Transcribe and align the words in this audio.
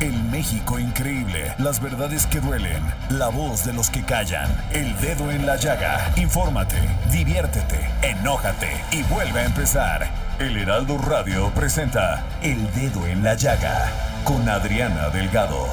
El 0.00 0.22
México 0.24 0.78
increíble, 0.78 1.54
las 1.58 1.80
verdades 1.80 2.26
que 2.26 2.40
duelen, 2.40 2.82
la 3.10 3.28
voz 3.28 3.64
de 3.64 3.72
los 3.72 3.90
que 3.90 4.02
callan, 4.02 4.50
el 4.72 4.94
dedo 5.00 5.30
en 5.30 5.46
la 5.46 5.56
llaga. 5.56 6.12
Infórmate, 6.16 6.76
diviértete, 7.10 7.88
enójate 8.02 8.70
y 8.92 9.02
vuelve 9.04 9.40
a 9.40 9.44
empezar. 9.44 10.24
El 10.38 10.56
Heraldo 10.56 10.98
Radio 10.98 11.50
presenta 11.54 12.24
El 12.42 12.72
Dedo 12.74 13.06
en 13.06 13.22
la 13.22 13.34
Llaga 13.34 13.88
con 14.24 14.48
Adriana 14.48 15.08
Delgado. 15.10 15.68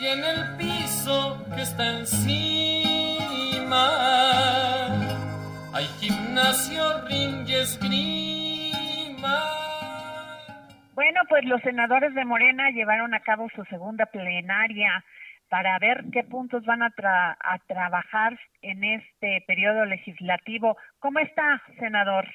Y 0.00 0.06
en 0.06 0.24
el 0.24 0.56
piso 0.56 1.44
que 1.54 1.62
está 1.62 1.98
encima 2.00 3.22
hay 5.72 5.86
gimnasio, 6.00 7.06
ring 7.06 7.48
y 7.48 7.54
esgrima. 7.54 9.42
Bueno, 10.94 11.20
pues 11.28 11.44
los 11.44 11.62
senadores 11.62 12.14
de 12.14 12.24
Morena 12.24 12.70
llevaron 12.70 13.14
a 13.14 13.20
cabo 13.20 13.48
su 13.54 13.64
segunda 13.66 14.06
plenaria 14.06 15.04
para 15.52 15.78
ver 15.78 16.04
qué 16.10 16.24
puntos 16.24 16.64
van 16.64 16.82
a, 16.82 16.88
tra- 16.92 17.36
a 17.38 17.58
trabajar 17.66 18.40
en 18.62 18.84
este 18.84 19.44
periodo 19.46 19.84
legislativo. 19.84 20.78
¿Cómo 20.98 21.18
está, 21.18 21.60
senador? 21.78 22.26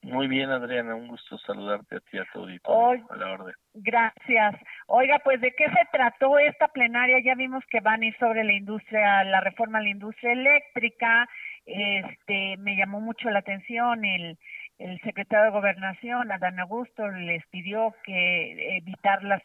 Muy 0.00 0.28
bien, 0.28 0.48
Adriana, 0.48 0.94
un 0.94 1.08
gusto 1.08 1.36
saludarte 1.36 1.96
a 1.96 2.00
ti 2.00 2.16
a 2.16 2.24
tu 2.32 2.38
auditorio, 2.38 2.78
Hoy- 2.80 3.04
a 3.10 3.16
la 3.16 3.32
orden. 3.32 3.54
Gracias. 3.74 4.54
Oiga, 4.86 5.18
pues 5.22 5.42
de 5.42 5.52
qué 5.58 5.66
se 5.66 5.88
trató 5.92 6.38
esta 6.38 6.68
plenaria? 6.68 7.18
Ya 7.22 7.34
vimos 7.34 7.62
que 7.70 7.80
van 7.80 8.00
a 8.00 8.06
ir 8.06 8.16
sobre 8.16 8.42
la 8.44 8.54
industria, 8.54 9.24
la 9.24 9.42
reforma 9.42 9.80
a 9.80 9.82
la 9.82 9.90
industria 9.90 10.32
eléctrica. 10.32 11.28
Este, 11.66 12.56
me 12.56 12.76
llamó 12.76 12.98
mucho 13.02 13.28
la 13.28 13.40
atención 13.40 14.06
el 14.06 14.38
el 14.78 15.00
secretario 15.00 15.46
de 15.46 15.50
Gobernación, 15.50 16.30
Adán 16.30 16.60
Augusto, 16.60 17.08
les 17.08 17.44
pidió 17.48 17.92
que 18.04 18.76
evitar 18.76 19.24
las 19.24 19.44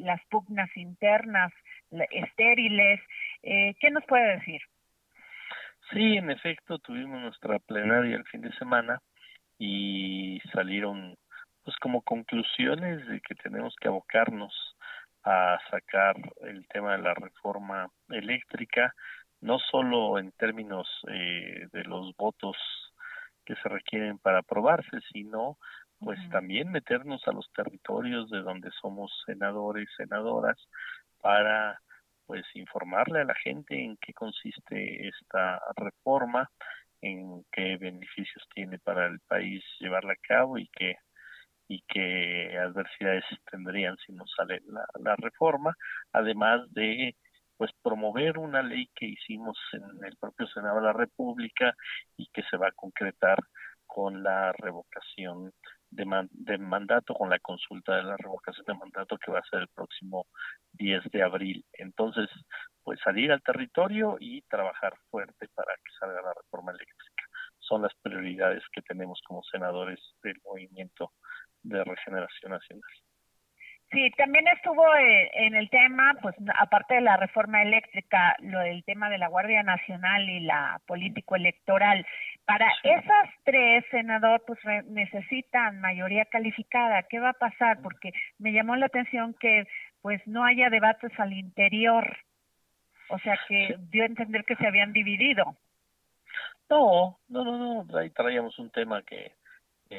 las 0.00 0.20
pugnas 0.26 0.68
internas 0.76 1.52
estériles. 2.10 3.00
Eh, 3.42 3.74
¿Qué 3.80 3.90
nos 3.90 4.04
puede 4.04 4.38
decir? 4.38 4.60
Sí, 5.92 6.16
en 6.16 6.30
efecto, 6.30 6.78
tuvimos 6.78 7.20
nuestra 7.20 7.58
plenaria 7.58 8.16
el 8.16 8.24
fin 8.24 8.42
de 8.42 8.52
semana 8.52 9.00
y 9.58 10.40
salieron 10.52 11.16
pues 11.64 11.76
como 11.78 12.02
conclusiones 12.02 13.06
de 13.06 13.20
que 13.20 13.34
tenemos 13.34 13.74
que 13.80 13.88
abocarnos 13.88 14.54
a 15.24 15.58
sacar 15.70 16.16
el 16.42 16.66
tema 16.68 16.92
de 16.92 17.02
la 17.02 17.14
reforma 17.14 17.88
eléctrica, 18.08 18.94
no 19.40 19.58
solo 19.58 20.18
en 20.18 20.32
términos 20.32 20.88
eh, 21.08 21.66
de 21.72 21.84
los 21.84 22.16
votos 22.16 22.56
que 23.44 23.54
se 23.56 23.68
requieren 23.68 24.18
para 24.18 24.38
aprobarse, 24.38 25.00
sino 25.12 25.58
pues 26.00 26.18
también 26.30 26.72
meternos 26.72 27.22
a 27.26 27.32
los 27.32 27.50
territorios 27.52 28.30
de 28.30 28.40
donde 28.40 28.70
somos 28.80 29.12
senadores, 29.26 29.88
senadoras, 29.96 30.56
para 31.20 31.78
pues 32.26 32.44
informarle 32.54 33.20
a 33.20 33.24
la 33.24 33.34
gente 33.34 33.82
en 33.82 33.96
qué 33.98 34.14
consiste 34.14 35.08
esta 35.08 35.60
reforma, 35.76 36.50
en 37.02 37.44
qué 37.52 37.76
beneficios 37.76 38.46
tiene 38.54 38.78
para 38.78 39.06
el 39.06 39.20
país 39.20 39.62
llevarla 39.78 40.12
a 40.12 40.26
cabo 40.26 40.58
y 40.58 40.68
qué 40.68 40.96
y 41.68 41.84
qué 41.86 42.58
adversidades 42.58 43.24
tendrían 43.48 43.96
si 44.04 44.12
no 44.12 44.26
sale 44.26 44.60
la, 44.66 44.84
la 44.98 45.14
reforma, 45.14 45.76
además 46.12 46.62
de 46.72 47.14
pues 47.56 47.70
promover 47.82 48.38
una 48.38 48.60
ley 48.62 48.88
que 48.94 49.06
hicimos 49.06 49.56
en 49.74 50.04
el 50.04 50.16
propio 50.16 50.48
Senado 50.48 50.76
de 50.76 50.86
la 50.86 50.92
República 50.92 51.74
y 52.16 52.26
que 52.32 52.42
se 52.50 52.56
va 52.56 52.68
a 52.68 52.72
concretar 52.72 53.38
con 53.86 54.22
la 54.22 54.52
revocación 54.52 55.52
de, 55.90 56.04
man- 56.04 56.28
de 56.32 56.58
mandato, 56.58 57.14
con 57.14 57.30
la 57.30 57.38
consulta 57.38 57.96
de 57.96 58.02
la 58.04 58.16
revocación 58.16 58.64
de 58.66 58.74
mandato 58.74 59.18
que 59.18 59.30
va 59.32 59.40
a 59.40 59.50
ser 59.50 59.60
el 59.60 59.68
próximo 59.68 60.26
10 60.72 61.02
de 61.10 61.22
abril. 61.22 61.64
Entonces, 61.72 62.28
pues 62.82 62.98
salir 63.04 63.32
al 63.32 63.42
territorio 63.42 64.16
y 64.20 64.42
trabajar 64.42 64.94
fuerte 65.10 65.48
para 65.54 65.74
que 65.76 65.92
salga 65.98 66.22
la 66.22 66.34
reforma 66.34 66.72
eléctrica. 66.72 67.24
Son 67.58 67.82
las 67.82 67.94
prioridades 68.02 68.62
que 68.72 68.82
tenemos 68.82 69.20
como 69.26 69.42
senadores 69.44 70.00
del 70.22 70.36
movimiento 70.44 71.12
de 71.62 71.84
regeneración 71.84 72.52
nacional. 72.52 72.90
Sí, 73.92 74.08
también 74.16 74.46
estuvo 74.46 74.84
en 74.96 75.56
el 75.56 75.68
tema, 75.68 76.16
pues 76.22 76.36
aparte 76.56 76.94
de 76.94 77.00
la 77.00 77.16
reforma 77.16 77.60
eléctrica, 77.62 78.36
lo 78.38 78.60
del 78.60 78.84
tema 78.84 79.10
de 79.10 79.18
la 79.18 79.26
Guardia 79.26 79.64
Nacional 79.64 80.28
y 80.28 80.40
la 80.40 80.80
político 80.86 81.34
electoral. 81.34 82.06
Para 82.44 82.70
esas 82.84 83.28
tres, 83.44 83.84
senador, 83.90 84.44
pues 84.46 84.60
necesitan 84.86 85.80
mayoría 85.80 86.24
calificada. 86.26 87.02
¿Qué 87.02 87.18
va 87.18 87.30
a 87.30 87.34
pasar? 87.34 87.82
Porque 87.82 88.12
me 88.38 88.52
llamó 88.52 88.76
la 88.76 88.86
atención 88.86 89.34
que 89.34 89.66
pues 90.02 90.24
no 90.24 90.44
haya 90.44 90.70
debates 90.70 91.12
al 91.18 91.32
interior. 91.32 92.16
O 93.08 93.18
sea 93.18 93.36
que 93.48 93.76
dio 93.90 94.04
a 94.04 94.06
entender 94.06 94.44
que 94.44 94.54
se 94.54 94.68
habían 94.68 94.92
dividido. 94.92 95.56
No, 96.68 97.18
no, 97.28 97.44
no, 97.44 97.84
no. 97.84 97.98
Ahí 97.98 98.10
traíamos 98.10 98.56
un 98.60 98.70
tema 98.70 99.02
que 99.02 99.32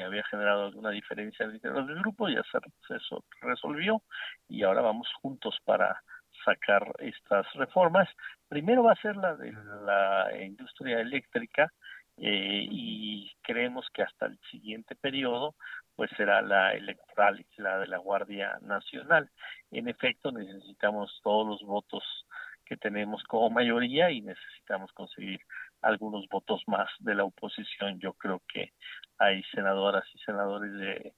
había 0.00 0.24
generado 0.24 0.66
alguna 0.66 0.90
diferencia 0.90 1.44
en 1.44 1.60
del 1.60 1.98
grupo, 1.98 2.28
ya 2.28 2.42
se, 2.44 2.58
se 2.88 3.16
resolvió 3.40 4.02
y 4.48 4.62
ahora 4.62 4.80
vamos 4.80 5.08
juntos 5.20 5.58
para 5.64 6.02
sacar 6.44 6.94
estas 6.98 7.46
reformas. 7.54 8.08
Primero 8.48 8.84
va 8.84 8.92
a 8.92 9.02
ser 9.02 9.16
la 9.16 9.34
de 9.36 9.52
la 9.84 10.30
industria 10.44 11.00
eléctrica 11.00 11.72
eh, 12.18 12.66
y 12.70 13.32
creemos 13.42 13.86
que 13.92 14.02
hasta 14.02 14.26
el 14.26 14.38
siguiente 14.50 14.94
periodo 14.94 15.54
pues 15.94 16.10
será 16.16 16.42
la 16.42 16.72
electoral, 16.72 17.44
la 17.56 17.78
de 17.78 17.86
la 17.86 17.98
Guardia 17.98 18.58
Nacional. 18.62 19.30
En 19.70 19.88
efecto, 19.88 20.32
necesitamos 20.32 21.20
todos 21.22 21.46
los 21.46 21.62
votos 21.62 22.02
que 22.64 22.76
tenemos 22.76 23.22
como 23.24 23.50
mayoría 23.50 24.10
y 24.10 24.20
necesitamos 24.20 24.92
conseguir 24.92 25.40
algunos 25.82 26.26
votos 26.28 26.62
más 26.66 26.88
de 27.00 27.14
la 27.14 27.24
oposición. 27.24 27.98
Yo 28.00 28.14
creo 28.14 28.40
que 28.52 28.72
hay 29.18 29.42
senadoras 29.54 30.04
y 30.14 30.18
senadores 30.18 30.72
de, 30.72 31.12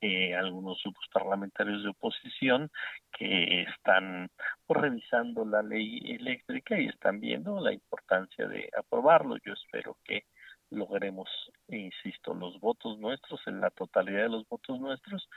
de 0.00 0.34
algunos 0.34 0.80
grupos 0.82 1.04
parlamentarios 1.12 1.82
de 1.82 1.90
oposición 1.90 2.70
que 3.18 3.62
están 3.62 4.30
revisando 4.68 5.44
la 5.44 5.62
ley 5.62 6.00
eléctrica 6.04 6.78
y 6.78 6.86
están 6.86 7.20
viendo 7.20 7.60
la 7.60 7.72
importancia 7.72 8.46
de 8.46 8.70
aprobarlo. 8.78 9.36
Yo 9.44 9.52
espero 9.54 9.96
que 10.04 10.24
logremos, 10.70 11.28
insisto, 11.68 12.34
los 12.34 12.58
votos 12.60 12.98
nuestros, 12.98 13.40
en 13.46 13.60
la 13.60 13.70
totalidad 13.70 14.22
de 14.22 14.28
los 14.28 14.48
votos 14.48 14.80
nuestros 14.80 15.28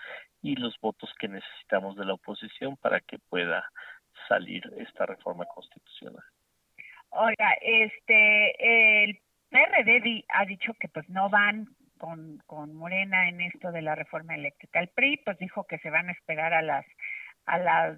y 0.41 0.55
los 0.55 0.75
votos 0.81 1.09
que 1.19 1.27
necesitamos 1.27 1.95
de 1.95 2.05
la 2.05 2.13
oposición 2.13 2.77
para 2.77 2.99
que 3.01 3.19
pueda 3.19 3.69
salir 4.27 4.63
esta 4.77 5.05
reforma 5.05 5.45
constitucional. 5.45 6.23
Oiga, 7.09 7.53
este, 7.61 9.03
el 9.03 9.19
PRD 9.49 10.25
ha 10.29 10.45
dicho 10.45 10.73
que 10.79 10.87
pues 10.89 11.07
no 11.09 11.29
van 11.29 11.67
con, 11.97 12.37
con 12.45 12.75
Morena 12.75 13.29
en 13.29 13.41
esto 13.41 13.71
de 13.71 13.81
la 13.81 13.95
reforma 13.95 14.35
eléctrica. 14.35 14.79
El 14.79 14.89
PRI 14.89 15.17
pues 15.25 15.37
dijo 15.39 15.65
que 15.65 15.79
se 15.79 15.89
van 15.89 16.09
a 16.09 16.11
esperar 16.11 16.53
a 16.53 16.61
las, 16.61 16.85
a 17.45 17.57
la, 17.57 17.97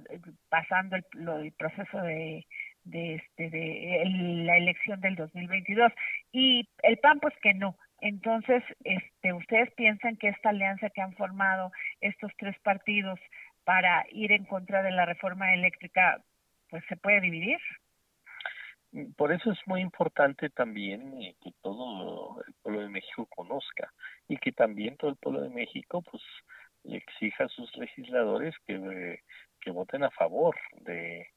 pasando 0.49 0.95
el, 0.95 1.05
el 1.43 1.51
proceso 1.53 2.01
de, 2.01 2.45
de 2.83 3.15
este, 3.15 3.49
de 3.49 4.03
la 4.45 4.57
elección 4.57 5.01
del 5.01 5.15
2022 5.15 5.91
y 6.31 6.67
el 6.83 6.97
PAN 6.99 7.19
pues 7.19 7.33
que 7.41 7.53
no. 7.53 7.75
Entonces, 8.01 8.63
este, 8.83 9.33
ustedes 9.33 9.71
piensan 9.75 10.15
que 10.15 10.29
esta 10.29 10.49
alianza 10.49 10.89
que 10.89 11.01
han 11.01 11.13
formado 11.15 11.71
estos 11.99 12.31
tres 12.37 12.57
partidos 12.63 13.19
para 13.65 14.05
ir 14.11 14.31
en 14.31 14.45
contra 14.45 14.81
de 14.83 14.91
la 14.91 15.05
reforma 15.05 15.53
eléctrica, 15.53 16.21
pues 16.69 16.83
se 16.87 16.95
puede 16.95 17.21
dividir. 17.21 17.59
Por 19.15 19.31
eso 19.31 19.51
es 19.51 19.59
muy 19.67 19.81
importante 19.81 20.49
también 20.49 21.21
eh, 21.21 21.35
que 21.41 21.51
todo 21.61 22.41
el 22.45 22.53
pueblo 22.61 22.81
de 22.81 22.89
México 22.89 23.27
conozca 23.29 23.93
y 24.27 24.37
que 24.37 24.51
también 24.51 24.97
todo 24.97 25.11
el 25.11 25.17
pueblo 25.17 25.41
de 25.41 25.49
México 25.49 26.01
pues 26.01 26.23
le 26.83 26.97
exija 26.97 27.43
a 27.43 27.49
sus 27.49 27.75
legisladores 27.77 28.55
que, 28.65 29.21
que 29.61 29.71
voten 29.71 30.03
a 30.03 30.09
favor 30.11 30.55
de 30.81 31.27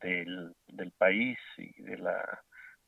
del, 0.00 0.54
del 0.66 0.92
país 0.92 1.38
y 1.58 1.82
de 1.82 1.98
la 1.98 2.42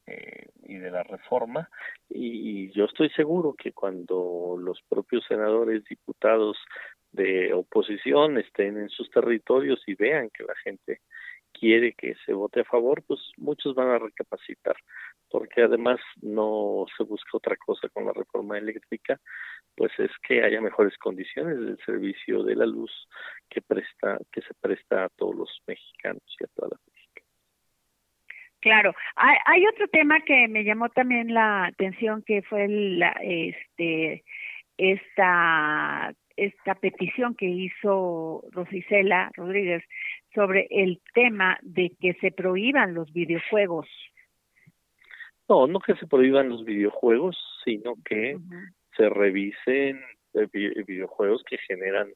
eh, 0.07 0.49
y 0.65 0.77
de 0.77 0.91
la 0.91 1.03
reforma. 1.03 1.71
Y 2.11 2.71
yo 2.73 2.85
estoy 2.85 3.09
seguro 3.11 3.55
que 3.55 3.73
cuando 3.73 4.57
los 4.59 4.83
propios 4.89 5.25
senadores 5.27 5.83
diputados 5.85 6.59
de 7.13 7.55
oposición 7.55 8.37
estén 8.37 8.77
en 8.77 8.91
sus 8.91 9.11
territorios 9.11 9.83
y 9.87 9.95
vean 9.95 10.29
que 10.29 10.43
la 10.43 10.55
gente 10.57 11.01
quiere 11.65 11.95
que 11.95 12.15
se 12.27 12.35
vote 12.35 12.61
a 12.61 12.65
favor, 12.65 13.03
pues 13.07 13.21
muchos 13.39 13.75
van 13.75 13.89
a 13.89 13.99
recapacitar, 13.99 14.77
porque 15.31 15.63
además 15.63 15.99
no 16.21 16.85
se 16.95 17.05
busca 17.05 17.39
otra 17.39 17.57
cosa 17.57 17.89
con 17.89 18.05
la 18.05 18.13
reforma 18.13 18.59
eléctrica, 18.59 19.19
pues 19.75 19.91
es 19.99 20.11
que 20.29 20.43
haya 20.43 20.61
mejores 20.61 20.95
condiciones 20.99 21.59
del 21.59 21.79
servicio 21.87 22.43
de 22.43 22.55
la 22.55 22.67
luz 22.67 22.93
que 23.49 23.63
presta 23.63 24.19
que 24.31 24.43
se 24.43 24.53
presta 24.61 25.05
a 25.05 25.09
todos 25.09 25.35
los 25.35 25.63
mexicanos 25.67 26.23
y 26.39 26.45
a 26.45 26.49
todas 26.55 26.73
las 26.73 26.81
mexicanas. 26.87 27.31
Claro, 28.61 28.95
hay, 29.17 29.37
hay 29.47 29.67
otro 29.67 29.89
tema 29.89 30.21
que 30.21 30.47
me 30.49 30.65
llamó 30.65 30.91
también 30.91 31.33
la 31.33 31.65
atención 31.65 32.23
que 32.27 32.43
fue 32.43 32.69
la 32.69 33.13
este 33.23 34.23
esta 34.77 36.13
esta 36.37 36.75
petición 36.75 37.35
que 37.37 37.47
hizo 37.47 38.45
Rosicela 38.51 39.31
Rodríguez 39.35 39.83
sobre 40.35 40.67
el 40.71 41.01
tema 41.15 41.59
de 41.63 41.93
que 42.01 42.15
se 42.15 42.31
prohíban 42.31 42.95
los 42.95 43.13
videojuegos. 43.13 43.87
No, 45.49 45.67
no 45.67 45.81
que 45.81 45.95
se 45.97 46.07
prohíban 46.07 46.49
los 46.49 46.65
videojuegos, 46.65 47.37
sino 47.65 47.95
que 48.05 48.39
se 48.97 49.09
revisen 49.09 50.01
eh, 50.35 50.49
videojuegos 50.87 51.43
que 51.49 51.59
generan 51.59 52.13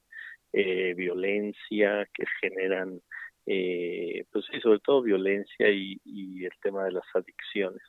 eh, 0.52 0.94
violencia, 0.94 2.08
que 2.14 2.24
generan, 2.40 3.00
eh, 3.46 4.24
pues 4.32 4.46
sí, 4.50 4.60
sobre 4.60 4.80
todo 4.80 5.02
violencia 5.02 5.68
y, 5.68 6.00
y 6.04 6.44
el 6.44 6.52
tema 6.62 6.84
de 6.84 6.92
las 6.92 7.04
adicciones. 7.14 7.82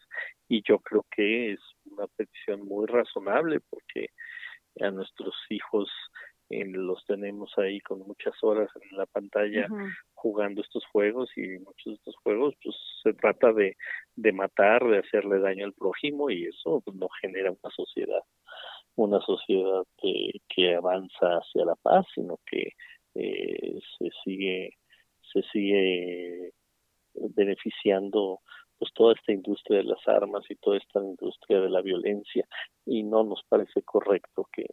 Y 0.50 0.62
yo 0.68 0.80
creo 0.80 1.06
que 1.10 1.54
es 1.54 1.60
una 1.86 2.08
petición 2.08 2.68
muy 2.68 2.86
razonable 2.88 3.62
porque 3.70 4.10
a 4.82 4.92
nuestros 4.92 5.36
hijos 5.50 5.90
los 6.50 7.06
tenemos 7.06 7.52
ahí 7.58 7.80
con 7.82 8.00
muchas 8.00 8.34
horas 8.42 8.70
en 8.82 8.98
la 8.98 9.06
pantalla 9.06 9.68
jugando 10.14 10.62
estos 10.62 10.86
juegos 10.88 11.30
y 11.38 11.60
muchos 11.60 11.86
de 11.86 11.94
estos 11.94 12.16
juegos 12.24 12.56
pues 12.64 12.76
se 13.04 13.14
trata 13.14 13.54
de, 13.54 13.78
de 14.16 14.32
matar, 14.32 14.84
de 14.88 15.00
hacerle 15.00 15.40
daño 15.40 15.66
al 15.66 15.74
prójimo 15.74 16.30
y 16.30 16.46
eso 16.46 16.82
pues, 16.84 16.98
no 16.98 17.08
genera 17.22 17.52
una 17.52 17.72
sociedad 17.76 18.24
una 18.96 19.22
sociedad 19.22 19.84
que, 19.98 20.42
que 20.50 20.76
avanza 20.76 21.38
hacia 21.38 21.64
la 21.66 21.76
paz, 21.76 22.06
sino 22.14 22.38
que 22.46 22.74
eh, 23.16 23.80
se 23.98 24.10
sigue 24.24 24.78
se 25.32 25.42
sigue 25.52 26.52
beneficiando 27.14 28.40
pues 28.78 28.92
toda 28.94 29.14
esta 29.14 29.34
industria 29.34 29.80
de 29.80 29.84
las 29.84 30.08
armas 30.08 30.44
y 30.50 30.56
toda 30.56 30.78
esta 30.78 31.00
industria 31.00 31.60
de 31.60 31.70
la 31.70 31.82
violencia. 31.82 32.48
Y 32.86 33.04
no 33.04 33.24
nos 33.24 33.44
parece 33.50 33.82
correcto 33.84 34.48
que 34.54 34.66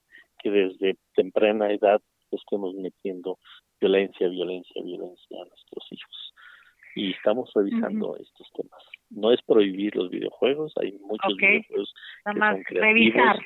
que 0.47 0.50
desde 0.50 0.97
temprana 1.15 1.73
edad 1.73 2.00
estemos 2.31 2.75
metiendo 2.75 3.38
violencia, 3.81 4.29
violencia, 4.29 4.83
violencia 4.83 5.43
a 5.43 5.45
nuestros 5.45 5.87
hijos. 5.91 6.35
Y 6.95 7.12
estamos 7.12 7.50
revisando 7.55 8.17
estos 8.17 8.49
temas. 8.53 8.83
No 9.11 9.33
es 9.33 9.43
prohibir 9.43 9.97
los 9.97 10.09
videojuegos, 10.09 10.73
hay 10.81 10.93
muchos 10.93 11.37
videojuegos 11.37 11.93
que 12.25 12.41
son 12.41 12.62
creativos, 12.62 13.38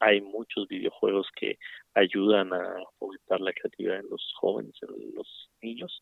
hay 0.00 0.20
muchos 0.20 0.68
videojuegos 0.68 1.26
que 1.36 1.58
ayudan 1.94 2.52
a 2.52 2.76
fomentar 2.98 3.40
la 3.40 3.52
creatividad 3.52 3.98
en 3.98 4.08
los 4.10 4.32
jóvenes, 4.40 4.74
en 4.82 5.14
los 5.14 5.50
niños, 5.60 6.00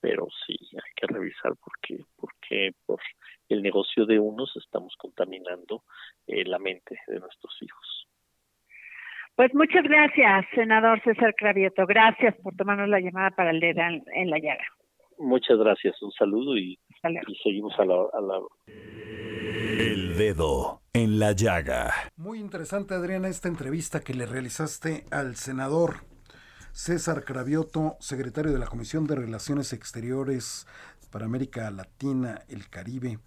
pero 0.00 0.26
sí 0.46 0.56
hay 0.72 0.92
que 0.96 1.06
revisar 1.06 1.52
porque 1.62 2.04
porque 2.16 2.72
por 2.86 3.00
el 3.48 3.62
negocio 3.62 4.04
de 4.04 4.18
unos 4.18 4.54
estamos 4.56 4.94
contaminando 4.98 5.84
eh, 6.26 6.44
la 6.44 6.58
mente 6.58 6.98
de 7.06 7.20
nuestros 7.20 7.56
hijos. 7.62 8.08
Pues 9.36 9.54
muchas 9.54 9.82
gracias, 9.84 10.44
senador 10.54 11.02
César 11.02 11.34
Cravieto. 11.36 11.86
Gracias 11.86 12.34
por 12.42 12.54
tomarnos 12.54 12.88
la 12.88 13.00
llamada 13.00 13.30
para 13.30 13.50
el 13.50 13.60
dedo 13.60 13.80
en, 14.14 14.30
la 14.30 14.38
llaga. 14.38 14.64
Muchas 15.18 15.58
gracias, 15.58 16.00
un 16.02 16.12
saludo 16.12 16.56
y, 16.56 16.78
y 17.26 17.34
seguimos 17.42 17.78
a 17.78 17.84
la, 17.84 17.94
a 17.94 18.20
la... 18.20 18.40
El 18.66 20.16
dedo 20.18 20.82
en 20.92 21.18
la 21.18 21.32
llaga. 21.32 21.90
Muy 22.16 22.40
interesante, 22.40 22.94
Adriana, 22.94 23.28
esta 23.28 23.48
entrevista 23.48 24.00
que 24.00 24.12
le 24.14 24.26
realizaste 24.26 25.04
al 25.10 25.36
senador 25.36 26.12
César 26.72 27.24
Cravioto, 27.24 27.96
secretario 28.00 28.52
de 28.52 28.58
la 28.58 28.66
Comisión 28.66 29.06
de 29.06 29.14
Relaciones 29.14 29.72
Exteriores 29.72 30.66
para 31.12 31.26
América 31.26 31.70
Latina, 31.70 32.42
el 32.48 32.68
Caribe, 32.68 33.20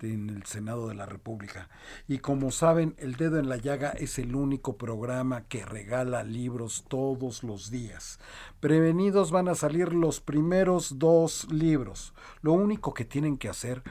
en 0.00 0.30
el 0.30 0.44
Senado 0.44 0.88
de 0.88 0.94
la 0.94 1.06
República. 1.06 1.68
Y 2.08 2.18
como 2.18 2.50
saben, 2.50 2.94
El 2.98 3.16
Dedo 3.16 3.38
en 3.38 3.48
la 3.48 3.56
Llaga 3.56 3.90
es 3.90 4.18
el 4.18 4.34
único 4.34 4.78
programa 4.78 5.42
que 5.48 5.66
regala 5.66 6.22
libros 6.22 6.84
todos 6.88 7.42
los 7.42 7.70
días. 7.70 8.18
Prevenidos 8.60 9.30
van 9.32 9.48
a 9.48 9.54
salir 9.54 9.92
los 9.92 10.20
primeros 10.20 10.98
dos 10.98 11.52
libros. 11.52 12.14
Lo 12.40 12.52
único 12.52 12.94
que 12.94 13.04
tienen 13.04 13.36
que 13.36 13.48
hacer 13.48 13.82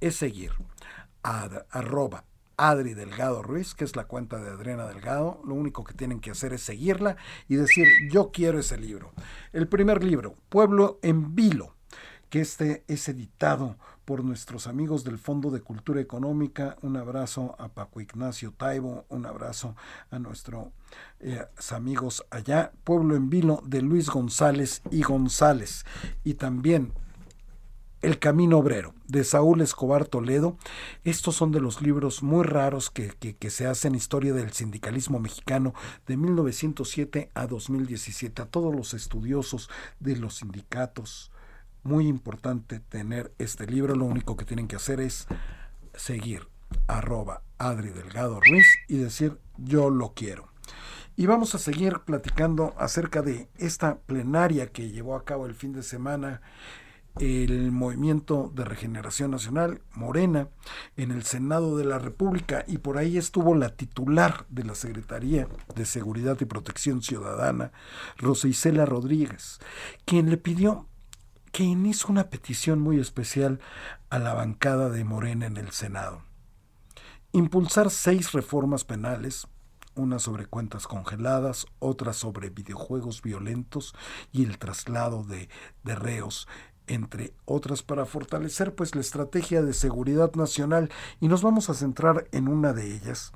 es 0.00 0.16
seguir 0.16 0.52
a, 1.22 1.64
arroba 1.70 2.24
Adri 2.56 2.94
Delgado 2.94 3.42
Ruiz, 3.42 3.74
que 3.74 3.84
es 3.84 3.96
la 3.96 4.04
cuenta 4.04 4.38
de 4.38 4.50
Adriana 4.50 4.86
Delgado. 4.86 5.40
Lo 5.44 5.54
único 5.54 5.82
que 5.82 5.94
tienen 5.94 6.20
que 6.20 6.30
hacer 6.30 6.52
es 6.52 6.62
seguirla 6.62 7.16
y 7.48 7.56
decir, 7.56 7.88
yo 8.10 8.30
quiero 8.30 8.60
ese 8.60 8.78
libro. 8.78 9.12
El 9.52 9.66
primer 9.66 10.04
libro, 10.04 10.36
Pueblo 10.48 11.00
en 11.02 11.34
Vilo, 11.34 11.74
que 12.30 12.40
este 12.40 12.84
es 12.86 13.08
editado 13.08 13.76
por 14.04 14.24
nuestros 14.24 14.66
amigos 14.66 15.04
del 15.04 15.18
Fondo 15.18 15.50
de 15.50 15.60
Cultura 15.60 16.00
Económica. 16.00 16.76
Un 16.80 16.96
abrazo 16.96 17.56
a 17.58 17.68
Paco 17.68 18.00
Ignacio 18.00 18.52
Taibo, 18.56 19.04
un 19.08 19.26
abrazo 19.26 19.76
a 20.10 20.18
nuestros 20.18 20.68
eh, 21.18 21.44
amigos 21.70 22.24
allá. 22.30 22.72
Pueblo 22.84 23.16
en 23.16 23.28
Vilo 23.28 23.62
de 23.66 23.82
Luis 23.82 24.08
González 24.08 24.80
y 24.90 25.02
González. 25.02 25.84
Y 26.22 26.34
también 26.34 26.92
el 28.00 28.18
Camino 28.18 28.58
Obrero, 28.58 28.94
de 29.08 29.24
Saúl 29.24 29.60
Escobar 29.60 30.06
Toledo. 30.06 30.56
Estos 31.04 31.36
son 31.36 31.52
de 31.52 31.60
los 31.60 31.82
libros 31.82 32.22
muy 32.22 32.44
raros 32.44 32.90
que, 32.90 33.10
que, 33.10 33.50
se 33.50 33.66
hacen 33.66 33.94
historia 33.94 34.32
del 34.32 34.52
sindicalismo 34.52 35.18
mexicano 35.18 35.74
de 36.06 36.16
1907 36.16 37.30
a 37.34 37.46
2017. 37.46 38.40
A 38.40 38.46
todos 38.46 38.74
los 38.74 38.94
estudiosos 38.94 39.68
de 39.98 40.16
los 40.16 40.36
sindicatos, 40.36 41.30
muy 41.82 42.06
importante 42.06 42.80
tener 42.80 43.32
este 43.38 43.66
libro. 43.66 43.94
Lo 43.94 44.04
único 44.04 44.36
que 44.36 44.44
tienen 44.44 44.68
que 44.68 44.76
hacer 44.76 45.00
es 45.00 45.26
seguir 45.94 46.48
arroba 46.86 47.42
Adri 47.58 47.90
Delgado 47.90 48.40
Ruiz 48.40 48.66
y 48.88 48.98
decir 48.98 49.38
yo 49.56 49.90
lo 49.90 50.14
quiero. 50.14 50.48
Y 51.16 51.26
vamos 51.26 51.54
a 51.54 51.58
seguir 51.58 52.00
platicando 52.00 52.74
acerca 52.78 53.22
de 53.22 53.48
esta 53.58 53.98
plenaria 53.98 54.68
que 54.68 54.90
llevó 54.90 55.16
a 55.16 55.24
cabo 55.24 55.46
el 55.46 55.54
fin 55.54 55.72
de 55.72 55.82
semana 55.82 56.40
el 57.18 57.72
Movimiento 57.72 58.50
de 58.54 58.64
Regeneración 58.64 59.32
Nacional, 59.32 59.82
Morena, 59.92 60.48
en 60.96 61.10
el 61.10 61.24
Senado 61.24 61.76
de 61.76 61.84
la 61.84 61.98
República 61.98 62.64
y 62.66 62.78
por 62.78 62.98
ahí 62.98 63.18
estuvo 63.18 63.54
la 63.54 63.70
titular 63.70 64.46
de 64.48 64.64
la 64.64 64.74
Secretaría 64.74 65.48
de 65.74 65.86
Seguridad 65.86 66.38
y 66.40 66.44
Protección 66.44 67.02
Ciudadana, 67.02 67.72
Rosa 68.16 68.48
Isela 68.48 68.86
Rodríguez, 68.86 69.58
quien 70.04 70.30
le 70.30 70.36
pidió, 70.36 70.86
quien 71.52 71.86
hizo 71.86 72.08
una 72.08 72.30
petición 72.30 72.80
muy 72.80 72.98
especial 73.00 73.60
a 74.08 74.18
la 74.18 74.34
bancada 74.34 74.88
de 74.88 75.04
Morena 75.04 75.46
en 75.46 75.56
el 75.56 75.70
Senado. 75.70 76.22
Impulsar 77.32 77.90
seis 77.90 78.32
reformas 78.32 78.84
penales, 78.84 79.46
una 79.94 80.18
sobre 80.18 80.46
cuentas 80.46 80.86
congeladas, 80.86 81.66
otra 81.78 82.12
sobre 82.12 82.50
videojuegos 82.50 83.22
violentos 83.22 83.94
y 84.32 84.44
el 84.44 84.58
traslado 84.58 85.24
de, 85.24 85.48
de 85.84 85.94
reos 85.94 86.48
entre 86.86 87.32
otras 87.44 87.82
para 87.82 88.04
fortalecer 88.04 88.74
pues 88.74 88.96
la 88.96 89.00
estrategia 89.00 89.62
de 89.62 89.72
seguridad 89.74 90.34
nacional 90.34 90.90
y 91.20 91.28
nos 91.28 91.42
vamos 91.42 91.70
a 91.70 91.74
centrar 91.74 92.26
en 92.32 92.48
una 92.48 92.72
de 92.72 92.96
ellas 92.96 93.32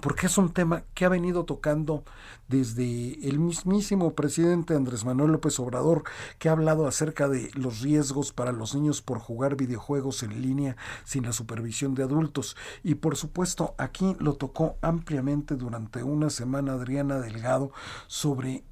porque 0.00 0.26
es 0.26 0.38
un 0.38 0.52
tema 0.52 0.84
que 0.94 1.04
ha 1.04 1.08
venido 1.08 1.44
tocando 1.44 2.04
desde 2.48 3.26
el 3.28 3.38
mismísimo 3.38 4.14
presidente 4.14 4.74
Andrés 4.74 5.04
Manuel 5.04 5.32
López 5.32 5.58
Obrador, 5.60 6.04
que 6.38 6.48
ha 6.48 6.52
hablado 6.52 6.86
acerca 6.86 7.28
de 7.28 7.50
los 7.54 7.80
riesgos 7.80 8.32
para 8.32 8.52
los 8.52 8.74
niños 8.74 9.02
por 9.02 9.18
jugar 9.18 9.56
videojuegos 9.56 10.22
en 10.22 10.40
línea 10.42 10.76
sin 11.04 11.24
la 11.24 11.32
supervisión 11.32 11.94
de 11.94 12.02
adultos. 12.02 12.56
Y 12.82 12.96
por 12.96 13.16
supuesto, 13.16 13.74
aquí 13.78 14.16
lo 14.18 14.34
tocó 14.34 14.76
ampliamente 14.82 15.56
durante 15.56 16.02
una 16.02 16.30
semana 16.30 16.72
Adriana 16.72 17.20
Delgado 17.20 17.72
sobre 18.06 18.64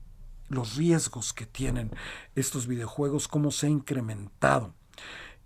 los 0.49 0.77
riesgos 0.77 1.33
que 1.33 1.47
tienen 1.47 1.91
estos 2.35 2.67
videojuegos, 2.67 3.29
cómo 3.29 3.51
se 3.51 3.67
ha 3.67 3.71
incrementado 3.71 4.75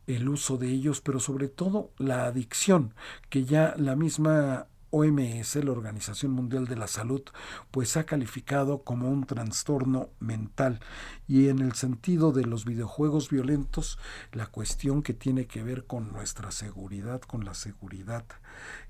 el 0.07 0.29
uso 0.29 0.57
de 0.57 0.69
ellos, 0.69 1.01
pero 1.01 1.21
sobre 1.21 1.49
todo 1.49 1.91
la 1.99 2.27
adicción, 2.27 2.95
que 3.29 3.45
ya 3.45 3.75
la 3.77 3.97
misma 3.97 4.67
OMS, 4.93 5.57
la 5.57 5.73
Organización 5.73 6.33
Mundial 6.33 6.67
de 6.67 6.77
la 6.77 6.87
Salud, 6.87 7.23
pues 7.71 7.97
ha 7.97 8.05
calificado 8.05 8.83
como 8.83 9.11
un 9.11 9.25
trastorno 9.25 10.11
mental. 10.21 10.81
Y 11.27 11.49
en 11.49 11.61
el 11.61 11.73
sentido 11.73 12.31
de 12.31 12.45
los 12.45 12.65
videojuegos 12.67 13.31
violentos, 13.31 13.99
la 14.33 14.47
cuestión 14.47 15.03
que 15.03 15.15
tiene 15.15 15.47
que 15.47 15.63
ver 15.63 15.87
con 15.87 16.13
nuestra 16.13 16.51
seguridad, 16.51 17.23
con 17.23 17.45
la 17.45 17.55
seguridad 17.55 18.25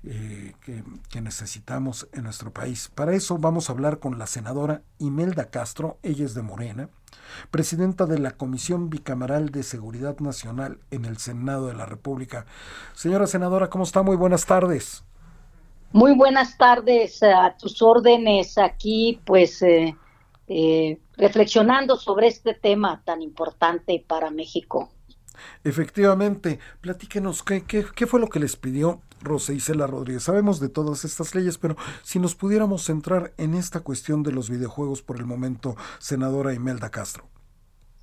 eh, 0.03 0.53
que, 0.61 0.83
que, 1.09 1.21
necesitamos 1.21 2.09
en 2.11 2.23
nuestro 2.23 2.51
país. 2.51 2.91
Para 2.93 3.13
eso 3.13 3.37
vamos 3.37 3.69
a 3.69 3.73
hablar 3.73 3.99
con 3.99 4.19
la 4.19 4.27
senadora 4.27 4.83
Imelda 4.99 5.49
Castro, 5.49 5.99
ella 6.03 6.25
es 6.25 6.33
de 6.33 6.41
Morena, 6.41 6.89
presidenta 7.49 8.05
de 8.05 8.19
la 8.19 8.31
Comisión 8.31 8.89
Bicameral 8.89 9.51
de 9.51 9.63
Seguridad 9.63 10.19
Nacional 10.19 10.79
en 10.91 11.05
el 11.05 11.17
Senado 11.17 11.67
de 11.67 11.75
la 11.75 11.85
República. 11.85 12.45
Señora 12.93 13.25
senadora, 13.27 13.69
¿cómo 13.69 13.85
está? 13.85 14.01
Muy 14.01 14.17
buenas 14.17 14.45
tardes. 14.45 15.03
Muy 15.93 16.15
buenas 16.15 16.57
tardes 16.57 17.21
a 17.21 17.55
tus 17.55 17.79
órdenes 17.83 18.57
aquí, 18.57 19.21
pues 19.25 19.61
eh, 19.61 19.95
eh, 20.47 20.99
reflexionando 21.17 21.97
sobre 21.97 22.25
este 22.25 22.55
tema 22.55 23.03
tan 23.05 23.21
importante 23.21 24.03
para 24.07 24.31
México. 24.31 24.89
Efectivamente, 25.63 26.57
platíquenos 26.81 27.43
¿qué, 27.43 27.63
qué, 27.63 28.07
fue 28.07 28.19
lo 28.19 28.27
que 28.27 28.39
les 28.39 28.55
pidió 28.55 29.03
Rosa 29.21 29.53
Isela 29.53 29.85
Rodríguez. 29.85 30.23
Sabemos 30.23 30.59
de 30.59 30.69
todas 30.69 31.05
estas 31.05 31.35
leyes, 31.35 31.59
pero 31.59 31.75
si 32.01 32.17
nos 32.17 32.33
pudiéramos 32.33 32.83
centrar 32.83 33.31
en 33.37 33.53
esta 33.53 33.81
cuestión 33.81 34.23
de 34.23 34.31
los 34.31 34.49
videojuegos 34.49 35.03
por 35.03 35.17
el 35.17 35.27
momento, 35.27 35.75
senadora 35.99 36.55
Imelda 36.55 36.89
Castro. 36.89 37.29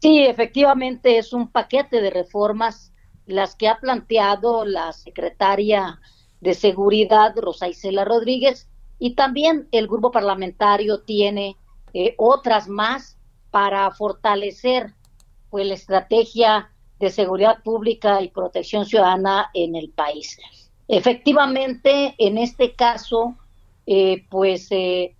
Sí, 0.00 0.22
efectivamente 0.22 1.18
es 1.18 1.32
un 1.32 1.50
paquete 1.50 2.00
de 2.00 2.10
reformas 2.10 2.92
las 3.26 3.56
que 3.56 3.66
ha 3.66 3.80
planteado 3.80 4.64
la 4.64 4.92
secretaria 4.92 6.00
de 6.40 6.54
Seguridad, 6.54 7.34
Rosa 7.36 7.68
Isela 7.68 8.04
Rodríguez, 8.04 8.68
y 8.98 9.14
también 9.14 9.68
el 9.72 9.86
grupo 9.86 10.10
parlamentario 10.10 11.00
tiene 11.00 11.56
eh, 11.94 12.14
otras 12.18 12.68
más 12.68 13.16
para 13.50 13.90
fortalecer 13.90 14.94
pues, 15.48 15.66
la 15.66 15.74
estrategia 15.74 16.70
de 16.98 17.10
seguridad 17.10 17.62
pública 17.62 18.22
y 18.22 18.28
protección 18.28 18.84
ciudadana 18.84 19.50
en 19.54 19.74
el 19.74 19.90
país. 19.90 20.38
Efectivamente, 20.86 22.14
en 22.18 22.36
este 22.36 22.74
caso, 22.74 23.36
eh, 23.86 24.26
pues 24.28 24.68
eh, 24.70 25.16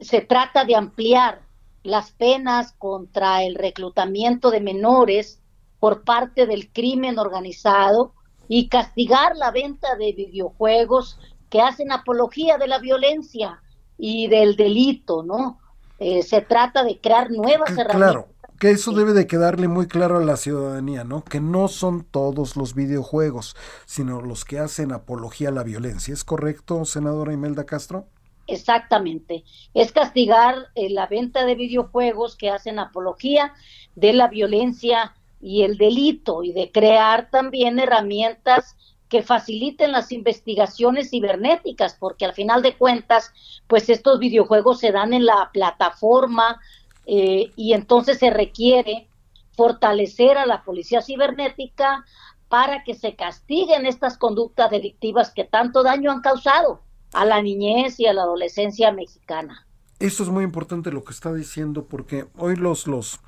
se 0.00 0.20
trata 0.22 0.64
de 0.64 0.74
ampliar 0.74 1.42
las 1.82 2.12
penas 2.12 2.72
contra 2.78 3.42
el 3.42 3.54
reclutamiento 3.54 4.50
de 4.50 4.60
menores 4.60 5.40
por 5.80 6.02
parte 6.02 6.46
del 6.46 6.72
crimen 6.72 7.18
organizado 7.18 8.14
y 8.48 8.68
castigar 8.68 9.36
la 9.36 9.50
venta 9.50 9.94
de 9.96 10.12
videojuegos 10.12 11.18
que 11.50 11.60
hacen 11.60 11.92
apología 11.92 12.58
de 12.58 12.66
la 12.66 12.78
violencia 12.78 13.60
y 13.96 14.28
del 14.28 14.56
delito, 14.56 15.22
¿no? 15.22 15.58
Eh, 15.98 16.22
se 16.22 16.40
trata 16.40 16.84
de 16.84 16.98
crear 17.00 17.30
nuevas 17.30 17.70
herramientas. 17.70 17.96
Claro, 17.96 18.28
que 18.58 18.70
eso 18.70 18.92
debe 18.92 19.12
de 19.12 19.26
quedarle 19.26 19.68
muy 19.68 19.86
claro 19.86 20.18
a 20.18 20.24
la 20.24 20.36
ciudadanía, 20.36 21.04
¿no? 21.04 21.24
Que 21.24 21.40
no 21.40 21.68
son 21.68 22.04
todos 22.04 22.56
los 22.56 22.74
videojuegos, 22.74 23.56
sino 23.86 24.20
los 24.20 24.44
que 24.44 24.58
hacen 24.58 24.92
apología 24.92 25.48
a 25.48 25.52
la 25.52 25.62
violencia. 25.62 26.14
¿Es 26.14 26.24
correcto, 26.24 26.84
senadora 26.84 27.32
Imelda 27.32 27.64
Castro? 27.64 28.06
Exactamente. 28.46 29.44
Es 29.74 29.92
castigar 29.92 30.68
eh, 30.74 30.88
la 30.90 31.06
venta 31.06 31.44
de 31.44 31.54
videojuegos 31.54 32.34
que 32.34 32.50
hacen 32.50 32.78
apología 32.78 33.52
de 33.94 34.12
la 34.12 34.28
violencia 34.28 35.14
y 35.40 35.62
el 35.62 35.78
delito 35.78 36.42
y 36.42 36.52
de 36.52 36.70
crear 36.72 37.30
también 37.30 37.78
herramientas 37.78 38.76
que 39.08 39.22
faciliten 39.22 39.92
las 39.92 40.12
investigaciones 40.12 41.10
cibernéticas, 41.10 41.94
porque 41.98 42.24
al 42.26 42.34
final 42.34 42.62
de 42.62 42.76
cuentas, 42.76 43.32
pues 43.66 43.88
estos 43.88 44.18
videojuegos 44.18 44.80
se 44.80 44.92
dan 44.92 45.14
en 45.14 45.24
la 45.24 45.50
plataforma 45.52 46.60
eh, 47.06 47.50
y 47.56 47.72
entonces 47.72 48.18
se 48.18 48.30
requiere 48.30 49.08
fortalecer 49.52 50.36
a 50.36 50.46
la 50.46 50.62
policía 50.62 51.00
cibernética 51.00 52.04
para 52.48 52.84
que 52.84 52.94
se 52.94 53.16
castiguen 53.16 53.86
estas 53.86 54.18
conductas 54.18 54.70
delictivas 54.70 55.32
que 55.32 55.44
tanto 55.44 55.82
daño 55.82 56.10
han 56.10 56.20
causado 56.20 56.82
a 57.12 57.24
la 57.24 57.42
niñez 57.42 57.98
y 57.98 58.06
a 58.06 58.12
la 58.12 58.22
adolescencia 58.22 58.92
mexicana. 58.92 59.66
Esto 59.98 60.22
es 60.22 60.28
muy 60.28 60.44
importante 60.44 60.92
lo 60.92 61.02
que 61.02 61.12
está 61.12 61.32
diciendo 61.32 61.86
porque 61.88 62.26
hoy 62.36 62.56
los, 62.56 62.86
los 62.86 63.20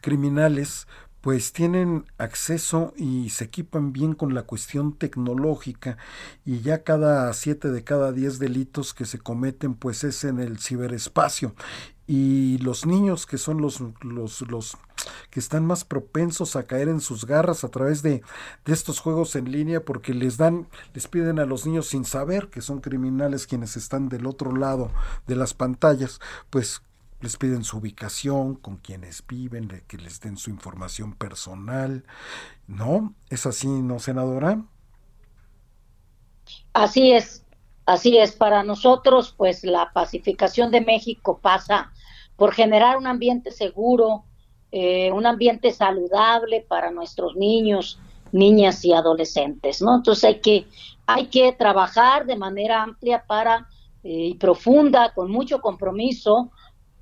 criminales 0.00 0.86
pues 1.24 1.54
tienen 1.54 2.04
acceso 2.18 2.92
y 2.98 3.30
se 3.30 3.44
equipan 3.44 3.94
bien 3.94 4.14
con 4.14 4.34
la 4.34 4.42
cuestión 4.42 4.92
tecnológica 4.92 5.96
y 6.44 6.60
ya 6.60 6.84
cada 6.84 7.32
siete 7.32 7.70
de 7.70 7.82
cada 7.82 8.12
diez 8.12 8.38
delitos 8.38 8.92
que 8.92 9.06
se 9.06 9.18
cometen 9.18 9.72
pues 9.72 10.04
es 10.04 10.24
en 10.24 10.38
el 10.38 10.58
ciberespacio. 10.58 11.54
Y 12.06 12.58
los 12.58 12.84
niños 12.84 13.24
que 13.24 13.38
son 13.38 13.62
los, 13.62 13.82
los, 14.02 14.42
los 14.42 14.76
que 15.30 15.40
están 15.40 15.64
más 15.64 15.86
propensos 15.86 16.56
a 16.56 16.64
caer 16.64 16.88
en 16.88 17.00
sus 17.00 17.24
garras 17.24 17.64
a 17.64 17.70
través 17.70 18.02
de, 18.02 18.20
de, 18.66 18.72
estos 18.74 19.00
juegos 19.00 19.34
en 19.34 19.50
línea 19.50 19.82
porque 19.82 20.12
les 20.12 20.36
dan, 20.36 20.68
les 20.92 21.08
piden 21.08 21.38
a 21.38 21.46
los 21.46 21.64
niños 21.64 21.86
sin 21.86 22.04
saber 22.04 22.50
que 22.50 22.60
son 22.60 22.82
criminales 22.82 23.46
quienes 23.46 23.78
están 23.78 24.10
del 24.10 24.26
otro 24.26 24.54
lado 24.54 24.90
de 25.26 25.36
las 25.36 25.54
pantallas, 25.54 26.20
pues 26.50 26.82
les 27.24 27.36
piden 27.36 27.64
su 27.64 27.78
ubicación, 27.78 28.54
con 28.54 28.76
quienes 28.76 29.26
viven, 29.26 29.82
que 29.88 29.96
les 29.96 30.20
den 30.20 30.36
su 30.36 30.50
información 30.50 31.14
personal. 31.14 32.04
¿No? 32.66 33.14
¿Es 33.30 33.46
así, 33.46 33.66
no, 33.66 33.98
senadora? 33.98 34.62
Así 36.74 37.12
es. 37.12 37.44
Así 37.86 38.16
es, 38.18 38.32
para 38.32 38.62
nosotros, 38.62 39.34
pues 39.36 39.64
la 39.64 39.90
pacificación 39.92 40.70
de 40.70 40.80
México 40.80 41.38
pasa 41.42 41.92
por 42.36 42.52
generar 42.52 42.96
un 42.96 43.06
ambiente 43.06 43.50
seguro, 43.50 44.24
eh, 44.72 45.12
un 45.12 45.26
ambiente 45.26 45.70
saludable 45.70 46.64
para 46.66 46.90
nuestros 46.90 47.36
niños, 47.36 47.98
niñas 48.32 48.84
y 48.84 48.92
adolescentes, 48.92 49.82
¿no? 49.82 49.96
Entonces 49.96 50.24
hay 50.24 50.40
que, 50.40 50.66
hay 51.06 51.26
que 51.26 51.52
trabajar 51.52 52.24
de 52.24 52.36
manera 52.36 52.82
amplia 52.82 53.24
para 53.26 53.68
eh, 54.04 54.28
y 54.28 54.34
profunda, 54.34 55.12
con 55.14 55.30
mucho 55.30 55.62
compromiso, 55.62 56.50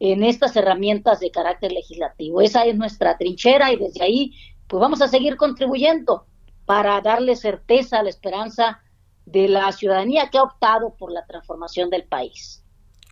en 0.04 0.24
estas 0.24 0.56
herramientas 0.56 1.20
de 1.20 1.30
carácter 1.30 1.70
legislativo. 1.70 2.40
Esa 2.40 2.64
es 2.64 2.76
nuestra 2.76 3.16
trinchera 3.16 3.72
y 3.72 3.76
desde 3.76 4.02
ahí, 4.02 4.32
pues 4.66 4.80
vamos 4.80 5.00
a 5.00 5.06
seguir 5.06 5.36
contribuyendo 5.36 6.26
para 6.66 7.00
darle 7.00 7.36
certeza 7.36 8.00
a 8.00 8.02
la 8.02 8.10
esperanza 8.10 8.80
de 9.26 9.46
la 9.46 9.70
ciudadanía 9.70 10.28
que 10.28 10.38
ha 10.38 10.42
optado 10.42 10.96
por 10.96 11.12
la 11.12 11.24
transformación 11.24 11.88
del 11.88 12.02
país. 12.02 12.64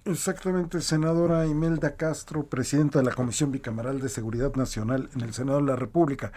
Exactamente, 0.05 0.81
senadora 0.81 1.47
Imelda 1.47 1.95
Castro, 1.95 2.49
presidenta 2.49 2.99
de 2.99 3.05
la 3.05 3.13
Comisión 3.13 3.53
Bicameral 3.53 4.01
de 4.01 4.09
Seguridad 4.09 4.57
Nacional 4.57 5.11
en 5.15 5.21
el 5.21 5.33
Senado 5.33 5.59
de 5.59 5.67
la 5.67 5.77
República. 5.77 6.33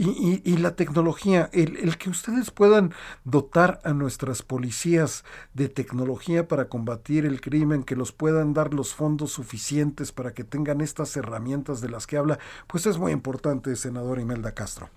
Y, 0.00 0.56
la 0.58 0.76
tecnología, 0.76 1.50
el, 1.52 1.98
que 1.98 2.08
ustedes 2.08 2.52
puedan 2.52 2.94
dotar 3.24 3.80
a 3.82 3.92
nuestras 3.92 4.42
policías 4.42 5.24
de 5.54 5.68
tecnología 5.68 6.46
para 6.46 6.68
combatir 6.68 7.26
el 7.26 7.40
crimen, 7.40 7.82
que 7.82 7.96
los 7.96 8.12
puedan 8.12 8.54
dar 8.54 8.72
los 8.72 8.94
fondos 8.94 9.32
suficientes 9.32 10.12
para 10.12 10.32
que 10.34 10.44
tengan 10.44 10.82
estas 10.82 11.16
herramientas 11.16 11.80
de 11.80 11.88
las 11.88 12.06
que 12.06 12.16
habla, 12.16 12.38
pues 12.68 12.86
es 12.86 12.96
muy 12.96 13.10
importante, 13.10 13.74
senadora 13.74 14.22
Imelda 14.22 14.54
Castro. 14.54 14.88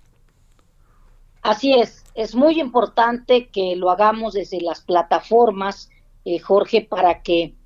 Así 1.42 1.74
es, 1.74 2.04
es 2.14 2.36
muy 2.36 2.60
importante 2.60 3.48
que 3.48 3.74
lo 3.74 3.90
hagamos 3.90 4.34
desde 4.34 4.60
las 4.60 4.82
plataformas, 4.82 5.90
eh, 6.24 6.38
Jorge, 6.38 6.86
para 6.88 7.22
que 7.22 7.56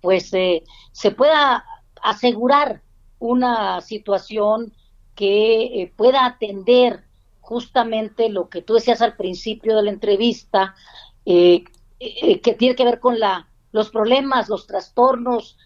pues 0.00 0.34
eh, 0.34 0.64
se 0.90 1.12
pueda 1.12 1.64
asegurar 2.02 2.82
una 3.20 3.80
situación 3.80 4.72
que 5.20 5.82
eh, 5.82 5.92
pueda 5.94 6.24
atender 6.24 7.04
justamente 7.42 8.30
lo 8.30 8.48
que 8.48 8.62
tú 8.62 8.72
decías 8.72 9.02
al 9.02 9.16
principio 9.16 9.76
de 9.76 9.82
la 9.82 9.90
entrevista, 9.90 10.74
que 11.26 12.56
tiene 12.58 12.74
que 12.74 12.84
ver 12.84 13.00
con 13.00 13.20
la, 13.20 13.46
los 13.70 13.90
problemas, 13.90 14.48
los 14.48 14.66
trastornos, 14.66 15.58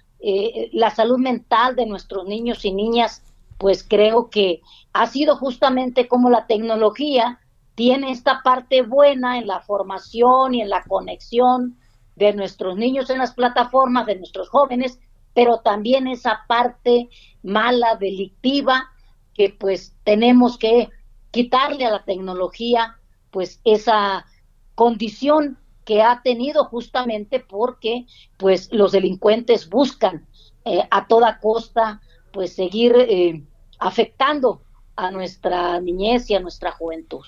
la 0.73 0.91
salud 0.91 1.19
mental 1.19 1.77
de 1.77 1.87
nuestros 1.87 2.27
niños 2.27 2.65
y 2.65 2.73
niñas, 2.73 3.23
pues 3.59 3.87
creo 3.87 4.29
que 4.29 4.61
ha 4.93 5.07
sido 5.07 5.37
justamente 5.37 6.09
como 6.09 6.31
la 6.31 6.47
tecnología 6.47 7.39
tiene 7.75 8.11
esta 8.11 8.41
parte 8.43 8.83
buena 8.83 9.39
en 9.39 9.47
la 9.47 9.61
formación 9.61 10.55
y 10.55 10.63
en 10.63 10.71
la 10.71 10.83
conexión 10.83 11.77
de 12.17 12.33
nuestros 12.33 12.77
niños 12.77 13.11
en 13.11 13.19
las 13.19 13.35
plataformas, 13.35 14.07
de 14.07 14.17
nuestros 14.17 14.49
jóvenes, 14.49 14.99
pero 15.35 15.59
también 15.59 16.07
esa 16.07 16.45
parte 16.47 17.09
mala, 17.43 17.97
delictiva, 17.97 18.91
que 19.35 19.51
pues 19.51 19.95
tenemos 20.05 20.59
que 20.59 20.89
quitarle 21.31 21.85
a 21.85 21.91
la 21.91 22.05
tecnología 22.05 22.97
pues 23.31 23.61
esa 23.65 24.27
condición 24.75 25.59
que 25.85 26.03
ha 26.03 26.23
tenido 26.23 26.65
justamente 26.65 27.41
porque 27.41 28.07
pues 28.37 28.73
los 28.73 28.93
delincuentes 28.93 29.69
buscan 29.69 30.27
eh, 30.65 30.87
a 30.91 31.07
toda 31.07 31.41
costa 31.41 32.01
pues 32.33 32.55
seguir 32.55 32.95
eh, 32.97 33.43
afectando 33.79 34.63
a 34.97 35.11
nuestra 35.11 35.81
niñez 35.81 36.31
y 36.31 36.35
a 36.35 36.41
nuestra 36.41 36.73
juventud. 36.73 37.25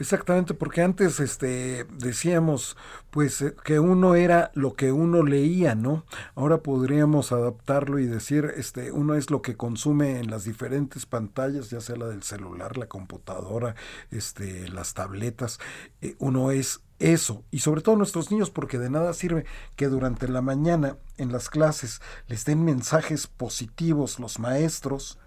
Exactamente, 0.00 0.54
porque 0.54 0.82
antes 0.82 1.18
este 1.18 1.84
decíamos 1.98 2.76
pues 3.10 3.42
eh, 3.42 3.56
que 3.64 3.80
uno 3.80 4.14
era 4.14 4.52
lo 4.54 4.74
que 4.74 4.92
uno 4.92 5.24
leía, 5.24 5.74
¿no? 5.74 6.04
Ahora 6.36 6.58
podríamos 6.62 7.32
adaptarlo 7.32 7.98
y 7.98 8.06
decir 8.06 8.52
este 8.56 8.92
uno 8.92 9.16
es 9.16 9.30
lo 9.30 9.42
que 9.42 9.56
consume 9.56 10.20
en 10.20 10.30
las 10.30 10.44
diferentes 10.44 11.04
pantallas, 11.04 11.70
ya 11.70 11.80
sea 11.80 11.96
la 11.96 12.06
del 12.06 12.22
celular, 12.22 12.78
la 12.78 12.86
computadora, 12.86 13.74
este 14.12 14.68
las 14.68 14.94
tabletas, 14.94 15.58
eh, 16.00 16.14
uno 16.20 16.52
es 16.52 16.80
eso, 17.00 17.44
y 17.50 17.60
sobre 17.60 17.80
todo 17.80 17.96
nuestros 17.96 18.30
niños, 18.30 18.50
porque 18.50 18.78
de 18.78 18.90
nada 18.90 19.12
sirve 19.14 19.46
que 19.74 19.88
durante 19.88 20.28
la 20.28 20.42
mañana 20.42 20.96
en 21.16 21.32
las 21.32 21.48
clases 21.48 22.00
les 22.28 22.44
den 22.44 22.64
mensajes 22.64 23.26
positivos 23.26 24.20
los 24.20 24.38
maestros, 24.38 25.18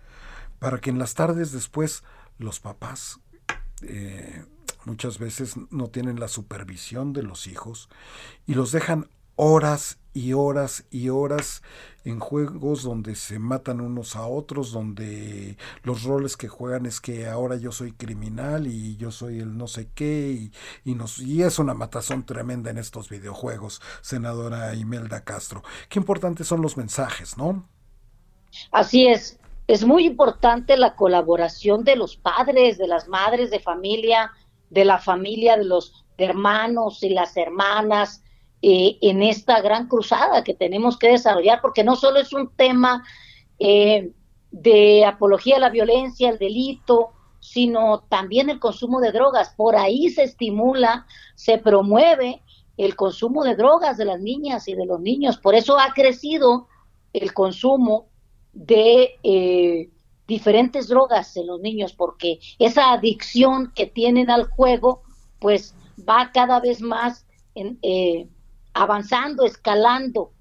para 0.60 0.80
que 0.80 0.92
en 0.92 1.00
las 1.00 1.14
tardes 1.14 1.52
después 1.52 2.04
los 2.38 2.60
papás 2.62 3.20
eh, 3.84 4.46
muchas 4.86 5.20
veces 5.20 5.56
no 5.70 5.88
tienen 5.88 6.20
la 6.20 6.28
supervisión 6.28 7.14
de 7.14 7.24
los 7.24 7.48
hijos 7.48 7.90
y 8.46 8.54
los 8.54 8.72
dejan 8.72 9.10
horas 9.36 9.98
y 10.14 10.34
horas 10.34 10.86
y 10.92 11.10
horas 11.10 11.64
en 12.04 12.20
juegos 12.20 12.84
donde 12.84 13.16
se 13.16 13.40
matan 13.40 13.80
unos 13.80 14.16
a 14.16 14.28
otros, 14.28 14.72
donde 14.72 15.58
los 15.84 16.04
roles 16.04 16.36
que 16.36 16.48
juegan 16.48 16.86
es 16.86 17.00
que 17.00 17.28
ahora 17.28 17.56
yo 17.56 17.72
soy 17.72 17.94
criminal 17.94 18.68
y 18.68 18.98
yo 18.98 19.12
soy 19.12 19.40
el 19.40 19.58
no 19.58 19.68
sé 19.68 19.90
qué 19.94 20.52
y, 20.84 20.96
nos, 20.96 21.20
y 21.20 21.44
es 21.44 21.60
una 21.60 21.74
matazón 21.74 22.26
tremenda 22.26 22.70
en 22.72 22.78
estos 22.78 23.10
videojuegos, 23.10 23.82
senadora 24.02 24.76
Imelda 24.76 25.24
Castro. 25.24 25.64
Qué 25.90 26.00
importantes 26.00 26.48
son 26.48 26.62
los 26.62 26.78
mensajes, 26.78 27.38
¿no? 27.38 27.68
Así 28.72 29.08
es, 29.08 29.40
es 29.68 29.86
muy 29.86 30.06
importante 30.06 30.76
la 30.76 30.96
colaboración 30.96 31.84
de 31.84 31.96
los 31.96 32.18
padres, 32.18 32.78
de 32.78 32.88
las 32.88 33.08
madres 33.08 33.50
de 33.50 33.60
familia, 33.60 34.34
de 34.72 34.86
la 34.86 34.98
familia, 34.98 35.58
de 35.58 35.66
los 35.66 36.06
hermanos 36.18 37.04
y 37.04 37.10
las 37.10 37.38
hermanas 37.38 38.24
eh, 38.62 38.98
en 39.02 39.22
esta 39.22 39.62
gran 39.62 39.88
cruzada 39.88 40.44
que 40.44 40.54
tenemos 40.54 40.98
que 40.98 41.10
desarrollar, 41.10 41.62
porque 41.62 41.84
no 41.84 41.96
solo 41.96 42.20
es 42.20 42.32
un 42.32 42.50
tema 42.56 43.04
eh, 43.60 44.12
de 44.52 45.06
apología 45.06 45.58
a 45.58 45.60
la 45.60 45.70
violencia, 45.70 46.30
el 46.30 46.40
delito, 46.40 47.12
sino 47.40 48.02
también 48.08 48.50
el 48.50 48.60
consumo 48.60 49.02
de 49.02 49.12
drogas. 49.12 49.54
Por 49.58 49.76
ahí 49.76 50.10
se 50.10 50.24
estimula, 50.24 51.06
se 51.36 51.58
promueve 51.58 52.42
el 52.78 52.96
consumo 52.96 53.44
de 53.44 53.56
drogas 53.56 53.98
de 53.98 54.06
las 54.06 54.22
niñas 54.22 54.68
y 54.68 54.76
de 54.76 54.86
los 54.86 55.02
niños. 55.02 55.38
Por 55.38 55.56
eso 55.56 55.78
ha 55.80 55.94
crecido 55.94 56.68
el 57.14 57.34
consumo 57.34 58.08
de 58.54 59.16
eh, 59.24 59.90
diferentes 60.32 60.88
drogas 60.88 61.36
en 61.36 61.48
los 61.48 61.60
niños 61.60 61.92
porque 61.92 62.40
esa 62.58 62.94
adicción 62.94 63.74
que 63.76 63.86
tienen 63.86 64.30
al 64.30 64.46
juego 64.46 65.02
pues 65.40 65.76
va 66.08 66.32
cada 66.34 66.62
vez 66.62 66.80
más 66.82 67.26
eh, 67.54 68.30
avanzando, 68.74 69.46
escalando 69.46 70.32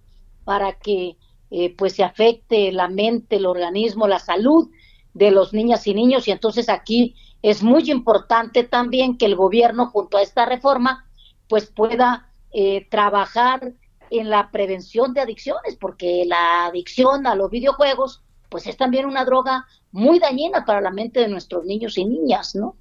para 0.45 0.79
que 0.79 1.17
eh, 1.51 1.75
pues 1.77 1.95
se 1.95 2.05
afecte 2.05 2.71
la 2.71 2.87
mente, 2.87 3.35
el 3.35 3.47
organismo, 3.47 4.07
la 4.07 4.21
salud 4.21 4.71
de 5.13 5.33
los 5.33 5.53
niñas 5.53 5.85
y 5.89 5.95
niños. 5.95 6.29
Y 6.29 6.31
entonces 6.31 6.69
aquí 6.69 7.17
es 7.43 7.65
muy 7.65 7.91
importante 7.91 8.63
también 8.63 9.19
que 9.19 9.27
el 9.27 9.35
gobierno 9.35 9.87
junto 9.87 10.19
a 10.19 10.23
esta 10.23 10.47
reforma 10.47 11.05
pues 11.49 11.67
pueda 11.67 12.31
eh, 12.53 12.87
trabajar 12.91 13.73
en 14.11 14.31
la 14.31 14.53
prevención 14.53 15.15
de 15.15 15.23
adicciones 15.23 15.77
porque 15.81 16.23
la 16.27 16.67
adicción 16.67 17.27
a 17.27 17.35
los 17.35 17.51
videojuegos 17.51 18.23
pues 18.51 18.67
es 18.67 18.77
también 18.77 19.07
una 19.07 19.25
droga 19.25 19.67
muy 19.93 20.19
dañina 20.19 20.65
para 20.65 20.81
la 20.81 20.91
mente 20.91 21.21
de 21.21 21.29
nuestros 21.29 21.65
niños 21.65 21.97
y 21.97 22.05
niñas, 22.05 22.55
¿no? 22.55 22.77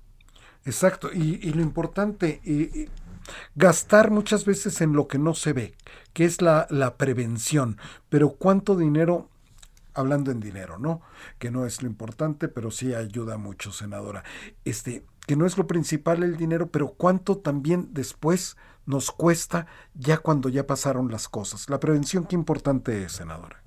Exacto, 0.66 1.10
y, 1.14 1.38
lo 1.54 1.62
importante, 1.62 2.42
gastar 3.56 4.12
muchas 4.12 4.46
veces 4.46 4.82
en 4.82 4.94
lo 4.94 5.08
que 5.08 5.18
no 5.18 5.34
se 5.34 5.54
ve, 5.54 5.76
que 6.14 6.26
es 6.26 6.42
la, 6.42 6.68
la 6.70 6.98
prevención, 6.98 7.78
pero 8.10 8.32
cuánto 8.32 8.76
dinero 8.76 9.30
hablando 9.94 10.32
en 10.32 10.40
dinero, 10.40 10.78
¿no? 10.80 11.02
Que 11.38 11.52
no 11.52 11.66
es 11.66 11.82
lo 11.82 11.88
importante, 11.88 12.48
pero 12.48 12.72
sí 12.72 12.94
ayuda 12.94 13.38
mucho, 13.38 13.72
senadora. 13.72 14.24
Este, 14.66 15.06
que 15.28 15.36
no 15.36 15.46
es 15.46 15.58
lo 15.58 15.68
principal 15.68 16.24
el 16.24 16.38
dinero, 16.38 16.72
pero 16.72 16.94
cuánto 16.94 17.38
también 17.38 17.90
después 17.92 18.58
nos 18.86 19.12
cuesta 19.12 19.68
ya 19.94 20.18
cuando 20.18 20.50
ya 20.50 20.66
pasaron 20.66 21.12
las 21.12 21.30
cosas. 21.30 21.70
La 21.70 21.80
prevención, 21.80 22.26
qué 22.26 22.36
importante 22.36 23.04
es, 23.04 23.12
senadora. 23.14 23.62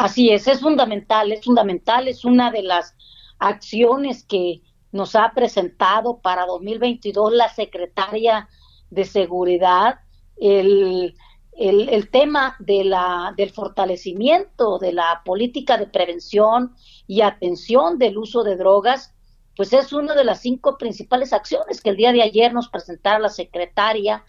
Así 0.00 0.30
es, 0.30 0.48
es 0.48 0.60
fundamental, 0.60 1.30
es 1.30 1.44
fundamental, 1.44 2.08
es 2.08 2.24
una 2.24 2.50
de 2.50 2.62
las 2.62 2.94
acciones 3.38 4.24
que 4.24 4.62
nos 4.92 5.14
ha 5.14 5.32
presentado 5.34 6.20
para 6.20 6.46
2022 6.46 7.34
la 7.34 7.50
secretaria 7.50 8.48
de 8.88 9.04
Seguridad, 9.04 9.96
el, 10.38 11.14
el, 11.54 12.08
tema 12.08 12.56
de 12.60 12.84
la, 12.84 13.34
del 13.36 13.50
fortalecimiento 13.50 14.78
de 14.78 14.94
la 14.94 15.20
política 15.22 15.76
de 15.76 15.86
prevención 15.86 16.74
y 17.06 17.20
atención 17.20 17.98
del 17.98 18.16
uso 18.16 18.42
de 18.42 18.56
drogas, 18.56 19.12
pues 19.54 19.74
es 19.74 19.92
una 19.92 20.14
de 20.14 20.24
las 20.24 20.40
cinco 20.40 20.78
principales 20.78 21.34
acciones 21.34 21.82
que 21.82 21.90
el 21.90 21.96
día 21.96 22.12
de 22.12 22.22
ayer 22.22 22.54
nos 22.54 22.70
presentara 22.70 23.18
la 23.18 23.28
secretaria 23.28 24.24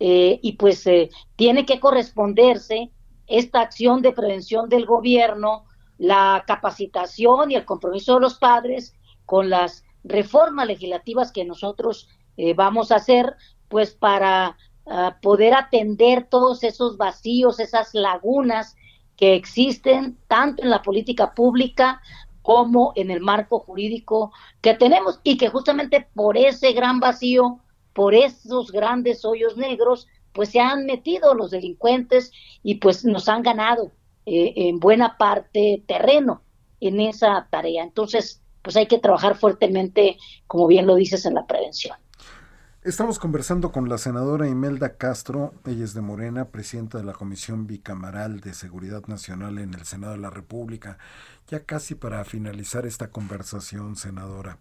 eh, 0.00 0.40
y 0.42 0.54
pues 0.54 0.84
eh, 0.88 1.10
tiene 1.36 1.64
que 1.64 1.78
corresponderse 1.78 2.90
esta 3.38 3.60
acción 3.60 4.02
de 4.02 4.12
prevención 4.12 4.68
del 4.68 4.86
gobierno, 4.86 5.64
la 5.98 6.44
capacitación 6.46 7.50
y 7.50 7.54
el 7.54 7.64
compromiso 7.64 8.14
de 8.14 8.20
los 8.20 8.34
padres 8.38 8.94
con 9.26 9.50
las 9.50 9.84
reformas 10.04 10.66
legislativas 10.66 11.32
que 11.32 11.44
nosotros 11.44 12.08
eh, 12.36 12.54
vamos 12.54 12.92
a 12.92 12.96
hacer, 12.96 13.36
pues 13.68 13.94
para 13.94 14.56
poder 15.22 15.54
atender 15.54 16.26
todos 16.28 16.64
esos 16.64 16.96
vacíos, 16.96 17.60
esas 17.60 17.94
lagunas 17.94 18.74
que 19.16 19.36
existen 19.36 20.18
tanto 20.26 20.64
en 20.64 20.70
la 20.70 20.82
política 20.82 21.34
pública 21.34 22.02
como 22.42 22.92
en 22.96 23.10
el 23.10 23.20
marco 23.20 23.60
jurídico 23.60 24.32
que 24.60 24.74
tenemos 24.74 25.20
y 25.22 25.36
que 25.36 25.48
justamente 25.48 26.08
por 26.14 26.36
ese 26.36 26.72
gran 26.72 26.98
vacío, 26.98 27.60
por 27.92 28.14
esos 28.14 28.72
grandes 28.72 29.24
hoyos 29.24 29.56
negros, 29.56 30.08
pues 30.32 30.50
se 30.50 30.60
han 30.60 30.86
metido 30.86 31.34
los 31.34 31.50
delincuentes 31.50 32.32
y 32.62 32.76
pues 32.76 33.04
nos 33.04 33.28
han 33.28 33.42
ganado 33.42 33.92
eh, 34.26 34.52
en 34.56 34.78
buena 34.78 35.16
parte 35.16 35.82
terreno 35.86 36.42
en 36.80 37.00
esa 37.00 37.48
tarea. 37.50 37.84
Entonces, 37.84 38.42
pues 38.62 38.76
hay 38.76 38.86
que 38.86 38.98
trabajar 38.98 39.36
fuertemente, 39.36 40.16
como 40.46 40.66
bien 40.66 40.86
lo 40.86 40.94
dices, 40.94 41.26
en 41.26 41.34
la 41.34 41.46
prevención. 41.46 41.96
Estamos 42.84 43.20
conversando 43.20 43.70
con 43.70 43.88
la 43.88 43.96
senadora 43.96 44.48
Imelda 44.48 44.96
Castro, 44.96 45.54
ella 45.66 45.84
es 45.84 45.94
de 45.94 46.00
Morena, 46.00 46.46
presidenta 46.46 46.98
de 46.98 47.04
la 47.04 47.12
Comisión 47.12 47.68
Bicamaral 47.68 48.40
de 48.40 48.54
Seguridad 48.54 49.06
Nacional 49.06 49.58
en 49.58 49.74
el 49.74 49.84
Senado 49.84 50.14
de 50.14 50.18
la 50.18 50.30
República. 50.30 50.98
Ya 51.46 51.64
casi 51.64 51.94
para 51.94 52.24
finalizar 52.24 52.84
esta 52.84 53.10
conversación, 53.10 53.94
senadora, 53.94 54.58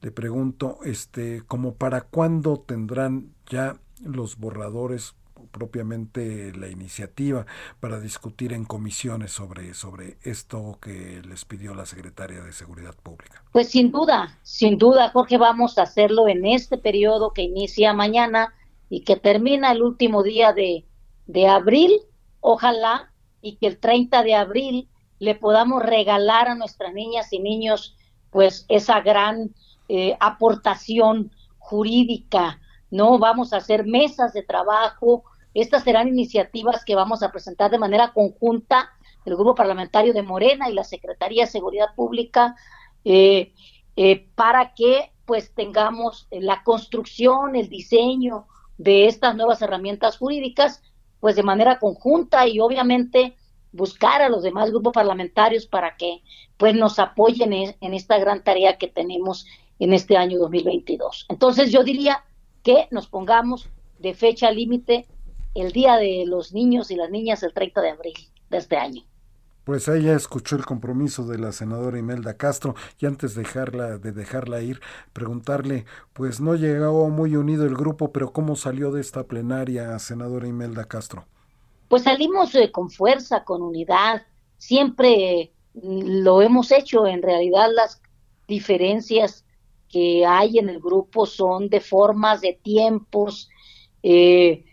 le 0.00 0.12
pregunto, 0.12 0.78
este, 0.84 1.42
como 1.48 1.74
para 1.74 2.02
cuándo 2.02 2.60
tendrán 2.60 3.32
ya 3.50 3.76
los 4.04 4.36
borradores 4.38 5.14
propiamente 5.52 6.52
la 6.56 6.68
iniciativa 6.68 7.46
para 7.80 8.00
discutir 8.00 8.52
en 8.52 8.64
comisiones 8.64 9.30
sobre, 9.32 9.72
sobre 9.74 10.18
esto 10.22 10.78
que 10.80 11.22
les 11.26 11.44
pidió 11.44 11.74
la 11.74 11.86
secretaria 11.86 12.42
de 12.42 12.52
Seguridad 12.52 12.94
Pública? 12.94 13.42
Pues 13.52 13.70
sin 13.70 13.92
duda, 13.92 14.38
sin 14.42 14.78
duda, 14.78 15.10
Jorge, 15.10 15.38
vamos 15.38 15.78
a 15.78 15.82
hacerlo 15.82 16.28
en 16.28 16.44
este 16.44 16.76
periodo 16.78 17.32
que 17.32 17.42
inicia 17.42 17.92
mañana 17.92 18.52
y 18.90 19.02
que 19.02 19.16
termina 19.16 19.72
el 19.72 19.82
último 19.82 20.22
día 20.22 20.52
de, 20.52 20.84
de 21.26 21.46
abril. 21.46 21.92
Ojalá 22.40 23.12
y 23.40 23.56
que 23.56 23.66
el 23.66 23.78
30 23.78 24.22
de 24.22 24.34
abril 24.34 24.88
le 25.18 25.34
podamos 25.34 25.82
regalar 25.82 26.48
a 26.48 26.54
nuestras 26.54 26.92
niñas 26.92 27.32
y 27.32 27.40
niños 27.40 27.96
pues 28.30 28.66
esa 28.68 29.00
gran 29.00 29.54
eh, 29.88 30.16
aportación 30.20 31.32
jurídica, 31.58 32.60
¿no? 32.90 33.18
Vamos 33.18 33.52
a 33.52 33.58
hacer 33.58 33.86
mesas 33.86 34.32
de 34.32 34.42
trabajo, 34.42 35.24
estas 35.54 35.84
serán 35.84 36.08
iniciativas 36.08 36.84
que 36.84 36.94
vamos 36.94 37.22
a 37.22 37.32
presentar 37.32 37.70
de 37.70 37.78
manera 37.78 38.12
conjunta 38.12 38.90
el 39.24 39.34
Grupo 39.34 39.54
Parlamentario 39.54 40.12
de 40.12 40.22
Morena 40.22 40.68
y 40.68 40.74
la 40.74 40.84
Secretaría 40.84 41.44
de 41.44 41.50
Seguridad 41.50 41.94
Pública 41.94 42.54
eh, 43.04 43.52
eh, 43.96 44.28
para 44.34 44.74
que 44.74 45.12
pues 45.26 45.52
tengamos 45.54 46.26
la 46.30 46.62
construcción, 46.62 47.56
el 47.56 47.68
diseño 47.68 48.46
de 48.78 49.06
estas 49.06 49.36
nuevas 49.36 49.60
herramientas 49.60 50.16
jurídicas 50.16 50.82
pues 51.20 51.36
de 51.36 51.42
manera 51.42 51.78
conjunta 51.78 52.46
y 52.46 52.60
obviamente 52.60 53.36
buscar 53.72 54.22
a 54.22 54.28
los 54.28 54.42
demás 54.42 54.70
grupos 54.70 54.92
parlamentarios 54.92 55.66
para 55.66 55.96
que 55.96 56.22
pues 56.56 56.74
nos 56.74 56.98
apoyen 56.98 57.52
en 57.52 57.94
esta 57.94 58.18
gran 58.18 58.42
tarea 58.42 58.78
que 58.78 58.88
tenemos 58.88 59.46
en 59.78 59.92
este 59.92 60.16
año 60.16 60.38
2022. 60.38 61.26
Entonces 61.28 61.70
yo 61.70 61.82
diría 61.82 62.24
que 62.68 62.86
nos 62.90 63.06
pongamos 63.06 63.70
de 63.98 64.12
fecha 64.12 64.50
límite 64.50 65.06
el 65.54 65.72
Día 65.72 65.96
de 65.96 66.24
los 66.26 66.52
Niños 66.52 66.90
y 66.90 66.96
las 66.96 67.08
Niñas 67.08 67.42
el 67.42 67.54
30 67.54 67.80
de 67.80 67.90
abril 67.92 68.14
de 68.50 68.58
este 68.58 68.76
año. 68.76 69.04
Pues 69.64 69.88
ella 69.88 70.14
escuchó 70.14 70.54
el 70.54 70.66
compromiso 70.66 71.26
de 71.26 71.38
la 71.38 71.52
senadora 71.52 71.98
Imelda 71.98 72.36
Castro 72.36 72.74
y 72.98 73.06
antes 73.06 73.34
de 73.34 73.44
dejarla, 73.44 73.96
de 73.96 74.12
dejarla 74.12 74.60
ir, 74.60 74.82
preguntarle, 75.14 75.86
pues 76.12 76.42
no 76.42 76.56
llegó 76.56 77.08
muy 77.08 77.36
unido 77.36 77.64
el 77.64 77.74
grupo, 77.74 78.12
pero 78.12 78.34
¿cómo 78.34 78.54
salió 78.54 78.92
de 78.92 79.00
esta 79.00 79.24
plenaria, 79.24 79.98
senadora 79.98 80.46
Imelda 80.46 80.84
Castro? 80.84 81.24
Pues 81.88 82.02
salimos 82.02 82.54
eh, 82.54 82.70
con 82.70 82.90
fuerza, 82.90 83.44
con 83.44 83.62
unidad, 83.62 84.26
siempre 84.58 85.54
mm, 85.72 86.22
lo 86.22 86.42
hemos 86.42 86.70
hecho, 86.70 87.06
en 87.06 87.22
realidad 87.22 87.70
las 87.74 88.02
diferencias 88.46 89.46
que 89.88 90.26
hay 90.26 90.58
en 90.58 90.68
el 90.68 90.80
grupo 90.80 91.26
son 91.26 91.68
de 91.68 91.80
formas, 91.80 92.40
de 92.40 92.58
tiempos, 92.62 93.48
eh, 94.02 94.64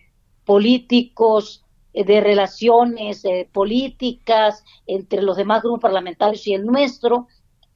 políticos, 0.44 1.64
eh, 1.94 2.04
de 2.04 2.22
relaciones 2.22 3.24
eh, 3.26 3.50
políticas 3.52 4.64
entre 4.86 5.22
los 5.22 5.38
demás 5.38 5.62
grupos 5.62 5.82
parlamentarios 5.82 6.46
y 6.48 6.54
el 6.54 6.66
nuestro, 6.66 7.28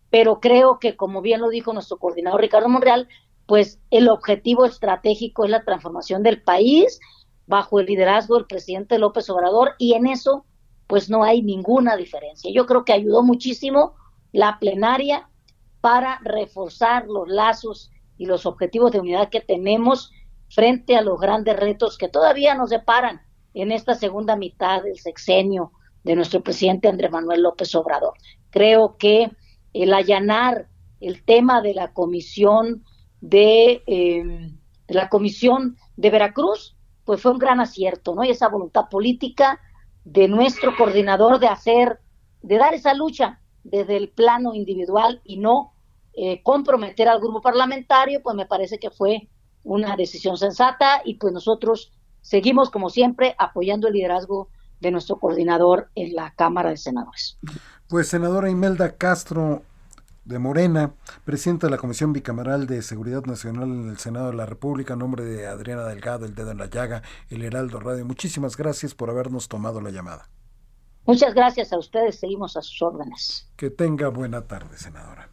pero 0.09 0.39
creo 0.39 0.79
que, 0.79 0.95
como 0.95 1.21
bien 1.21 1.41
lo 1.41 1.49
dijo 1.49 1.73
nuestro 1.73 1.97
coordinador 1.97 2.41
Ricardo 2.41 2.69
Monreal, 2.69 3.07
pues 3.45 3.79
el 3.89 4.09
objetivo 4.09 4.65
estratégico 4.65 5.43
es 5.43 5.49
la 5.49 5.63
transformación 5.63 6.21
del 6.21 6.41
país 6.41 6.99
bajo 7.47 7.79
el 7.79 7.87
liderazgo 7.87 8.35
del 8.35 8.45
presidente 8.45 8.99
López 8.99 9.29
Obrador 9.29 9.71
y 9.79 9.93
en 9.93 10.07
eso 10.07 10.45
pues 10.85 11.09
no 11.09 11.23
hay 11.23 11.41
ninguna 11.41 11.95
diferencia. 11.95 12.51
Yo 12.51 12.65
creo 12.65 12.83
que 12.83 12.93
ayudó 12.93 13.23
muchísimo 13.23 13.93
la 14.31 14.57
plenaria 14.59 15.29
para 15.81 16.19
reforzar 16.23 17.05
los 17.07 17.27
lazos 17.27 17.91
y 18.17 18.25
los 18.25 18.45
objetivos 18.45 18.91
de 18.91 18.99
unidad 18.99 19.29
que 19.29 19.41
tenemos 19.41 20.11
frente 20.49 20.95
a 20.95 21.01
los 21.01 21.19
grandes 21.19 21.57
retos 21.57 21.97
que 21.97 22.09
todavía 22.09 22.55
nos 22.55 22.69
deparan 22.69 23.21
en 23.53 23.71
esta 23.71 23.95
segunda 23.95 24.35
mitad 24.35 24.83
del 24.83 24.97
sexenio 24.97 25.71
de 26.03 26.15
nuestro 26.15 26.41
presidente 26.41 26.87
Andrés 26.87 27.11
Manuel 27.11 27.43
López 27.43 27.73
Obrador. 27.75 28.13
Creo 28.49 28.97
que 28.97 29.31
el 29.73 29.93
allanar 29.93 30.67
el 30.99 31.23
tema 31.23 31.61
de 31.61 31.73
la 31.73 31.93
comisión 31.93 32.83
de, 33.21 33.83
em, 33.85 34.57
la 34.87 35.09
comisión 35.09 35.77
de 35.97 36.09
Veracruz, 36.09 36.75
pues 37.05 37.21
fue 37.21 37.31
un 37.31 37.39
gran 37.39 37.59
acierto, 37.59 38.15
¿no? 38.15 38.23
Y 38.23 38.29
esa 38.29 38.49
voluntad 38.49 38.89
política 38.89 39.59
de 40.03 40.27
nuestro 40.27 40.75
coordinador 40.75 41.39
de 41.39 41.47
hacer, 41.47 41.99
de 42.41 42.57
dar 42.57 42.73
esa 42.73 42.93
lucha 42.93 43.38
desde 43.63 43.97
el 43.97 44.09
plano 44.09 44.53
individual 44.53 45.21
y 45.23 45.37
no 45.37 45.73
eh, 46.13 46.41
comprometer 46.43 47.07
al 47.07 47.19
grupo 47.19 47.41
parlamentario, 47.41 48.21
pues 48.21 48.35
me 48.35 48.45
parece 48.45 48.79
que 48.79 48.89
fue 48.89 49.29
una 49.63 49.95
decisión 49.95 50.37
sensata 50.37 51.01
y 51.05 51.15
pues 51.15 51.33
nosotros 51.33 51.91
seguimos 52.21 52.69
como 52.69 52.89
siempre 52.89 53.35
apoyando 53.37 53.87
el 53.87 53.93
liderazgo 53.93 54.49
de 54.79 54.91
nuestro 54.91 55.17
coordinador 55.17 55.89
en 55.95 56.15
la 56.15 56.33
Cámara 56.35 56.69
de 56.69 56.77
Senadores. 56.77 57.37
Pues 57.87 58.07
senadora 58.07 58.49
Imelda 58.49 58.95
Castro 58.95 59.63
de 60.25 60.39
Morena, 60.39 60.93
presidenta 61.25 61.67
de 61.67 61.71
la 61.71 61.77
Comisión 61.77 62.13
Bicameral 62.13 62.67
de 62.67 62.81
Seguridad 62.81 63.25
Nacional 63.25 63.69
en 63.69 63.89
el 63.89 63.97
Senado 63.97 64.27
de 64.27 64.35
la 64.35 64.45
República, 64.45 64.93
en 64.93 64.99
nombre 64.99 65.25
de 65.25 65.47
Adriana 65.47 65.85
Delgado, 65.85 66.25
el 66.25 66.35
dedo 66.35 66.51
en 66.51 66.59
la 66.59 66.67
llaga, 66.67 67.01
el 67.29 67.43
Heraldo 67.43 67.79
Radio. 67.79 68.05
Muchísimas 68.05 68.55
gracias 68.55 68.93
por 68.93 69.09
habernos 69.09 69.47
tomado 69.47 69.81
la 69.81 69.89
llamada. 69.89 70.29
Muchas 71.09 71.33
gracias 71.33 71.73
a 71.73 71.79
ustedes, 71.79 72.19
seguimos 72.19 72.55
a 72.55 72.61
sus 72.61 72.79
órdenes. 72.83 73.49
Que 73.55 73.71
tenga 73.71 74.09
buena 74.09 74.41
tarde, 74.41 74.77
senadora. 74.77 75.29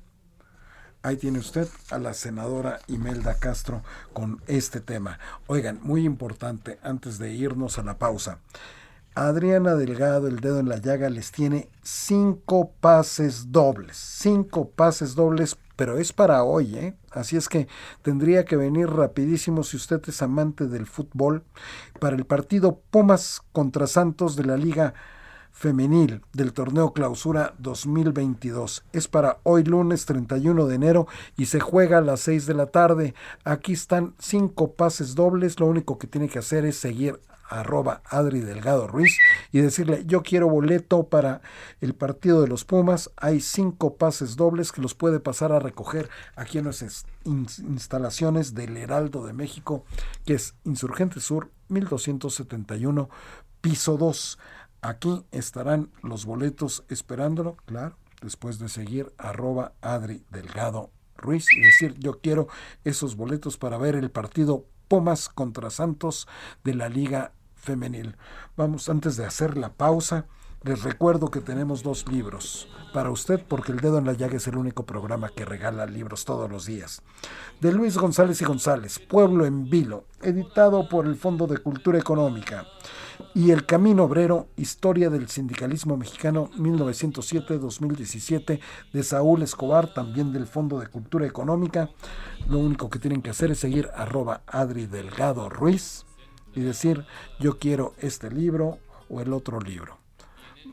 Ahí 1.03 1.19
tiene 1.19 1.39
usted 1.39 1.69
a 1.91 1.99
la 1.99 2.15
senadora 2.15 2.81
Imelda 2.87 3.35
Castro 3.39 3.83
con 4.15 4.41
este 4.47 4.81
tema. 4.81 5.19
Oigan, 5.49 5.79
muy 5.83 6.07
importante, 6.07 6.79
antes 6.83 7.19
de 7.19 7.35
irnos 7.35 7.79
a 7.79 7.83
la 7.83 7.99
pausa. 7.99 8.39
Adriana 9.15 9.75
Delgado, 9.75 10.29
el 10.29 10.41
dedo 10.41 10.61
en 10.61 10.71
la 10.71 10.79
llaga, 10.79 11.11
les 11.11 11.31
tiene 11.31 11.69
cinco 11.83 12.71
pases 12.81 13.53
dobles. 13.53 13.99
Cinco 13.99 14.71
pases 14.71 15.15
dobles, 15.15 15.59
pero 15.77 15.99
es 15.99 16.15
para 16.15 16.43
hoy, 16.43 16.75
¿eh? 16.75 16.97
Así 17.11 17.37
es 17.37 17.51
que 17.51 17.69
tendría 18.01 18.47
que 18.47 18.57
venir 18.57 18.89
rapidísimo 18.89 19.62
si 19.62 19.77
usted 19.77 20.01
es 20.07 20.23
amante 20.23 20.69
del 20.69 20.87
fútbol 20.87 21.45
para 22.01 22.17
el 22.17 22.25
partido 22.25 22.81
Pumas 22.91 23.43
contra 23.53 23.87
Santos 23.87 24.37
de 24.37 24.47
la 24.47 24.57
Liga 24.57 24.95
femenil 25.57 26.21
del 26.35 26.53
torneo 26.53 26.92
clausura 26.92 27.55
2022. 27.59 28.85
Es 28.92 29.09
para 29.09 29.38
hoy 29.42 29.64
lunes 29.64 30.05
31 30.05 30.66
de 30.66 30.75
enero 30.75 31.07
y 31.35 31.47
se 31.47 31.61
juega 31.61 31.99
a 31.99 32.03
las 32.03 32.21
6 32.21 32.45
de 32.45 32.53
la 32.53 32.66
tarde. 32.66 33.14
Aquí 33.42 33.73
están 33.73 34.14
cinco 34.19 34.73
pases 34.73 35.14
dobles. 35.14 35.59
Lo 35.59 35.66
único 35.66 35.97
que 35.97 36.07
tiene 36.07 36.29
que 36.29 36.40
hacer 36.40 36.66
es 36.66 36.77
seguir 36.77 37.21
arroba 37.49 38.03
Adri 38.05 38.40
Delgado 38.40 38.87
Ruiz 38.87 39.16
y 39.51 39.61
decirle 39.61 40.03
yo 40.05 40.23
quiero 40.23 40.49
boleto 40.49 41.05
para 41.05 41.40
el 41.81 41.95
partido 41.95 42.42
de 42.42 42.49
los 42.49 42.66
Pumas. 42.66 43.11
Hay 43.16 43.40
cinco 43.40 43.97
pases 43.97 44.37
dobles 44.37 44.73
que 44.73 44.83
los 44.83 44.95
puede 44.95 45.21
pasar 45.21 45.53
a 45.53 45.59
recoger 45.59 46.11
aquí 46.35 46.59
en 46.59 46.64
nuestras 46.64 47.07
instalaciones 47.25 48.55
del 48.55 48.77
Heraldo 48.77 49.25
de 49.25 49.33
México, 49.33 49.87
que 50.27 50.35
es 50.35 50.55
Insurgente 50.64 51.21
Sur 51.21 51.51
1271, 51.69 53.09
piso 53.62 53.97
2. 53.97 54.38
Aquí 54.83 55.25
estarán 55.33 55.91
los 56.03 56.27
boletos 56.27 56.85
esperándolo, 56.89 57.57
claro, 57.67 57.97
después 58.23 58.59
de 58.59 58.69
seguir 58.69 59.12
arroba 59.19 59.73
Adri 59.81 60.25
Delgado 60.31 60.91
Ruiz 61.17 61.47
y 61.51 61.61
decir 61.61 61.95
yo 61.99 62.21
quiero 62.21 62.49
esos 62.85 63.17
boletos 63.17 63.57
para 63.57 63.79
ver 63.79 63.97
el 63.97 64.11
partido 64.11 64.67
Pumas 64.89 65.29
contra 65.29 65.71
Santos 65.71 66.29
de 66.62 66.75
la 66.75 66.89
Liga 66.89 67.33
Femenil. 67.55 68.17
Vamos, 68.57 68.89
antes 68.89 69.17
de 69.17 69.25
hacer 69.25 69.57
la 69.57 69.73
pausa, 69.73 70.27
Les 70.62 70.83
recuerdo 70.83 71.31
que 71.31 71.41
tenemos 71.41 71.85
dos 71.85 72.09
libros 72.09 72.69
para 72.93 73.11
usted 73.11 73.41
porque 73.47 73.71
El 73.71 73.79
Dedo 73.79 73.99
en 73.99 74.05
la 74.05 74.15
Llaga 74.15 74.37
es 74.37 74.49
el 74.49 74.57
único 74.57 74.85
programa 74.85 75.29
que 75.29 75.45
regala 75.45 75.87
libros 75.87 76.25
todos 76.25 76.51
los 76.51 76.67
días. 76.67 77.03
De 77.61 77.73
Luis 77.73 77.97
González 77.97 78.41
y 78.41 78.45
González, 78.45 78.99
Pueblo 78.99 79.47
en 79.47 79.71
Vilo, 79.71 80.07
editado 80.23 80.89
por 80.89 81.07
el 81.07 81.15
Fondo 81.15 81.47
de 81.47 81.59
Cultura 81.59 81.99
Económica. 82.01 82.67
Y 83.37 83.51
El 83.51 83.66
Camino 83.66 84.05
Obrero, 84.05 84.49
Historia 84.57 85.11
del 85.11 85.29
Sindicalismo 85.29 85.99
Mexicano 85.99 86.49
1907-2017 86.57 88.61
de 88.94 89.03
Saúl 89.03 89.42
Escobar, 89.42 89.92
también 89.92 90.33
del 90.33 90.46
Fondo 90.46 90.81
de 90.81 90.87
Cultura 90.87 91.27
Económica. 91.27 91.90
Lo 92.49 92.57
único 92.57 92.88
que 92.88 92.99
tienen 92.99 93.20
que 93.20 93.29
hacer 93.29 93.51
es 93.51 93.59
seguir 93.59 93.90
arroba 93.94 94.40
Adri 94.46 94.87
Delgado 94.87 95.51
Ruiz 95.51 96.07
y 96.55 96.62
decir 96.62 97.05
yo 97.38 97.59
quiero 97.59 97.92
este 97.99 98.31
libro 98.31 98.79
o 99.11 99.20
el 99.20 99.35
otro 99.35 99.61
libro. 99.61 99.99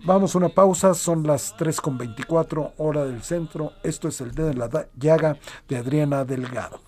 Vamos 0.05 0.33
a 0.33 0.37
una 0.37 0.47
pausa, 0.47 0.93
son 0.93 1.23
las 1.23 1.57
3.24 1.57 2.75
hora 2.77 3.03
del 3.03 3.23
centro. 3.23 3.73
Esto 3.83 4.07
es 4.07 4.21
el 4.21 4.31
dedo 4.31 4.51
en 4.51 4.59
la 4.59 4.87
llaga 4.97 5.37
de 5.67 5.75
Adriana 5.75 6.23
Delgado. 6.23 6.79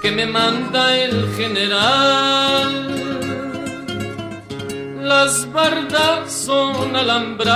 Que 0.00 0.12
me 0.12 0.24
manda 0.24 0.96
el 0.96 1.28
general. 1.34 3.45
Las 5.06 5.50
bardas 5.52 6.32
son 6.32 6.96
alambradas, 6.96 7.54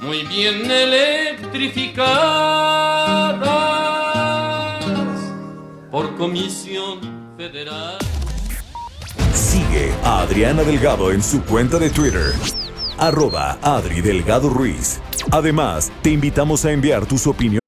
muy 0.00 0.24
bien 0.24 0.70
electrificadas 0.70 3.44
por 5.90 6.16
comisión 6.16 7.34
federal. 7.36 7.98
Sigue 9.34 9.92
a 10.02 10.20
Adriana 10.20 10.62
Delgado 10.62 11.12
en 11.12 11.22
su 11.22 11.44
cuenta 11.44 11.78
de 11.78 11.90
Twitter, 11.90 12.32
arroba 12.96 13.58
Adri 13.60 14.00
Delgado 14.00 14.48
Ruiz. 14.48 15.02
Además, 15.30 15.92
te 16.00 16.08
invitamos 16.08 16.64
a 16.64 16.72
enviar 16.72 17.04
tus 17.04 17.26
opiniones. 17.26 17.67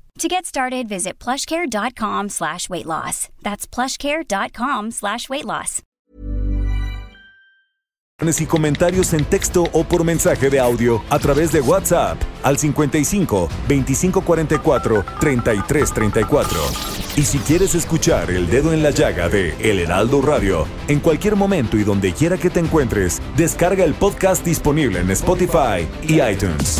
To 0.21 0.27
get 0.27 0.45
started, 0.45 0.87
visit 0.87 1.17
plushcare.com 1.17 2.29
slash 2.29 2.69
weight 2.69 2.85
loss. 2.85 3.29
That's 3.41 3.65
plushcare.com 3.65 4.91
slash 4.91 5.27
weight 5.27 5.45
loss. 5.45 5.81
y 8.39 8.45
comentarios 8.45 9.13
en 9.13 9.25
texto 9.25 9.63
o 9.73 9.83
por 9.83 10.03
mensaje 10.03 10.51
de 10.51 10.59
audio 10.59 11.01
a 11.09 11.17
través 11.17 11.51
de 11.51 11.59
WhatsApp 11.59 12.21
al 12.43 12.59
55 12.59 13.49
2544 13.67 15.03
3334. 15.19 16.59
Y 17.15 17.23
si 17.23 17.39
quieres 17.39 17.73
escuchar 17.73 18.29
El 18.29 18.47
Dedo 18.47 18.73
en 18.73 18.83
la 18.83 18.91
Llaga 18.91 19.27
de 19.27 19.55
El 19.59 19.79
Heraldo 19.79 20.21
Radio, 20.21 20.67
en 20.87 20.99
cualquier 20.99 21.35
momento 21.35 21.77
y 21.77 21.83
donde 21.83 22.13
quiera 22.13 22.37
que 22.37 22.51
te 22.51 22.59
encuentres, 22.59 23.19
descarga 23.35 23.83
el 23.83 23.95
podcast 23.95 24.45
disponible 24.45 24.99
en 24.99 25.09
Spotify 25.09 25.87
y 26.07 26.21
iTunes. 26.21 26.79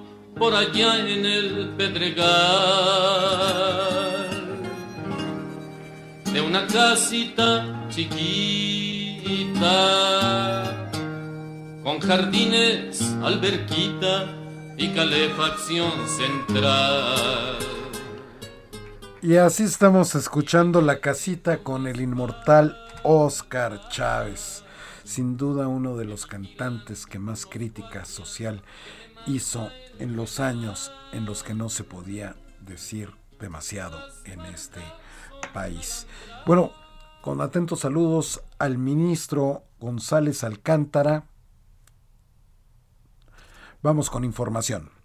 por 0.41 0.55
allá 0.55 0.97
en 1.07 1.23
el 1.23 1.69
Pedregal, 1.77 2.25
de 6.33 6.41
una 6.41 6.65
casita 6.65 7.85
chiquita, 7.89 9.69
con 11.83 11.99
jardines, 11.99 13.15
alberquita 13.21 14.33
y 14.77 14.87
calefacción 14.95 15.91
central. 16.07 17.59
Y 19.21 19.35
así 19.35 19.61
estamos 19.61 20.15
escuchando 20.15 20.81
La 20.81 21.01
casita 21.01 21.59
con 21.59 21.85
el 21.85 22.01
inmortal 22.01 22.75
Oscar 23.03 23.89
Chávez, 23.89 24.63
sin 25.03 25.37
duda 25.37 25.67
uno 25.67 25.95
de 25.97 26.05
los 26.05 26.25
cantantes 26.25 27.05
que 27.05 27.19
más 27.19 27.45
crítica 27.45 28.05
social 28.05 28.63
hizo 29.27 29.69
en 30.01 30.15
los 30.15 30.39
años 30.39 30.91
en 31.13 31.25
los 31.25 31.43
que 31.43 31.53
no 31.53 31.69
se 31.69 31.83
podía 31.83 32.35
decir 32.59 33.11
demasiado 33.39 33.99
en 34.25 34.41
este 34.41 34.81
país. 35.53 36.07
Bueno, 36.45 36.71
con 37.21 37.39
atentos 37.39 37.81
saludos 37.81 38.41
al 38.57 38.77
ministro 38.79 39.63
González 39.79 40.43
Alcántara. 40.43 41.25
Vamos 43.83 44.09
con 44.09 44.23
información. 44.23 45.00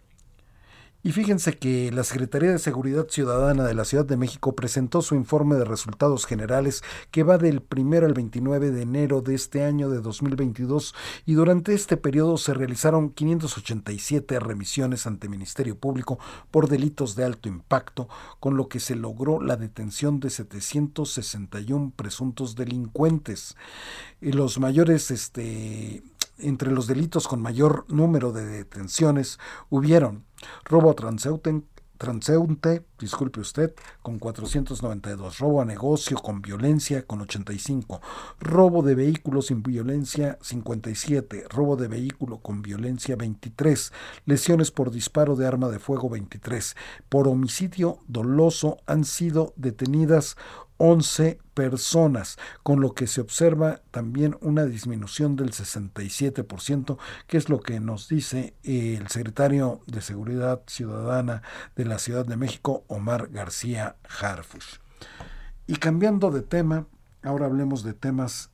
Y 1.07 1.13
fíjense 1.13 1.53
que 1.53 1.93
la 1.93 2.03
Secretaría 2.03 2.51
de 2.51 2.59
Seguridad 2.59 3.07
Ciudadana 3.09 3.63
de 3.63 3.75
la 3.75 3.85
Ciudad 3.85 4.05
de 4.05 4.17
México 4.17 4.57
presentó 4.57 5.03
su 5.03 5.15
informe 5.15 5.55
de 5.55 5.65
resultados 5.65 6.27
generales 6.27 6.83
que 7.13 7.23
va 7.23 7.39
del 7.39 7.63
1 7.71 7.99
al 7.99 8.13
29 8.13 8.73
de 8.73 8.83
enero 8.83 9.21
de 9.21 9.37
este 9.37 9.63
año 9.63 9.89
de 9.89 10.01
2022 10.01 10.97
y 11.25 11.35
durante 11.35 11.75
este 11.75 11.97
periodo 11.97 12.39
se 12.39 12.55
realizaron 12.55 13.11
587 13.11 14.41
remisiones 14.41 15.07
ante 15.07 15.29
Ministerio 15.29 15.79
Público 15.79 16.19
por 16.51 16.69
delitos 16.69 17.15
de 17.15 17.23
alto 17.23 17.49
impacto, 17.49 18.09
con 18.41 18.57
lo 18.57 18.69
que 18.69 18.81
se 18.81 18.97
logró 18.97 19.41
la 19.41 19.57
detención 19.57 20.19
de 20.19 20.31
761 20.31 21.93
presuntos 21.95 22.57
delincuentes. 22.57 23.55
Los 24.21 24.59
mayores 24.59 25.13
este, 25.13 26.03
entre 26.39 26.71
los 26.71 26.87
delitos 26.87 27.29
con 27.29 27.41
mayor 27.43 27.85
número 27.89 28.33
de 28.33 28.45
detenciones 28.45 29.39
hubieron 29.71 30.25
robo 30.65 30.91
a 30.91 30.95
transeúnte, 31.97 32.85
disculpe 32.99 33.41
usted, 33.41 33.75
con 34.03 34.19
492, 34.19 35.39
robo 35.39 35.61
a 35.61 35.65
negocio 35.65 36.19
con 36.19 36.43
violencia 36.43 37.07
con 37.07 37.21
85, 37.23 38.01
robo 38.39 38.83
de 38.83 38.95
vehículo 38.95 39.43
sin 39.43 39.63
violencia 39.63 40.39
57, 40.43 41.45
robo 41.49 41.77
de 41.77 41.89
vehículo 41.89 42.39
con 42.39 42.63
violencia 42.63 43.17
23, 43.17 43.93
lesiones 44.27 44.71
por 44.71 44.91
disparo 44.91 45.37
de 45.37 45.47
arma 45.47 45.69
de 45.69 45.79
fuego 45.79 46.09
23, 46.09 46.77
por 47.09 47.29
homicidio 47.29 47.99
doloso 48.07 48.79
han 48.87 49.05
sido 49.05 49.53
detenidas 49.57 50.37
11 50.79 51.39
personas, 51.55 52.39
con 52.63 52.81
lo 52.81 52.93
que 52.93 53.07
se 53.07 53.21
observa 53.21 53.81
también 53.91 54.37
una 54.41 54.65
disminución 54.65 55.37
del 55.37 55.53
67%, 55.53 56.99
que 57.27 57.37
es 57.37 57.49
lo 57.49 57.61
que 57.61 57.81
nos 57.81 58.09
dice 58.09 58.55
el 58.63 59.09
secretario 59.09 59.81
de 59.87 60.03
Seguridad 60.03 60.63
Ciudadana 60.67 61.43
de 61.77 61.85
la 61.85 61.99
Ciudad 61.99 62.27
de 62.27 62.37
México, 62.37 62.85
Omar 62.89 63.29
García 63.29 63.97
Harfush. 64.21 64.77
Y 65.67 65.77
cambiando 65.77 66.31
de 66.31 66.43
tema, 66.43 66.87
ahora 67.23 67.47
hablemos 67.47 67.83
de 67.83 67.95
temas 67.95 68.51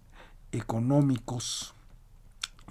económicos 0.52 1.74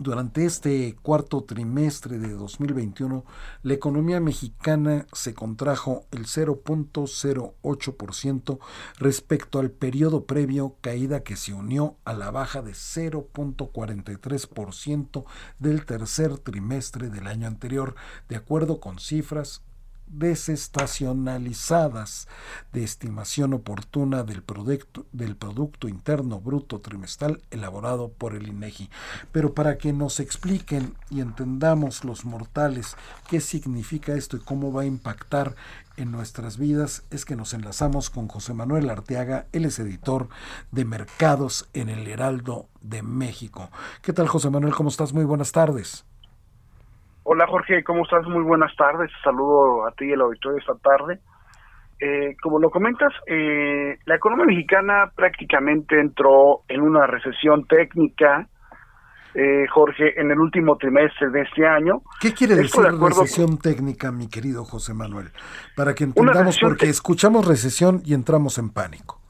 durante 0.01 0.45
este 0.45 0.95
cuarto 1.03 1.43
trimestre 1.43 2.17
de 2.17 2.33
2021, 2.33 3.23
la 3.61 3.73
economía 3.73 4.19
mexicana 4.19 5.05
se 5.13 5.35
contrajo 5.35 6.07
el 6.09 6.25
0.08% 6.25 8.57
respecto 8.97 9.59
al 9.59 9.69
periodo 9.69 10.25
previo, 10.25 10.75
caída 10.81 11.21
que 11.21 11.35
se 11.35 11.53
unió 11.53 11.97
a 12.03 12.13
la 12.13 12.31
baja 12.31 12.63
de 12.63 12.71
0.43% 12.71 15.23
del 15.59 15.85
tercer 15.85 16.39
trimestre 16.39 17.09
del 17.09 17.27
año 17.27 17.45
anterior, 17.45 17.93
de 18.27 18.37
acuerdo 18.37 18.79
con 18.79 18.97
cifras 18.97 19.61
desestacionalizadas 20.11 22.27
de 22.73 22.83
estimación 22.83 23.53
oportuna 23.53 24.23
del 24.23 24.43
producto, 24.43 25.05
del 25.11 25.35
producto 25.35 25.87
Interno 25.87 26.39
Bruto 26.39 26.79
Trimestral 26.79 27.41
elaborado 27.51 28.09
por 28.09 28.33
el 28.35 28.47
INEGI. 28.47 28.89
Pero 29.31 29.53
para 29.53 29.77
que 29.77 29.93
nos 29.93 30.19
expliquen 30.19 30.95
y 31.09 31.21
entendamos 31.21 32.03
los 32.03 32.25
mortales 32.25 32.95
qué 33.29 33.39
significa 33.41 34.13
esto 34.13 34.37
y 34.37 34.41
cómo 34.41 34.73
va 34.73 34.83
a 34.83 34.85
impactar 34.85 35.55
en 35.97 36.11
nuestras 36.11 36.57
vidas 36.57 37.03
es 37.11 37.25
que 37.25 37.35
nos 37.35 37.53
enlazamos 37.53 38.09
con 38.09 38.27
José 38.27 38.53
Manuel 38.53 38.89
Arteaga, 38.89 39.47
él 39.51 39.65
es 39.65 39.79
editor 39.79 40.29
de 40.71 40.85
Mercados 40.85 41.69
en 41.73 41.89
el 41.89 42.07
Heraldo 42.07 42.67
de 42.81 43.03
México. 43.03 43.69
¿Qué 44.01 44.13
tal 44.13 44.27
José 44.27 44.49
Manuel? 44.49 44.73
¿Cómo 44.73 44.89
estás? 44.89 45.13
Muy 45.13 45.25
buenas 45.25 45.51
tardes. 45.51 46.05
Hola 47.23 47.45
Jorge, 47.47 47.83
¿cómo 47.83 48.03
estás? 48.03 48.25
Muy 48.25 48.43
buenas 48.43 48.75
tardes. 48.75 49.11
Saludo 49.23 49.87
a 49.87 49.91
ti 49.91 50.05
y 50.05 50.13
al 50.13 50.21
auditorio 50.21 50.57
esta 50.57 50.73
tarde. 50.75 51.19
Eh, 51.99 52.35
como 52.41 52.59
lo 52.59 52.71
comentas, 52.71 53.13
eh, 53.27 53.95
la 54.05 54.15
economía 54.15 54.45
mexicana 54.45 55.11
prácticamente 55.15 55.99
entró 55.99 56.61
en 56.67 56.81
una 56.81 57.05
recesión 57.05 57.67
técnica, 57.67 58.47
eh, 59.35 59.67
Jorge, 59.71 60.19
en 60.19 60.31
el 60.31 60.39
último 60.39 60.77
trimestre 60.77 61.29
de 61.29 61.41
este 61.41 61.67
año. 61.67 62.01
¿Qué 62.19 62.33
quiere 62.33 62.55
decir 62.55 62.83
recesión 62.83 63.59
técnica, 63.59 64.11
mi 64.11 64.27
querido 64.27 64.65
José 64.65 64.95
Manuel? 64.95 65.27
Para 65.75 65.93
que 65.93 66.05
entendamos, 66.05 66.59
porque 66.59 66.87
escuchamos 66.89 67.47
recesión 67.47 68.01
y 68.03 68.15
entramos 68.15 68.57
en 68.57 68.71
pánico. 68.71 69.21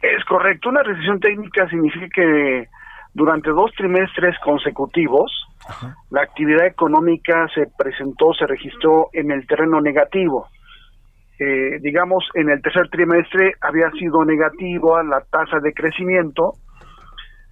Es 0.00 0.24
correcto, 0.26 0.68
una 0.68 0.84
recesión 0.84 1.18
técnica 1.18 1.68
significa 1.68 2.06
que 2.14 2.68
durante 3.14 3.50
dos 3.50 3.72
trimestres 3.76 4.36
consecutivos, 4.44 5.45
la 6.10 6.22
actividad 6.22 6.66
económica 6.66 7.46
se 7.54 7.66
presentó, 7.76 8.32
se 8.34 8.46
registró 8.46 9.08
en 9.12 9.30
el 9.30 9.46
terreno 9.46 9.80
negativo. 9.80 10.48
Eh, 11.38 11.78
digamos, 11.80 12.24
en 12.34 12.48
el 12.48 12.62
tercer 12.62 12.88
trimestre 12.88 13.52
había 13.60 13.90
sido 13.90 14.24
negativo 14.24 15.02
la 15.02 15.20
tasa 15.20 15.58
de 15.60 15.72
crecimiento. 15.74 16.54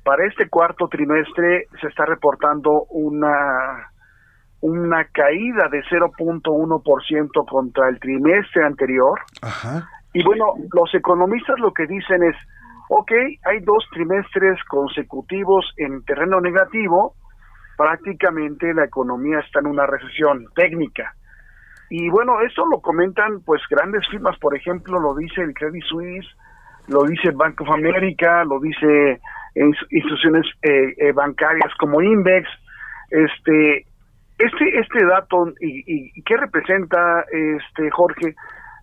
Para 0.03 0.27
este 0.27 0.49
cuarto 0.49 0.89
trimestre 0.89 1.67
se 1.81 1.89
está 1.89 2.07
reportando 2.07 2.85
una, 2.91 3.91
una 4.61 5.05
caída 5.13 5.69
de 5.71 5.83
0.1% 5.83 7.47
contra 7.47 7.89
el 7.89 7.99
trimestre 8.01 8.65
anterior. 8.65 9.21
Y 10.15 10.23
bueno, 10.23 10.55
los 10.73 10.95
economistas 10.95 11.59
lo 11.59 11.73
que 11.73 11.87
dicen 11.87 12.23
es, 12.23 12.37
ok, 12.89 13.13
hay 13.45 13.61
dos 13.61 13.85
trimestres 13.93 14.63
consecutivos 14.65 15.67
en 15.77 16.03
terreno 16.05 16.41
negativo, 16.41 17.15
prácticamente 17.77 18.73
la 18.75 18.85
economía 18.85 19.41
está 19.41 19.61
en 19.61 19.67
una 19.67 19.87
recesión 19.87 20.47
técnica. 20.55 21.15
Y 21.91 22.09
bueno, 22.09 22.41
esto 22.41 22.65
lo 22.67 22.81
comentan 22.81 23.41
pues 23.45 23.63
grandes 23.71 24.07
firmas, 24.11 24.39
por 24.39 24.57
ejemplo, 24.57 24.99
lo 24.99 25.15
dice 25.15 25.43
el 25.43 25.55
Credit 25.55 25.85
Suisse, 25.85 26.27
lo 26.89 27.05
dice 27.05 27.31
Bank 27.31 27.61
of 27.61 27.71
America, 27.71 28.45
lo 28.45 28.59
dice 28.61 29.21
instituciones 29.55 30.47
eh, 30.63 30.95
eh, 30.99 31.13
bancarias 31.13 31.73
como 31.79 32.01
Index. 32.01 32.49
Este, 33.11 33.87
este, 34.39 34.79
este 34.81 35.07
dato 35.07 35.49
y, 35.61 36.11
y 36.19 36.23
qué 36.23 36.37
representa, 36.37 37.25
este 37.31 37.91
Jorge, 37.91 38.35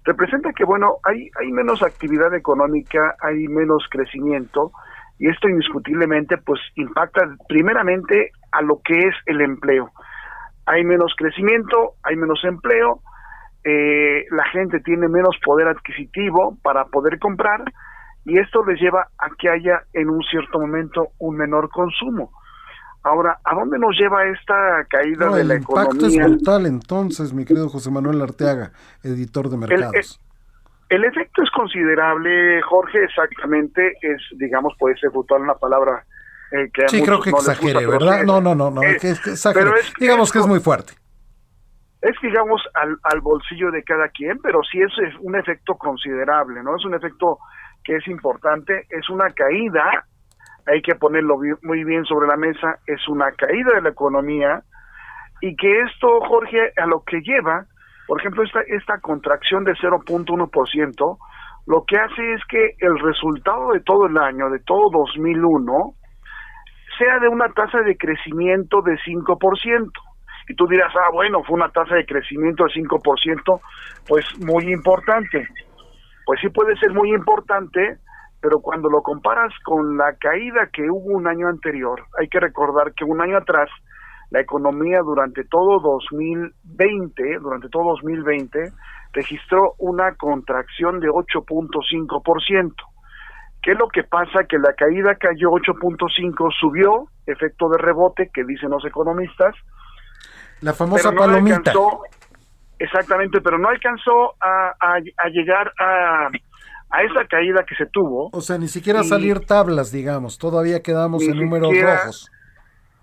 representa 0.04 0.52
que 0.54 0.64
bueno 0.64 0.98
hay 1.04 1.30
hay 1.40 1.52
menos 1.52 1.84
actividad 1.84 2.34
económica, 2.34 3.16
hay 3.22 3.48
menos 3.48 3.86
crecimiento 3.90 4.72
y 5.20 5.30
esto 5.30 5.48
indiscutiblemente 5.48 6.38
pues 6.38 6.60
impacta 6.76 7.22
primeramente 7.48 8.32
a 8.52 8.62
lo 8.62 8.82
que 8.84 8.98
es 8.98 9.16
el 9.26 9.42
empleo. 9.42 9.92
Hay 10.66 10.84
menos 10.84 11.14
crecimiento, 11.18 11.96
hay 12.04 12.16
menos 12.16 12.44
empleo, 12.44 13.02
eh, 13.64 14.26
la 14.32 14.46
gente 14.46 14.80
tiene 14.80 15.08
menos 15.08 15.36
poder 15.44 15.68
adquisitivo 15.68 16.58
para 16.64 16.86
poder 16.86 17.20
comprar 17.20 17.64
y 18.26 18.40
esto 18.40 18.64
les 18.66 18.80
lleva 18.80 19.08
a 19.18 19.30
que 19.38 19.50
haya 19.50 19.84
en 19.94 20.10
un 20.10 20.22
cierto 20.24 20.60
momento 20.60 21.10
un 21.20 21.38
menor 21.38 21.70
consumo. 21.70 22.32
Ahora, 23.04 23.40
¿a 23.44 23.56
dónde 23.56 23.80
nos 23.80 23.98
lleva 23.98 24.26
esta 24.26 24.86
caída 24.88 25.30
de 25.32 25.44
la 25.44 25.56
economía? 25.56 25.90
El 25.90 25.96
impacto 25.96 26.06
es 26.06 26.18
brutal 26.18 26.66
entonces, 26.68 27.34
mi 27.34 27.46
querido 27.46 27.68
José 27.68 27.90
Manuel 27.90 28.22
Arteaga, 28.22 28.72
editor 29.04 29.50
de 29.50 29.58
mercados. 29.58 30.22
El, 30.90 31.04
efecto 31.06 31.42
es 31.42 31.50
considerable, 31.52 32.62
Jorge, 32.62 33.04
exactamente, 33.04 33.94
es, 34.02 34.22
digamos, 34.38 34.74
puede 34.78 34.98
ser 34.98 35.10
brutal 35.10 35.42
una 35.42 35.56
palabra 35.56 36.06
eh, 36.52 36.70
que 36.74 36.86
a 36.86 36.88
Sí, 36.88 37.02
creo 37.02 37.22
que 37.22 37.30
exagere, 37.30 37.86
¿verdad? 37.86 38.24
no, 38.24 38.42
no, 38.42 38.56
no, 38.56 38.70
no, 38.70 38.82
es, 38.84 39.20
que 39.22 39.34
Pero 39.54 39.74
digamos 40.00 40.32
que 40.32 40.40
es 40.40 40.48
muy 40.48 40.60
fuerte. 40.60 40.94
Es, 42.02 42.16
digamos, 42.22 42.62
al, 42.74 42.98
al 43.04 43.22
bolsillo 43.22 43.70
de 43.70 43.84
cada 43.84 44.10
quien, 44.10 44.40
pero 44.42 44.62
sí 44.64 44.80
es, 44.82 44.92
es 45.08 45.14
un 45.20 45.36
efecto 45.36 45.76
considerable, 45.76 46.64
¿no? 46.64 46.76
Es 46.76 46.84
un 46.84 46.96
efecto 46.96 47.38
que 47.84 47.96
es 47.98 48.08
importante, 48.08 48.88
es 48.90 49.08
una 49.10 49.30
caída 49.30 50.06
hay 50.68 50.82
que 50.82 50.96
ponerlo 50.96 51.38
muy 51.64 51.84
bien 51.84 52.06
sobre 52.06 52.28
la 52.28 52.38
mesa, 52.38 52.80
es 52.86 53.08
una 53.08 53.32
caída 53.32 53.76
de 53.76 53.82
la 53.82 53.90
economía 53.90 54.62
y 55.42 55.56
que 55.56 55.82
esto, 55.82 56.20
Jorge, 56.22 56.72
a 56.78 56.86
lo 56.86 57.04
que 57.04 57.22
lleva, 57.22 57.66
por 58.08 58.20
ejemplo, 58.20 58.44
esta, 58.44 58.62
esta 58.68 59.00
contracción 59.00 59.64
de 59.64 59.74
0.1%, 59.74 61.18
lo 61.68 61.84
que 61.86 61.98
hace 61.98 62.34
es 62.34 62.42
que 62.48 62.76
el 62.80 63.00
resultado 63.00 63.72
de 63.72 63.80
todo 63.82 64.06
el 64.06 64.18
año, 64.18 64.50
de 64.50 64.60
todo 64.60 64.90
2001, 64.92 65.94
sea 66.98 67.20
de 67.20 67.28
una 67.28 67.50
tasa 67.54 67.80
de 67.82 67.98
crecimiento 67.98 68.82
de 68.82 68.98
5%. 68.98 69.92
Y 70.48 70.56
tú 70.56 70.68
dirás, 70.68 70.94
ah, 70.96 71.10
bueno, 71.14 71.44
fue 71.44 71.56
una 71.56 71.70
tasa 71.70 71.96
de 71.96 72.06
crecimiento 72.06 72.66
de 72.66 72.82
5%, 72.82 73.62
pues 74.08 74.26
muy 74.40 74.72
importante. 74.72 75.48
Pues 76.26 76.40
sí 76.42 76.50
puede 76.50 76.76
ser 76.78 76.92
muy 76.94 77.14
importante, 77.14 77.98
pero 78.42 78.60
cuando 78.60 78.90
lo 78.90 79.02
comparas 79.02 79.54
con 79.64 79.98
la 79.98 80.16
caída 80.20 80.70
que 80.74 80.90
hubo 80.90 81.16
un 81.16 81.28
año 81.28 81.48
anterior, 81.48 82.04
hay 82.20 82.28
que 82.28 82.40
recordar 82.40 82.94
que 82.94 83.06
un 83.06 83.22
año 83.22 83.38
atrás 83.38 83.70
la 84.32 84.40
economía 84.40 85.00
durante 85.02 85.44
todo 85.44 85.80
2020, 85.80 87.40
durante 87.40 87.70
todo 87.70 87.92
2020, 87.92 88.72
registró 89.14 89.74
una 89.78 90.16
contracción 90.16 91.00
de 91.00 91.10
8.5%. 91.10 92.74
¿Qué 93.62 93.72
es 93.72 93.78
lo 93.78 93.88
que 93.88 94.04
pasa? 94.04 94.44
Que 94.50 94.58
la 94.58 94.74
caída 94.74 95.16
cayó 95.16 95.50
8.5, 95.52 96.52
subió, 96.60 97.08
efecto 97.26 97.70
de 97.70 97.78
rebote, 97.78 98.30
que 98.34 98.44
dicen 98.44 98.70
los 98.70 98.84
economistas. 98.86 99.56
La 100.62 100.74
famosa 100.74 101.12
palomita. 101.12 101.72
exactamente, 102.80 103.40
pero 103.42 103.58
no 103.58 103.70
alcanzó 103.70 104.36
a 104.42 105.30
llegar 105.30 105.72
a 105.80 106.30
a 106.92 107.04
esa 107.04 107.26
caída 107.26 107.64
que 107.68 107.76
se 107.76 107.86
tuvo. 107.88 108.30
O 108.34 108.42
sea, 108.42 108.58
ni 108.58 108.68
siquiera 108.68 109.04
salir 109.04 109.40
tablas, 109.40 109.92
digamos, 109.92 110.38
todavía 110.38 110.82
quedamos 110.82 111.24
en 111.24 111.38
números 111.38 111.72
rojos. 111.82 112.30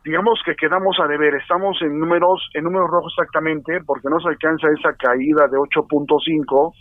Digamos 0.04 0.40
que 0.44 0.54
quedamos 0.54 0.96
a 1.02 1.06
deber, 1.06 1.34
estamos 1.34 1.76
en 1.82 1.98
números 1.98 2.48
en 2.54 2.64
números 2.64 2.88
rojos 2.90 3.12
exactamente, 3.18 3.80
porque 3.84 4.08
no 4.08 4.20
se 4.20 4.28
alcanza 4.28 4.68
esa 4.78 4.92
caída 4.96 5.48
de 5.48 5.58
8.5, 5.58 6.72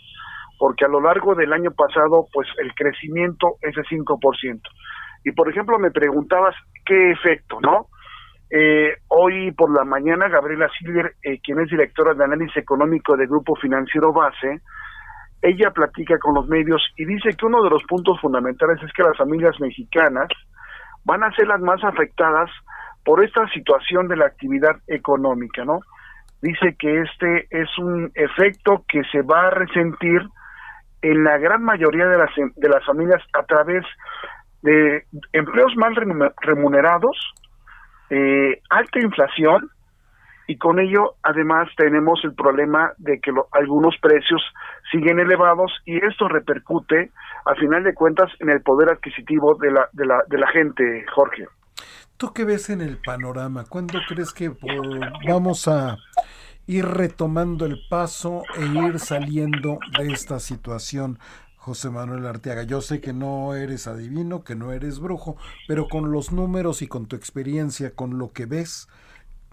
porque 0.58 0.84
a 0.84 0.88
lo 0.88 1.00
largo 1.00 1.34
del 1.34 1.52
año 1.52 1.70
pasado, 1.70 2.26
pues 2.32 2.48
el 2.58 2.74
crecimiento 2.74 3.56
es 3.62 3.74
de 3.74 3.82
5%. 3.82 4.60
Y 5.24 5.32
por 5.32 5.48
ejemplo, 5.48 5.78
me 5.78 5.90
preguntabas 5.90 6.54
qué 6.84 7.12
efecto, 7.12 7.60
¿no? 7.60 7.86
Eh, 8.50 8.94
hoy 9.08 9.52
por 9.52 9.70
la 9.76 9.84
mañana, 9.84 10.28
Gabriela 10.28 10.68
Silver, 10.78 11.14
eh, 11.22 11.38
quien 11.42 11.60
es 11.60 11.68
directora 11.68 12.14
de 12.14 12.24
análisis 12.24 12.56
económico 12.56 13.16
del 13.16 13.28
Grupo 13.28 13.54
Financiero 13.56 14.12
Base, 14.12 14.62
ella 15.42 15.70
platica 15.70 16.18
con 16.18 16.34
los 16.34 16.48
medios 16.48 16.82
y 16.96 17.04
dice 17.04 17.30
que 17.36 17.46
uno 17.46 17.62
de 17.62 17.70
los 17.70 17.84
puntos 17.84 18.20
fundamentales 18.20 18.82
es 18.82 18.92
que 18.92 19.02
las 19.02 19.16
familias 19.16 19.54
mexicanas 19.60 20.28
van 21.04 21.22
a 21.22 21.32
ser 21.32 21.46
las 21.46 21.60
más 21.60 21.82
afectadas 21.84 22.50
por 23.04 23.22
esta 23.22 23.46
situación 23.48 24.08
de 24.08 24.16
la 24.16 24.26
actividad 24.26 24.76
económica, 24.88 25.64
¿no? 25.64 25.80
Dice 26.42 26.74
que 26.78 27.02
este 27.02 27.46
es 27.50 27.68
un 27.78 28.10
efecto 28.14 28.84
que 28.88 29.02
se 29.12 29.22
va 29.22 29.46
a 29.46 29.50
resentir 29.50 30.22
en 31.02 31.24
la 31.24 31.38
gran 31.38 31.62
mayoría 31.62 32.06
de 32.06 32.18
las, 32.18 32.30
de 32.56 32.68
las 32.68 32.84
familias 32.84 33.22
a 33.32 33.44
través 33.44 33.84
de 34.62 35.04
empleos 35.32 35.74
mal 35.76 35.94
remunerados, 36.40 37.16
eh, 38.10 38.60
alta 38.70 39.00
inflación 39.00 39.70
y 40.46 40.56
con 40.56 40.80
ello 40.80 41.16
además 41.22 41.68
tenemos 41.76 42.20
el 42.24 42.34
problema 42.34 42.92
de 42.96 43.20
que 43.20 43.30
algunos 43.52 43.94
precios 44.00 44.42
siguen 44.90 45.20
elevados 45.20 45.70
y 45.84 45.98
esto 45.98 46.26
repercute 46.26 47.10
a 47.44 47.54
final 47.54 47.84
de 47.84 47.94
cuentas 47.94 48.30
en 48.40 48.48
el 48.50 48.62
poder 48.62 48.88
adquisitivo 48.88 49.54
de 49.56 49.70
la, 49.70 49.88
de 49.92 50.06
la, 50.06 50.22
de 50.26 50.38
la 50.38 50.48
gente, 50.48 51.04
Jorge. 51.14 51.46
¿Tú 52.16 52.32
qué 52.34 52.44
ves 52.44 52.70
en 52.70 52.80
el 52.80 52.96
panorama? 52.96 53.64
¿Cuándo 53.68 54.00
crees 54.08 54.32
que 54.32 54.50
vamos 55.28 55.68
a 55.68 55.96
ir 56.68 56.86
retomando 56.86 57.66
el 57.66 57.80
paso 57.88 58.44
e 58.56 58.64
ir 58.64 59.00
saliendo 59.00 59.80
de 59.98 60.12
esta 60.12 60.38
situación? 60.38 61.18
José 61.56 61.90
Manuel 61.90 62.26
Arteaga, 62.26 62.62
yo 62.62 62.80
sé 62.80 63.00
que 63.00 63.12
no 63.12 63.54
eres 63.54 63.88
adivino, 63.88 64.44
que 64.44 64.54
no 64.54 64.72
eres 64.72 65.00
brujo, 65.00 65.36
pero 65.66 65.88
con 65.88 66.12
los 66.12 66.30
números 66.30 66.82
y 66.82 66.86
con 66.86 67.06
tu 67.06 67.16
experiencia, 67.16 67.94
con 67.94 68.18
lo 68.18 68.32
que 68.32 68.46
ves, 68.46 68.88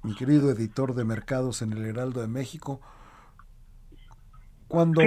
mi 0.04 0.14
querido 0.14 0.52
editor 0.52 0.94
de 0.94 1.04
mercados 1.04 1.62
en 1.62 1.74
el 1.74 1.86
Heraldo 1.86 2.22
de 2.22 2.28
México, 2.28 2.82
¿Cuándo, 4.68 5.02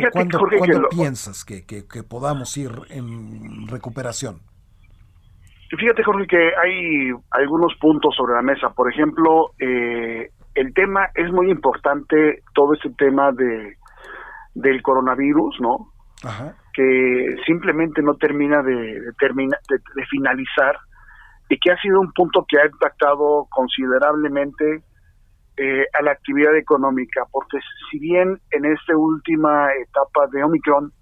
piensas 0.90 1.44
que, 1.44 1.66
que, 1.66 2.02
podamos 2.04 2.56
ir 2.56 2.70
en 2.90 3.66
recuperación? 3.66 4.40
Fíjate, 5.76 6.02
Jorge, 6.02 6.26
que 6.26 6.52
hay 6.56 7.10
algunos 7.30 7.74
puntos 7.80 8.14
sobre 8.16 8.34
la 8.34 8.42
mesa. 8.42 8.70
Por 8.70 8.90
ejemplo, 8.90 9.50
eh, 9.58 10.30
el 10.58 10.74
tema 10.74 11.08
es 11.14 11.30
muy 11.32 11.50
importante, 11.50 12.42
todo 12.52 12.74
este 12.74 12.90
tema 12.90 13.30
de 13.32 13.76
del 14.54 14.82
coronavirus, 14.82 15.60
¿no? 15.60 15.92
Que 16.74 17.36
simplemente 17.46 18.02
no 18.02 18.14
termina 18.16 18.60
de, 18.62 18.74
de, 18.74 20.06
finalizar 20.10 20.76
y 21.48 21.58
que 21.60 21.70
ha 21.70 21.76
sido 21.80 22.00
un 22.00 22.12
punto 22.12 22.44
que 22.48 22.58
ha 22.58 22.66
impactado 22.66 23.46
considerablemente 23.50 24.82
eh, 25.56 25.84
a 25.96 26.02
la 26.02 26.10
actividad 26.10 26.56
económica, 26.56 27.22
porque 27.30 27.58
si 27.88 28.00
bien 28.00 28.40
en 28.50 28.64
esta 28.64 28.96
última 28.96 29.68
etapa 29.74 30.26
de 30.32 30.42
Omicron 30.42 30.92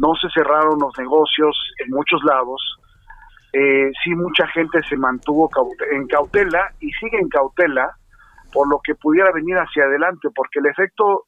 no 0.00 0.14
se 0.14 0.28
cerraron 0.30 0.78
los 0.80 0.96
negocios 0.98 1.54
en 1.84 1.90
muchos 1.90 2.22
lados, 2.24 2.78
eh, 3.52 3.90
sí 4.02 4.14
mucha 4.14 4.46
gente 4.48 4.80
se 4.88 4.96
mantuvo 4.96 5.50
en 5.92 6.06
cautela 6.06 6.72
y 6.80 6.90
sigue 6.92 7.18
en 7.18 7.28
cautela 7.28 7.94
por 8.56 8.70
lo 8.70 8.80
que 8.82 8.94
pudiera 8.94 9.30
venir 9.32 9.54
hacia 9.56 9.84
adelante, 9.84 10.28
porque 10.34 10.60
el 10.60 10.66
efecto 10.66 11.26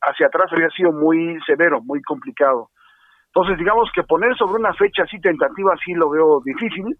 hacia 0.00 0.28
atrás 0.28 0.46
había 0.50 0.70
sido 0.70 0.92
muy 0.92 1.38
severo, 1.46 1.82
muy 1.82 2.00
complicado. 2.00 2.70
Entonces, 3.26 3.58
digamos 3.58 3.90
que 3.94 4.02
poner 4.02 4.34
sobre 4.38 4.60
una 4.60 4.72
fecha 4.72 5.02
así 5.02 5.20
tentativa 5.20 5.74
sí 5.84 5.92
lo 5.92 6.08
veo 6.08 6.40
difícil. 6.42 6.96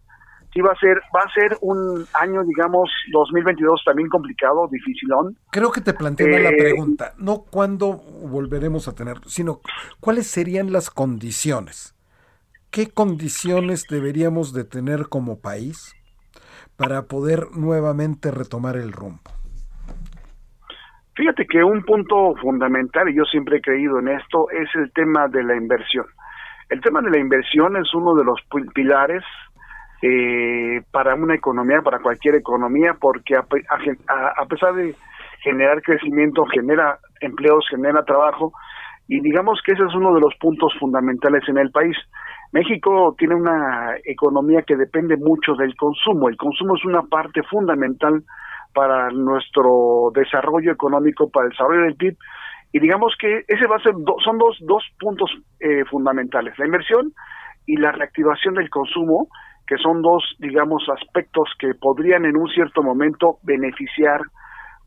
Sí 0.53 0.61
va 0.61 0.73
a 0.73 0.77
ser 0.77 1.01
va 1.17 1.21
a 1.21 1.33
ser 1.33 1.57
un 1.63 2.05
año, 2.13 2.43
digamos, 2.45 2.91
2022 3.11 3.81
también 3.87 4.11
complicado, 4.11 4.69
dificilón. 4.71 5.39
Creo 5.51 5.73
que 5.73 5.81
te 5.81 5.95
planteé 5.95 6.43
la 6.43 6.51
eh, 6.51 6.57
pregunta, 6.59 7.15
no 7.17 7.45
cuándo 7.51 8.03
volveremos 8.29 8.87
a 8.87 8.95
tener, 8.95 9.17
sino 9.29 9.61
cuáles 10.01 10.27
serían 10.27 10.73
las 10.73 10.91
condiciones. 10.91 11.97
¿Qué 12.71 12.91
condiciones 12.91 13.87
deberíamos 13.89 14.53
de 14.53 14.65
tener 14.65 15.09
como 15.09 15.41
país 15.41 15.95
para 16.77 17.07
poder 17.07 17.53
nuevamente 17.53 18.31
retomar 18.31 18.77
el 18.77 18.93
rumbo? 18.93 19.40
Fíjate 21.21 21.45
que 21.45 21.63
un 21.63 21.83
punto 21.83 22.35
fundamental, 22.41 23.07
y 23.11 23.15
yo 23.15 23.25
siempre 23.25 23.59
he 23.59 23.61
creído 23.61 23.99
en 23.99 24.09
esto, 24.09 24.47
es 24.53 24.75
el 24.75 24.91
tema 24.95 25.29
de 25.29 25.45
la 25.45 25.55
inversión. 25.55 26.07
El 26.71 26.81
tema 26.81 27.03
de 27.03 27.11
la 27.11 27.19
inversión 27.19 27.77
es 27.77 27.93
uno 27.93 28.15
de 28.15 28.25
los 28.25 28.41
pilares 28.73 29.23
eh, 30.01 30.81
para 30.91 31.15
una 31.15 31.35
economía, 31.35 31.83
para 31.85 31.99
cualquier 31.99 32.37
economía, 32.37 32.95
porque 32.99 33.37
a, 33.37 33.41
a, 33.43 34.47
pesar 34.47 34.73
de 34.73 34.95
generar 35.43 35.83
crecimiento, 35.83 36.47
genera 36.47 36.99
empleos, 37.21 37.67
genera 37.69 38.03
trabajo, 38.03 38.55
y 39.07 39.21
digamos 39.21 39.61
que 39.67 39.73
ese 39.73 39.85
es 39.85 39.95
uno 39.95 40.15
de 40.15 40.21
los 40.23 40.35
puntos 40.41 40.73
fundamentales 40.81 41.47
en 41.49 41.59
el 41.59 41.71
país. 41.71 41.99
México 42.51 43.15
tiene 43.19 43.35
una 43.35 43.95
economía 44.07 44.63
que 44.63 44.75
depende 44.75 45.19
mucho 45.19 45.53
del 45.53 45.77
consumo. 45.77 46.31
El 46.31 46.39
consumo 46.39 46.77
es 46.77 46.85
una 46.87 47.03
parte 47.03 47.43
fundamental 47.43 48.23
para 48.73 49.11
nuestro 49.11 50.11
desarrollo 50.15 50.73
económico, 50.73 51.31
para 51.31 51.47
el 51.47 51.51
desarrollo 51.51 51.83
del 51.83 51.97
PIB. 51.97 52.17
Y 52.73 52.81
digamos 52.81 53.15
que 53.19 53.45
ese 53.49 53.67
va 53.67 53.77
a 53.77 53.83
ser 53.83 53.93
son 54.25 54.39
dos, 54.39 54.57
dos 54.61 54.85
puntos 54.99 55.31
eh, 55.59 55.85
fundamentales, 55.91 56.59
la 56.59 56.67
inversión 56.67 57.13
y 57.67 57.77
la 57.77 57.93
reactivación 57.93 58.55
del 58.55 58.71
consumo, 58.71 59.29
que 59.67 59.77
son 59.77 60.03
dos, 60.03 60.23
digamos, 60.39 60.85
aspectos 60.89 61.49
que 61.59 61.75
podrían 61.75 62.25
en 62.25 62.37
un 62.37 62.49
cierto 62.49 62.83
momento 62.83 63.39
beneficiar 63.43 64.21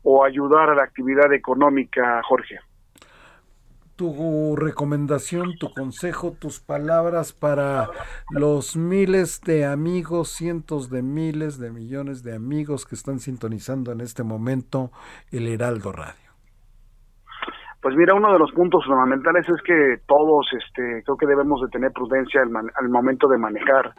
o 0.02 0.24
ayudar 0.24 0.70
a 0.70 0.74
la 0.74 0.82
actividad 0.82 1.32
económica, 1.32 2.20
Jorge 2.24 2.58
tu 3.96 4.56
recomendación, 4.56 5.56
tu 5.58 5.72
consejo, 5.72 6.32
tus 6.32 6.60
palabras 6.60 7.32
para 7.32 7.88
los 8.30 8.76
miles 8.76 9.40
de 9.42 9.64
amigos, 9.64 10.30
cientos 10.30 10.90
de 10.90 11.02
miles 11.02 11.58
de 11.58 11.70
millones 11.70 12.22
de 12.22 12.34
amigos 12.34 12.86
que 12.86 12.94
están 12.94 13.18
sintonizando 13.18 13.92
en 13.92 14.00
este 14.00 14.22
momento 14.22 14.90
el 15.30 15.48
Heraldo 15.48 15.92
Radio? 15.92 16.24
Pues 17.80 17.94
mira, 17.96 18.14
uno 18.14 18.32
de 18.32 18.38
los 18.38 18.50
puntos 18.52 18.82
fundamentales 18.86 19.46
es 19.46 19.60
que 19.62 19.98
todos, 20.06 20.46
este, 20.52 21.02
creo 21.04 21.16
que 21.18 21.26
debemos 21.26 21.60
de 21.60 21.68
tener 21.68 21.92
prudencia 21.92 22.40
al, 22.40 22.88
momento 22.88 23.28
de 23.28 23.36
manejar 23.36 23.92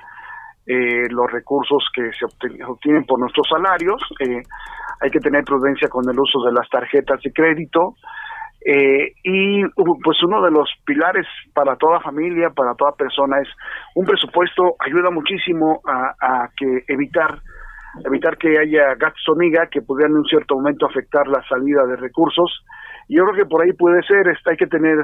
eh, 0.66 1.08
los 1.12 1.32
recursos 1.32 1.86
que 1.94 2.10
se 2.14 2.26
obtienen 2.66 3.06
por 3.06 3.20
nuestros 3.20 3.48
salarios. 3.48 4.02
Eh, 4.22 4.42
hay 5.02 5.12
que 5.12 5.20
tener 5.20 5.44
prudencia 5.44 5.88
con 5.88 6.04
el 6.10 6.20
uso 6.20 6.44
de 6.46 6.54
las 6.54 6.68
tarjetas 6.68 7.22
de 7.22 7.32
crédito. 7.32 7.94
Eh, 8.68 9.14
y 9.24 9.64
pues 10.04 10.24
uno 10.24 10.42
de 10.42 10.50
los 10.50 10.68
pilares 10.86 11.28
para 11.54 11.76
toda 11.76 12.00
familia, 12.00 12.50
para 12.50 12.74
toda 12.74 12.94
persona 12.94 13.40
es 13.40 13.48
un 13.94 14.08
presupuesto 14.08 14.76
ayuda 14.80 15.12
muchísimo 15.12 15.82
a, 15.86 16.50
que 16.58 16.84
evitar 16.88 17.38
evitar 18.04 18.38
que 18.38 18.58
haya 18.58 18.96
gasto 18.96 19.36
miga 19.36 19.68
que 19.68 19.84
pudieran 19.84 20.14
en 20.14 20.18
un 20.18 20.26
cierto 20.26 20.56
momento 20.56 20.88
afectar 20.88 21.28
la 21.28 21.44
salida 21.48 21.86
de 21.86 21.96
recursos. 21.96 22.66
Yo 23.08 23.24
creo 23.26 23.36
que 23.36 23.46
por 23.46 23.62
ahí 23.62 23.72
puede 23.74 24.02
ser, 24.02 24.28
está, 24.30 24.52
hay 24.52 24.58
que 24.58 24.68
tener 24.68 24.98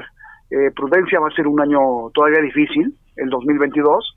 eh, 0.50 0.70
prudencia, 0.74 1.20
va 1.20 1.28
a 1.28 1.36
ser 1.36 1.46
un 1.46 1.60
año 1.60 2.10
todavía 2.12 2.42
difícil, 2.42 2.92
el 3.16 3.30
2022, 3.30 4.14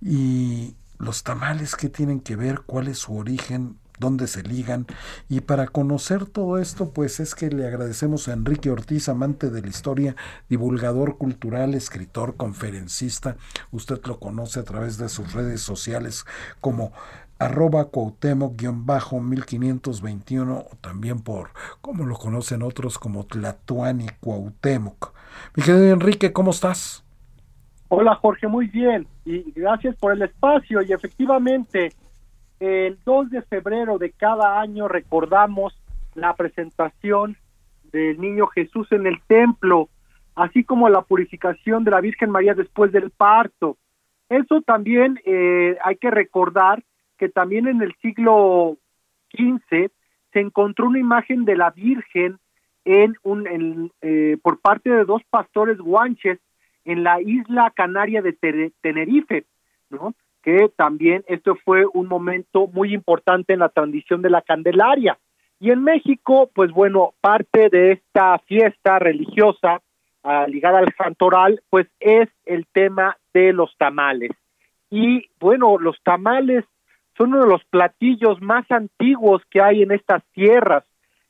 y 0.00 0.74
los 0.98 1.24
tamales 1.24 1.74
que 1.74 1.88
tienen 1.88 2.20
que 2.20 2.36
ver, 2.36 2.62
cuál 2.64 2.88
es 2.88 2.98
su 2.98 3.16
origen, 3.16 3.76
dónde 3.98 4.26
se 4.26 4.42
ligan. 4.42 4.86
Y 5.28 5.40
para 5.40 5.68
conocer 5.68 6.24
todo 6.26 6.58
esto, 6.58 6.90
pues 6.90 7.20
es 7.20 7.34
que 7.34 7.48
le 7.50 7.66
agradecemos 7.66 8.28
a 8.28 8.34
Enrique 8.34 8.70
Ortiz, 8.70 9.08
amante 9.08 9.48
de 9.50 9.62
la 9.62 9.68
historia, 9.68 10.14
divulgador 10.48 11.16
cultural, 11.18 11.74
escritor, 11.74 12.36
conferencista. 12.36 13.36
Usted 13.70 14.00
lo 14.04 14.18
conoce 14.20 14.60
a 14.60 14.64
través 14.64 14.98
de 14.98 15.08
sus 15.08 15.32
redes 15.32 15.62
sociales 15.62 16.26
como 16.60 16.92
arroba 17.38 17.90
Cuauhtémoc-1521 17.90 20.66
o 20.70 20.76
también 20.80 21.20
por, 21.20 21.50
como 21.80 22.04
lo 22.04 22.16
conocen 22.16 22.62
otros, 22.62 22.98
como 22.98 23.24
Tlatuani 23.26 24.06
Cuauhtémoc. 24.20 25.12
Mi 25.56 25.64
querido 25.64 25.92
Enrique, 25.92 26.32
¿cómo 26.32 26.52
estás? 26.52 27.02
Hola 27.94 28.14
Jorge, 28.14 28.48
muy 28.48 28.68
bien 28.68 29.06
y 29.26 29.52
gracias 29.52 29.94
por 29.96 30.14
el 30.14 30.22
espacio 30.22 30.80
y 30.80 30.94
efectivamente 30.94 31.92
el 32.58 32.98
2 33.04 33.28
de 33.28 33.42
febrero 33.42 33.98
de 33.98 34.12
cada 34.12 34.62
año 34.62 34.88
recordamos 34.88 35.78
la 36.14 36.34
presentación 36.34 37.36
del 37.92 38.18
niño 38.18 38.46
Jesús 38.46 38.90
en 38.92 39.06
el 39.06 39.20
templo, 39.26 39.90
así 40.34 40.64
como 40.64 40.88
la 40.88 41.02
purificación 41.02 41.84
de 41.84 41.90
la 41.90 42.00
Virgen 42.00 42.30
María 42.30 42.54
después 42.54 42.92
del 42.92 43.10
parto. 43.10 43.76
Eso 44.30 44.62
también 44.62 45.20
eh, 45.26 45.76
hay 45.84 45.96
que 45.96 46.10
recordar 46.10 46.82
que 47.18 47.28
también 47.28 47.68
en 47.68 47.82
el 47.82 47.94
siglo 48.00 48.78
XV 49.36 49.90
se 50.32 50.40
encontró 50.40 50.86
una 50.86 50.98
imagen 50.98 51.44
de 51.44 51.56
la 51.56 51.68
Virgen 51.68 52.38
en 52.86 53.16
un 53.22 53.92
eh, 54.00 54.38
por 54.42 54.60
parte 54.60 54.88
de 54.88 55.04
dos 55.04 55.20
pastores 55.28 55.76
guanches 55.76 56.38
en 56.84 57.04
la 57.04 57.20
isla 57.20 57.72
canaria 57.74 58.22
de 58.22 58.32
Tenerife, 58.80 59.44
¿no? 59.90 60.14
Que 60.42 60.68
también 60.74 61.24
esto 61.28 61.56
fue 61.64 61.86
un 61.86 62.08
momento 62.08 62.66
muy 62.66 62.92
importante 62.92 63.52
en 63.52 63.60
la 63.60 63.68
tradición 63.68 64.22
de 64.22 64.30
la 64.30 64.42
Candelaria. 64.42 65.18
Y 65.60 65.70
en 65.70 65.84
México, 65.84 66.50
pues 66.52 66.72
bueno, 66.72 67.14
parte 67.20 67.68
de 67.68 67.92
esta 67.92 68.38
fiesta 68.40 68.98
religiosa 68.98 69.80
ah, 70.24 70.46
ligada 70.48 70.80
al 70.80 70.92
santoral, 70.96 71.62
pues 71.70 71.86
es 72.00 72.28
el 72.44 72.66
tema 72.66 73.16
de 73.32 73.52
los 73.52 73.76
tamales. 73.78 74.32
Y 74.90 75.28
bueno, 75.38 75.78
los 75.78 75.96
tamales 76.02 76.64
son 77.16 77.34
uno 77.34 77.44
de 77.44 77.50
los 77.50 77.64
platillos 77.66 78.40
más 78.42 78.68
antiguos 78.70 79.42
que 79.50 79.60
hay 79.60 79.82
en 79.82 79.92
estas 79.92 80.24
tierras. 80.32 80.84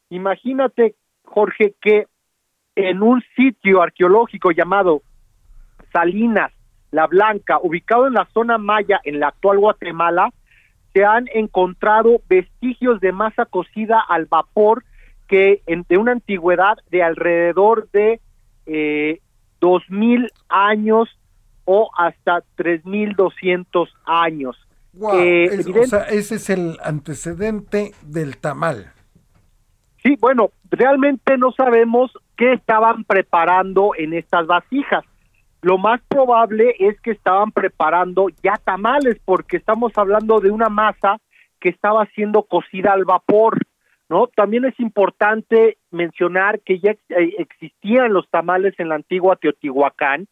Imagínate, 0.08 0.94
Jorge, 1.24 1.74
que 1.80 2.06
en 2.74 3.02
un 3.02 3.22
sitio 3.36 3.82
arqueológico 3.82 4.50
llamado 4.50 5.02
Salinas, 5.92 6.52
La 6.90 7.06
Blanca, 7.06 7.58
ubicado 7.62 8.06
en 8.06 8.14
la 8.14 8.26
zona 8.32 8.58
maya, 8.58 9.00
en 9.04 9.20
la 9.20 9.28
actual 9.28 9.58
Guatemala, 9.58 10.32
se 10.92 11.04
han 11.04 11.26
encontrado 11.34 12.20
vestigios 12.28 13.00
de 13.00 13.12
masa 13.12 13.46
cocida 13.46 14.00
al 14.00 14.26
vapor 14.26 14.84
que 15.28 15.62
en, 15.66 15.84
de 15.88 15.96
una 15.96 16.12
antigüedad 16.12 16.76
de 16.90 17.02
alrededor 17.02 17.88
de 17.92 18.20
eh, 18.66 19.20
dos 19.60 19.82
mil 19.88 20.30
años 20.48 21.08
o 21.64 21.90
hasta 21.96 22.42
tres 22.56 22.84
mil 22.84 23.14
doscientos 23.14 23.88
años. 24.04 24.56
Eh, 25.14 25.64
o 25.80 25.86
sea, 25.86 26.02
ese 26.02 26.34
es 26.34 26.50
el 26.50 26.76
antecedente 26.84 27.92
del 28.02 28.36
tamal. 28.36 28.92
Sí, 30.02 30.16
bueno, 30.20 30.50
realmente 30.70 31.38
no 31.38 31.52
sabemos 31.52 32.12
qué 32.36 32.52
estaban 32.52 33.04
preparando 33.04 33.92
en 33.96 34.12
estas 34.12 34.46
vasijas 34.46 35.04
lo 35.62 35.78
más 35.78 36.00
probable 36.08 36.74
es 36.80 37.00
que 37.00 37.12
estaban 37.12 37.52
preparando 37.52 38.26
ya 38.42 38.54
tamales, 38.64 39.18
porque 39.24 39.56
estamos 39.56 39.96
hablando 39.96 40.40
de 40.40 40.50
una 40.50 40.68
masa 40.68 41.18
que 41.60 41.68
estaba 41.68 42.04
siendo 42.14 42.42
cocida 42.42 42.92
al 42.92 43.04
vapor, 43.04 43.58
¿no? 44.08 44.26
También 44.26 44.64
es 44.64 44.78
importante 44.80 45.78
mencionar 45.92 46.60
que 46.60 46.80
ya 46.80 46.90
eh, 46.90 47.34
existían 47.38 48.12
los 48.12 48.28
tamales 48.28 48.74
en 48.78 48.88
la 48.88 48.96
antigua 48.96 49.36
Teotihuacán 49.36 50.26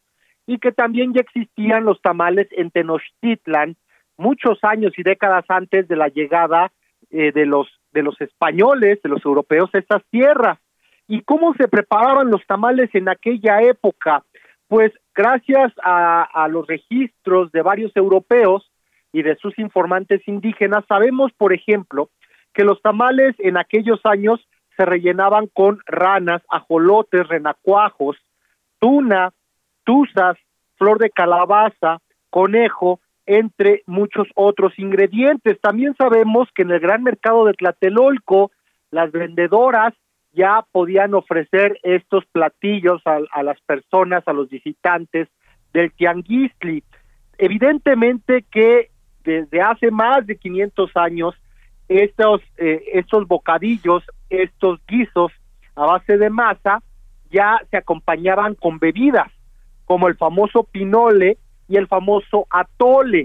y 0.46 0.58
que 0.58 0.72
también 0.72 1.14
ya 1.14 1.20
existían 1.20 1.84
los 1.84 2.02
tamales 2.02 2.48
en 2.50 2.72
Tenochtitlan 2.72 3.76
muchos 4.16 4.58
años 4.62 4.92
y 4.98 5.04
décadas 5.04 5.44
antes 5.48 5.86
de 5.86 5.94
la 5.96 6.08
llegada 6.08 6.72
eh, 7.10 7.30
de 7.32 7.46
los 7.46 7.68
de 7.92 8.02
los 8.02 8.20
españoles, 8.20 9.00
de 9.02 9.08
los 9.08 9.24
europeos 9.24 9.70
a 9.72 9.78
estas 9.78 10.02
tierras. 10.10 10.58
¿Y 11.06 11.22
cómo 11.22 11.54
se 11.54 11.68
preparaban 11.68 12.30
los 12.30 12.44
tamales 12.46 12.90
en 12.94 13.08
aquella 13.08 13.62
época? 13.62 14.24
Pues 14.68 14.92
gracias 15.14 15.72
a, 15.82 16.48
los 16.50 16.66
registros 16.66 17.52
de 17.52 17.62
varios 17.62 17.94
europeos 17.96 18.70
y 19.12 19.22
de 19.22 19.36
sus 19.36 19.58
informantes 19.58 20.26
indígenas, 20.26 20.84
sabemos, 20.88 21.32
por 21.32 21.52
ejemplo, 21.52 22.11
que 22.54 22.64
los 22.64 22.80
tamales 22.82 23.34
en 23.38 23.56
aquellos 23.56 24.00
años 24.04 24.40
se 24.76 24.84
rellenaban 24.84 25.46
con 25.48 25.80
ranas, 25.86 26.42
ajolotes, 26.48 27.28
renacuajos, 27.28 28.16
tuna, 28.78 29.32
tuzas, 29.84 30.36
flor 30.76 30.98
de 30.98 31.11
calabaza, 31.11 31.98
conejo, 32.30 33.00
entre 33.26 33.82
muchos 33.86 34.28
otros 34.34 34.78
ingredientes. 34.78 35.61
También 35.61 35.94
sabemos 35.96 36.48
que 36.54 36.62
en 36.62 36.70
el 36.70 36.80
gran 36.80 37.02
mercado 37.02 37.44
de 37.44 37.54
Tlatelolco, 37.54 38.50
las 38.90 39.12
vendedoras 39.12 39.94
ya 40.32 40.64
podían 40.72 41.14
ofrecer 41.14 41.78
estos 41.82 42.24
platillos 42.26 43.02
a, 43.04 43.42
las 43.42 43.60
personas, 43.62 44.22
a 44.26 44.32
los 44.32 44.48
visitantes 44.48 45.28
del 45.72 45.92
Tianguistli. 45.92 46.84
Evidentemente 47.38 48.44
que 48.50 48.90
desde 49.24 49.60
hace 49.60 49.90
más 49.90 50.26
de 50.26 50.36
500 50.36 50.96
años 50.96 51.34
estos, 51.88 52.40
eh, 52.58 52.82
estos 52.94 53.26
bocadillos, 53.26 54.04
estos 54.28 54.80
guisos 54.86 55.32
a 55.74 55.86
base 55.86 56.16
de 56.16 56.30
masa, 56.30 56.82
ya 57.30 57.60
se 57.70 57.76
acompañaban 57.76 58.54
con 58.54 58.78
bebidas, 58.78 59.30
como 59.84 60.08
el 60.08 60.16
famoso 60.16 60.64
pinole 60.64 61.38
y 61.68 61.76
el 61.76 61.86
famoso 61.86 62.46
atole. 62.50 63.24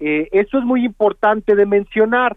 Eh, 0.00 0.28
eso 0.32 0.58
es 0.58 0.64
muy 0.64 0.84
importante 0.84 1.54
de 1.54 1.66
mencionar. 1.66 2.36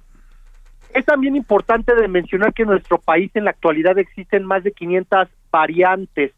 Es 0.94 1.06
también 1.06 1.36
importante 1.36 1.94
de 1.96 2.08
mencionar 2.08 2.54
que 2.54 2.64
en 2.64 2.70
nuestro 2.70 2.98
país 2.98 3.32
en 3.34 3.46
la 3.46 3.52
actualidad 3.52 3.98
existen 3.98 4.46
más 4.46 4.64
de 4.64 4.72
500 4.72 5.28
variantes 5.52 6.32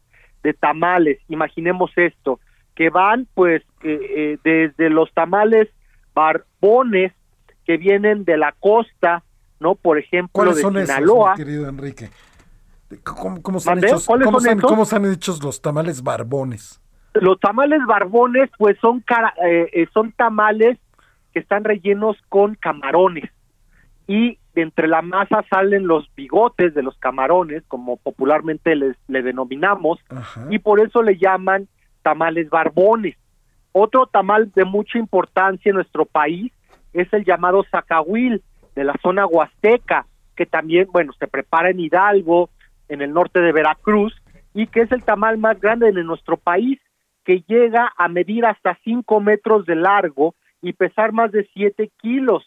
de 0.43 0.53
tamales. 0.53 1.19
Imaginemos 1.27 1.91
esto, 1.95 2.39
que 2.75 2.89
van 2.89 3.27
pues 3.33 3.63
eh, 3.83 3.99
eh, 4.15 4.37
desde 4.43 4.89
los 4.89 5.11
tamales 5.13 5.69
barbones 6.13 7.13
que 7.65 7.77
vienen 7.77 8.23
de 8.23 8.37
la 8.37 8.53
costa, 8.59 9.23
¿no? 9.59 9.75
Por 9.75 9.97
ejemplo, 9.97 10.53
de 10.53 10.61
Sinaloa. 10.61 11.35
querido 11.35 11.67
Enrique? 11.67 12.09
¿Cómo, 13.03 13.59
se 13.59 13.69
han 13.69 13.83
hecho, 13.83 13.97
cómo, 14.05 14.39
han 14.89 15.05
hecho 15.11 15.35
los 15.43 15.61
tamales 15.61 16.01
barbones? 16.01 16.81
Los 17.13 17.37
tamales 17.39 17.81
barbones, 17.85 18.49
pues 18.57 18.77
son, 18.79 19.03
eh, 19.43 19.87
son 19.93 20.13
tamales 20.13 20.77
que 21.33 21.39
están 21.39 21.65
rellenos 21.65 22.15
con 22.29 22.55
camarones 22.55 23.29
y 24.07 24.39
de 24.55 24.61
entre 24.61 24.87
la 24.87 25.01
masa 25.01 25.43
salen 25.49 25.85
los 25.85 26.09
bigotes 26.15 26.73
de 26.73 26.81
los 26.81 26.97
camarones, 26.97 27.63
como 27.67 27.97
popularmente 27.97 28.75
les, 28.75 28.95
le 29.07 29.21
denominamos, 29.21 29.99
y 30.49 30.59
por 30.59 30.79
eso 30.79 31.03
le 31.03 31.17
llaman 31.17 31.67
tamales 32.01 32.49
barbones. 32.49 33.17
Otro 33.73 34.07
tamal 34.07 34.51
de 34.55 34.65
mucha 34.65 34.97
importancia 34.97 35.69
en 35.69 35.75
nuestro 35.75 36.05
país 36.05 36.51
es 36.93 37.11
el 37.13 37.25
llamado 37.25 37.63
zacahuil, 37.69 38.41
de 38.75 38.83
la 38.83 38.95
zona 39.01 39.25
huasteca, 39.25 40.05
que 40.35 40.45
también, 40.45 40.87
bueno, 40.91 41.11
se 41.19 41.27
prepara 41.27 41.71
en 41.71 41.79
Hidalgo, 41.79 42.49
en 42.89 43.01
el 43.01 43.11
norte 43.13 43.41
de 43.41 43.51
Veracruz, 43.51 44.15
y 44.53 44.67
que 44.67 44.81
es 44.81 44.91
el 44.91 45.03
tamal 45.03 45.37
más 45.37 45.59
grande 45.59 45.91
de 45.91 46.03
nuestro 46.03 46.37
país, 46.37 46.79
que 47.25 47.43
llega 47.47 47.91
a 47.97 48.07
medir 48.07 48.45
hasta 48.45 48.77
5 48.83 49.19
metros 49.19 49.65
de 49.65 49.75
largo 49.75 50.35
y 50.61 50.73
pesar 50.73 51.11
más 51.11 51.31
de 51.31 51.47
7 51.53 51.91
kilos 51.97 52.45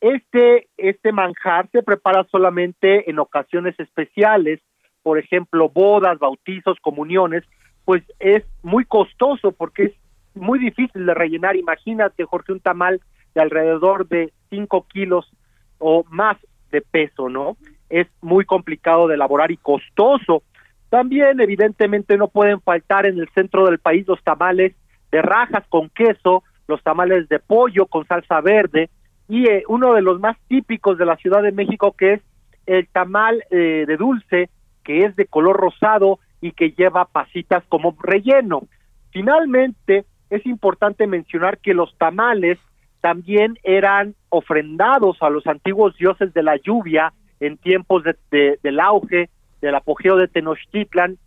este, 0.00 0.68
este 0.76 1.12
manjar 1.12 1.68
se 1.70 1.82
prepara 1.82 2.24
solamente 2.30 3.10
en 3.10 3.18
ocasiones 3.18 3.78
especiales, 3.78 4.60
por 5.02 5.18
ejemplo, 5.18 5.68
bodas, 5.68 6.18
bautizos, 6.18 6.78
comuniones, 6.80 7.44
pues 7.84 8.02
es 8.18 8.44
muy 8.62 8.84
costoso 8.84 9.52
porque 9.52 9.84
es 9.84 9.92
muy 10.34 10.58
difícil 10.58 11.06
de 11.06 11.14
rellenar. 11.14 11.56
Imagínate, 11.56 12.24
Jorge, 12.24 12.52
un 12.52 12.60
tamal 12.60 13.00
de 13.34 13.40
alrededor 13.40 14.06
de 14.08 14.32
5 14.50 14.86
kilos 14.88 15.30
o 15.78 16.04
más 16.10 16.36
de 16.70 16.82
peso, 16.82 17.28
¿no? 17.28 17.56
Es 17.88 18.06
muy 18.20 18.44
complicado 18.44 19.08
de 19.08 19.14
elaborar 19.14 19.50
y 19.50 19.56
costoso. 19.56 20.42
También, 20.90 21.40
evidentemente, 21.40 22.16
no 22.16 22.28
pueden 22.28 22.60
faltar 22.60 23.06
en 23.06 23.18
el 23.18 23.28
centro 23.30 23.66
del 23.66 23.78
país 23.78 24.06
los 24.06 24.22
tamales 24.22 24.74
de 25.10 25.22
rajas 25.22 25.64
con 25.68 25.88
queso, 25.90 26.44
los 26.66 26.82
tamales 26.82 27.28
de 27.28 27.38
pollo 27.38 27.86
con 27.86 28.06
salsa 28.06 28.40
verde, 28.40 28.90
y 29.28 29.46
eh, 29.46 29.62
uno 29.68 29.94
de 29.94 30.02
los 30.02 30.20
más 30.20 30.36
típicos 30.48 30.98
de 30.98 31.06
la 31.06 31.16
Ciudad 31.16 31.42
de 31.42 31.52
México 31.52 31.92
que 31.92 32.14
es 32.14 32.22
el 32.66 32.88
tamal 32.88 33.44
eh, 33.50 33.84
de 33.86 33.96
dulce 33.96 34.50
que 34.84 35.04
es 35.04 35.14
de 35.16 35.26
color 35.26 35.56
rosado 35.56 36.18
y 36.40 36.52
que 36.52 36.70
lleva 36.70 37.04
pasitas 37.04 37.62
como 37.68 37.94
relleno. 38.00 38.62
Finalmente, 39.10 40.06
es 40.30 40.46
importante 40.46 41.06
mencionar 41.06 41.58
que 41.58 41.74
los 41.74 41.96
tamales 41.98 42.58
también 43.00 43.58
eran 43.62 44.14
ofrendados 44.30 45.18
a 45.20 45.30
los 45.30 45.46
antiguos 45.46 45.96
dioses 45.96 46.32
de 46.32 46.42
la 46.42 46.56
lluvia 46.56 47.12
en 47.40 47.56
tiempos 47.58 48.02
de, 48.30 48.58
del 48.62 48.80
auge, 48.80 49.28
del 49.60 49.74
apogeo 49.74 50.16
de 50.16 50.28
Tenochtitlan 50.28 51.18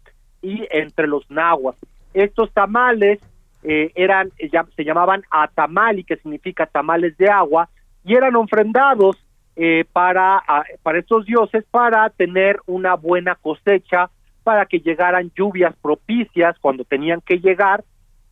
y 0.41 0.67
entre 0.71 1.07
los 1.07 1.29
nahuas. 1.29 1.75
Estos 2.13 2.51
tamales 2.51 3.19
eh, 3.63 3.91
eran, 3.95 4.31
se 4.75 4.83
llamaban 4.83 5.23
atamali, 5.29 6.03
que 6.03 6.17
significa 6.17 6.65
tamales 6.65 7.15
de 7.17 7.29
agua, 7.29 7.69
y 8.03 8.15
eran 8.15 8.35
ofrendados 8.35 9.17
eh, 9.55 9.85
para, 9.91 10.41
para 10.81 10.99
estos 10.99 11.25
dioses 11.25 11.63
para 11.69 12.09
tener 12.09 12.59
una 12.65 12.95
buena 12.95 13.35
cosecha, 13.35 14.09
para 14.43 14.65
que 14.65 14.79
llegaran 14.79 15.31
lluvias 15.35 15.75
propicias 15.81 16.57
cuando 16.59 16.83
tenían 16.83 17.21
que 17.21 17.39
llegar 17.39 17.83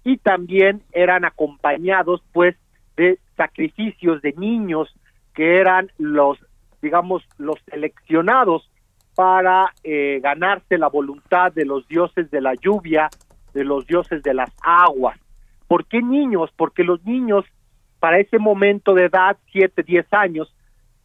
y 0.03 0.17
también 0.17 0.82
eran 0.91 1.26
acompañados 1.26 2.22
pues 2.32 2.55
de 2.95 3.20
sacrificios 3.36 4.22
de 4.22 4.34
niños 4.34 4.93
que 5.34 5.57
eran 5.57 5.91
los 5.97 6.38
digamos 6.82 7.24
los 7.38 7.57
seleccionados 7.70 8.70
para 9.15 9.74
eh, 9.84 10.20
ganarse 10.24 10.78
la 10.78 10.88
voluntad 10.88 11.51
de 11.51 11.65
los 11.65 11.86
dioses 11.89 12.32
de 12.32 12.39
la 12.39 12.53
lluvia, 12.55 13.09
de 13.53 13.65
los 13.65 13.86
dioses 13.86 14.24
de 14.24 14.34
las 14.34 14.49
aguas. 14.61 15.20
¿Por 15.67 15.86
qué 15.86 16.01
niños? 16.01 16.49
Porque 16.55 16.86
los 16.86 17.03
niños 17.05 17.43
para 18.00 18.20
ese 18.20 18.39
momento 18.39 18.93
de 18.93 19.06
edad, 19.06 19.38
7, 19.52 19.84
10 19.84 20.06
años, 20.14 20.54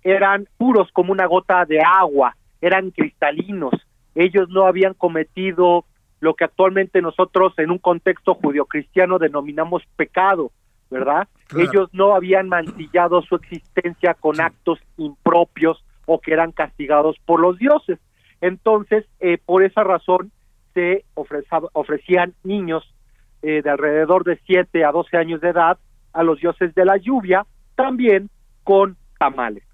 eran 0.02 0.46
puros 0.56 0.90
como 0.92 1.12
una 1.12 1.26
gota 1.26 1.64
de 1.64 1.80
agua 1.80 2.36
eran 2.64 2.90
cristalinos. 2.92 3.74
Ellos 4.14 4.48
no 4.48 4.66
habían 4.66 4.94
cometido 4.94 5.84
lo 6.20 6.32
que 6.32 6.44
actualmente 6.44 7.02
nosotros 7.02 7.52
en 7.58 7.70
un 7.70 7.78
contexto 7.78 8.34
judio-cristiano 8.34 9.18
denominamos 9.18 9.82
pecado, 9.96 10.50
¿verdad? 10.90 11.28
Ellos 11.54 11.90
no 11.92 12.14
habían 12.14 12.48
mancillado 12.48 13.20
su 13.20 13.34
existencia 13.34 14.14
con 14.14 14.40
actos 14.40 14.78
impropios 14.96 15.84
o 16.06 16.20
que 16.20 16.32
eran 16.32 16.52
castigados 16.52 17.16
por 17.26 17.38
los 17.38 17.58
dioses. 17.58 17.98
Entonces, 18.40 19.04
eh, 19.20 19.36
por 19.44 19.62
esa 19.62 19.84
razón, 19.84 20.32
se 20.72 21.04
ofrecían 21.14 22.32
niños 22.44 22.94
eh, 23.42 23.60
de 23.60 23.70
alrededor 23.70 24.24
de 24.24 24.40
7 24.46 24.84
a 24.86 24.90
12 24.90 25.18
años 25.18 25.42
de 25.42 25.50
edad 25.50 25.76
a 26.14 26.22
los 26.22 26.40
dioses 26.40 26.74
de 26.74 26.84
la 26.84 26.96
lluvia, 26.96 27.46
también 27.74 28.30
con 28.62 28.96
tamales. 29.18 29.64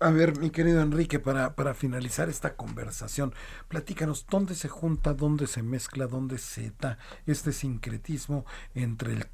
A 0.00 0.10
ver, 0.10 0.38
mi 0.38 0.50
querido 0.50 0.80
Enrique, 0.80 1.18
para, 1.18 1.54
para 1.54 1.74
finalizar 1.74 2.28
esta 2.28 2.54
conversación, 2.54 3.32
platícanos 3.68 4.26
dónde 4.26 4.54
se 4.54 4.68
junta, 4.68 5.14
dónde 5.14 5.46
se 5.46 5.62
mezcla, 5.62 6.06
dónde 6.06 6.38
se 6.38 6.72
da 6.80 6.98
este 7.26 7.52
sincretismo 7.52 8.44
entre 8.74 9.12
el 9.12 9.24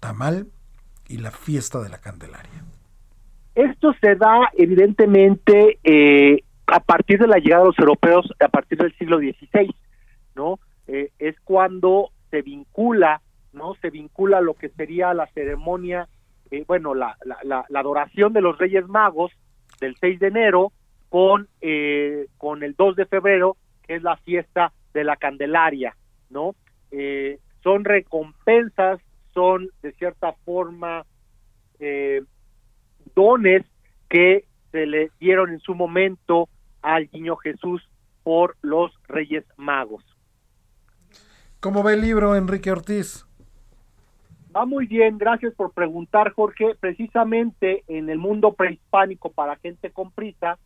tamal 0.00 0.48
y 1.08 1.18
la 1.18 1.30
fiesta 1.30 1.80
de 1.80 1.88
la 1.88 2.00
Candelaria. 2.00 2.64
Esto 3.54 3.94
se 4.00 4.16
da 4.16 4.50
evidentemente 4.56 5.78
eh, 5.84 6.42
a 6.66 6.80
partir 6.80 7.18
de 7.18 7.26
la 7.28 7.36
llegada 7.36 7.62
de 7.62 7.68
los 7.68 7.78
europeos, 7.78 8.32
a 8.40 8.48
partir 8.48 8.78
del 8.78 8.96
siglo 8.96 9.18
XVI, 9.18 9.74
¿no? 10.34 10.58
Eh, 10.86 11.10
es 11.18 11.36
cuando 11.44 12.10
se 12.30 12.42
vincula, 12.42 13.20
¿no? 13.52 13.74
Se 13.80 13.90
vincula 13.90 14.40
lo 14.40 14.54
que 14.54 14.68
sería 14.70 15.14
la 15.14 15.26
ceremonia, 15.28 16.08
eh, 16.50 16.64
bueno, 16.66 16.94
la, 16.94 17.16
la, 17.24 17.64
la, 17.68 17.80
adoración 17.80 18.32
de 18.32 18.40
los 18.40 18.58
Reyes 18.58 18.86
Magos 18.88 19.32
del 19.80 19.96
6 20.00 20.20
de 20.20 20.26
enero 20.28 20.72
con, 21.08 21.48
eh, 21.60 22.26
con 22.38 22.62
el 22.62 22.74
2 22.74 22.96
de 22.96 23.06
febrero, 23.06 23.56
que 23.82 23.96
es 23.96 24.02
la 24.02 24.16
fiesta 24.18 24.72
de 24.94 25.04
la 25.04 25.16
Candelaria, 25.16 25.96
¿no? 26.30 26.54
son 27.62 27.84
recompensas, 27.84 29.00
son 29.32 29.70
de 29.80 29.92
cierta 29.92 30.34
forma 30.44 31.06
dones 33.14 33.64
que 34.10 34.44
se 34.72 34.86
le 34.86 35.10
dieron 35.18 35.50
en 35.50 35.60
su 35.60 35.74
momento 35.74 36.50
al 36.82 37.08
niño 37.12 37.36
Jesús 37.36 37.82
por 38.22 38.56
los 38.62 38.92
Reyes 39.08 39.44
Magos. 39.56 40.04
¿Cómo 41.60 41.84
va 41.84 41.92
el 41.92 42.00
libro, 42.00 42.34
Enrique 42.34 42.70
Ortiz? 42.70 43.24
Va 44.54 44.66
muy 44.66 44.86
bien, 44.86 45.16
gracias 45.16 45.54
por 45.54 45.72
preguntar, 45.72 46.32
Jorge. 46.32 46.74
Precisamente 46.78 47.84
en 47.88 48.10
el 48.10 48.18
mundo 48.18 48.52
prehispánico 48.52 49.32
para 49.32 49.56
gente 49.56 49.90
con 49.90 50.10
prisa, 50.10 50.58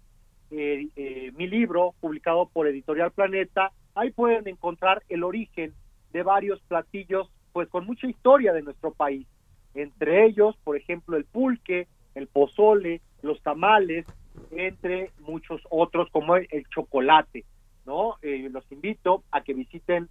eh, 0.51 0.89
eh, 0.97 1.30
mi 1.37 1.47
libro, 1.47 1.95
publicado 2.01 2.49
por 2.49 2.66
Editorial 2.66 3.12
Planeta, 3.12 3.70
ahí 3.95 4.11
pueden 4.11 4.49
encontrar 4.49 5.05
el 5.09 5.22
origen 5.22 5.72
de 6.12 6.22
varios 6.24 6.61
platillos, 6.62 7.30
pues 7.53 7.68
con 7.68 7.87
mucha 7.87 8.09
historia 8.09 8.53
de 8.53 8.62
nuestro 8.62 8.93
país. 8.93 9.26
Entre 9.74 10.26
ellos, 10.26 10.57
por 10.64 10.76
ejemplo, 10.76 11.16
el 11.16 11.24
pulque, 11.24 11.87
el 12.16 12.26
pozole, 12.26 13.03
los 13.22 13.41
tamales, 13.43 14.05
entre 14.51 15.12
muchos 15.20 15.61
otros 15.70 16.11
como 16.11 16.34
el 16.37 16.66
chocolate. 16.74 17.45
¿no? 17.84 18.16
Eh, 18.20 18.49
los 18.51 18.64
invito 18.72 19.22
a 19.30 19.43
que 19.43 19.55
visiten 19.55 20.09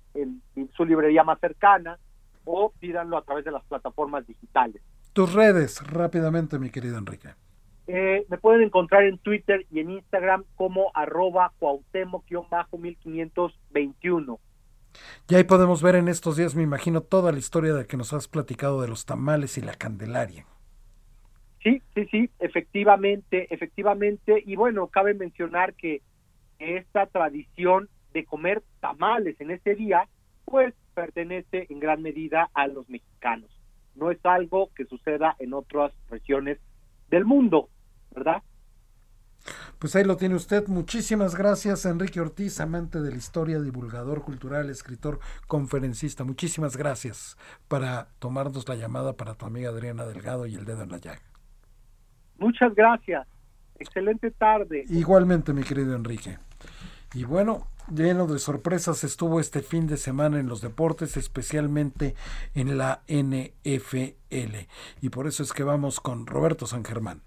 su 0.77 0.85
librería 0.85 1.25
más 1.25 1.41
cercana 1.41 1.99
o 2.45 2.71
pídanlo 2.79 3.17
a 3.17 3.23
través 3.23 3.45
de 3.45 3.51
las 3.51 3.63
plataformas 3.65 4.25
digitales. 4.25 4.81
Tus 5.13 5.33
redes, 5.33 5.85
rápidamente, 5.87 6.57
mi 6.59 6.69
querido 6.69 6.97
Enrique. 6.97 7.29
Eh, 7.87 8.25
me 8.29 8.37
pueden 8.37 8.63
encontrar 8.63 9.03
en 9.03 9.17
Twitter 9.19 9.65
y 9.71 9.79
en 9.79 9.91
Instagram 9.91 10.43
como 10.55 10.91
arroba 10.93 11.51
cuauhtémoc-1521. 11.59 14.39
Y 15.29 15.35
ahí 15.35 15.43
podemos 15.43 15.83
ver 15.83 15.95
en 15.95 16.07
estos 16.07 16.37
días, 16.37 16.55
me 16.55 16.63
imagino, 16.63 17.01
toda 17.01 17.31
la 17.31 17.37
historia 17.37 17.73
de 17.73 17.85
que 17.85 17.97
nos 17.97 18.13
has 18.13 18.27
platicado 18.27 18.81
de 18.81 18.87
los 18.87 19.05
tamales 19.05 19.57
y 19.57 19.61
la 19.61 19.73
candelaria. 19.73 20.45
Sí, 21.61 21.81
sí, 21.93 22.05
sí, 22.11 22.29
efectivamente, 22.39 23.53
efectivamente. 23.53 24.41
Y 24.45 24.55
bueno, 24.55 24.87
cabe 24.87 25.13
mencionar 25.13 25.73
que 25.73 26.01
esta 26.59 27.07
tradición 27.07 27.89
de 28.13 28.25
comer 28.25 28.63
tamales 28.79 29.39
en 29.41 29.51
ese 29.51 29.75
día, 29.75 30.07
pues 30.45 30.73
pertenece 30.95 31.67
en 31.69 31.79
gran 31.79 32.01
medida 32.01 32.49
a 32.55 32.67
los 32.67 32.89
mexicanos. 32.89 33.51
No 33.93 34.09
es 34.09 34.17
algo 34.25 34.71
que 34.75 34.85
suceda 34.85 35.35
en 35.39 35.53
otras 35.53 35.93
regiones 36.09 36.57
del 37.09 37.25
mundo, 37.25 37.69
¿verdad? 38.11 38.41
Pues 39.77 39.95
ahí 39.95 40.03
lo 40.03 40.17
tiene 40.17 40.35
usted. 40.35 40.67
Muchísimas 40.67 41.35
gracias, 41.35 41.85
Enrique 41.85 42.19
Ortiz, 42.19 42.59
amante 42.59 42.99
de 43.01 43.11
la 43.11 43.17
historia, 43.17 43.59
divulgador 43.59 44.23
cultural, 44.23 44.69
escritor, 44.69 45.19
conferencista. 45.47 46.23
Muchísimas 46.23 46.77
gracias 46.77 47.37
para 47.67 48.07
tomarnos 48.19 48.67
la 48.67 48.75
llamada 48.75 49.13
para 49.13 49.35
tu 49.35 49.45
amiga 49.45 49.69
Adriana 49.69 50.05
Delgado 50.05 50.47
y 50.47 50.55
el 50.55 50.65
dedo 50.65 50.83
en 50.83 50.89
la 50.89 50.97
llaga. 50.97 51.21
Muchas 52.37 52.73
gracias. 52.73 53.27
Excelente 53.77 54.31
tarde. 54.31 54.85
Igualmente, 54.89 55.53
mi 55.53 55.63
querido 55.63 55.95
Enrique. 55.95 56.37
Y 57.13 57.23
bueno, 57.23 57.67
lleno 57.91 58.27
de 58.27 58.39
sorpresas 58.39 59.03
estuvo 59.03 59.39
este 59.39 59.61
fin 59.61 59.87
de 59.87 59.97
semana 59.97 60.39
en 60.39 60.47
los 60.47 60.61
deportes, 60.61 61.17
especialmente 61.17 62.15
en 62.53 62.77
la 62.77 63.01
NFL. 63.07 64.57
Y 65.01 65.09
por 65.09 65.27
eso 65.27 65.43
es 65.43 65.53
que 65.53 65.63
vamos 65.63 65.99
con 65.99 66.25
Roberto 66.25 66.67
San 66.67 66.83
Germán. 66.83 67.21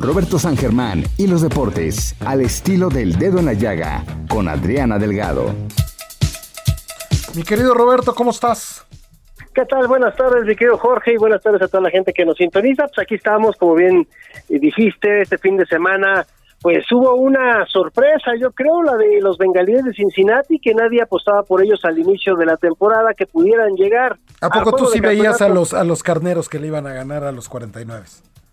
Roberto 0.00 0.38
San 0.38 0.56
Germán 0.56 1.04
y 1.16 1.26
los 1.26 1.42
deportes, 1.42 2.14
al 2.20 2.40
estilo 2.40 2.88
del 2.88 3.18
dedo 3.18 3.38
en 3.38 3.46
la 3.46 3.54
llaga, 3.54 4.04
con 4.28 4.46
Adriana 4.48 4.98
Delgado. 4.98 5.54
Mi 7.34 7.42
querido 7.42 7.74
Roberto, 7.74 8.14
¿cómo 8.14 8.30
estás? 8.30 8.86
¿Qué 9.54 9.64
tal? 9.64 9.88
Buenas 9.88 10.14
tardes, 10.14 10.44
mi 10.44 10.54
querido 10.54 10.76
Jorge, 10.76 11.14
y 11.14 11.16
buenas 11.16 11.42
tardes 11.42 11.62
a 11.62 11.68
toda 11.68 11.82
la 11.82 11.90
gente 11.90 12.12
que 12.12 12.26
nos 12.26 12.36
sintoniza. 12.36 12.86
Pues 12.88 12.98
aquí 12.98 13.14
estamos, 13.14 13.56
como 13.56 13.74
bien 13.74 14.06
dijiste, 14.48 15.22
este 15.22 15.38
fin 15.38 15.56
de 15.56 15.64
semana, 15.66 16.26
pues 16.66 16.84
hubo 16.90 17.14
una 17.14 17.64
sorpresa, 17.66 18.32
yo 18.40 18.50
creo, 18.50 18.82
la 18.82 18.96
de 18.96 19.20
los 19.20 19.38
bengalíes 19.38 19.84
de 19.84 19.92
Cincinnati, 19.92 20.58
que 20.58 20.74
nadie 20.74 21.00
apostaba 21.00 21.44
por 21.44 21.62
ellos 21.62 21.78
al 21.84 21.96
inicio 21.96 22.34
de 22.34 22.44
la 22.44 22.56
temporada, 22.56 23.14
que 23.14 23.24
pudieran 23.24 23.76
llegar. 23.76 24.18
¿A 24.40 24.50
poco 24.50 24.72
tú 24.74 24.86
sí 24.86 24.98
veías 24.98 25.40
a 25.40 25.48
los, 25.48 25.72
a 25.72 25.84
los 25.84 26.02
carneros 26.02 26.48
que 26.48 26.58
le 26.58 26.66
iban 26.66 26.88
a 26.88 26.92
ganar 26.92 27.22
a 27.22 27.30
los 27.30 27.48
49? 27.48 28.04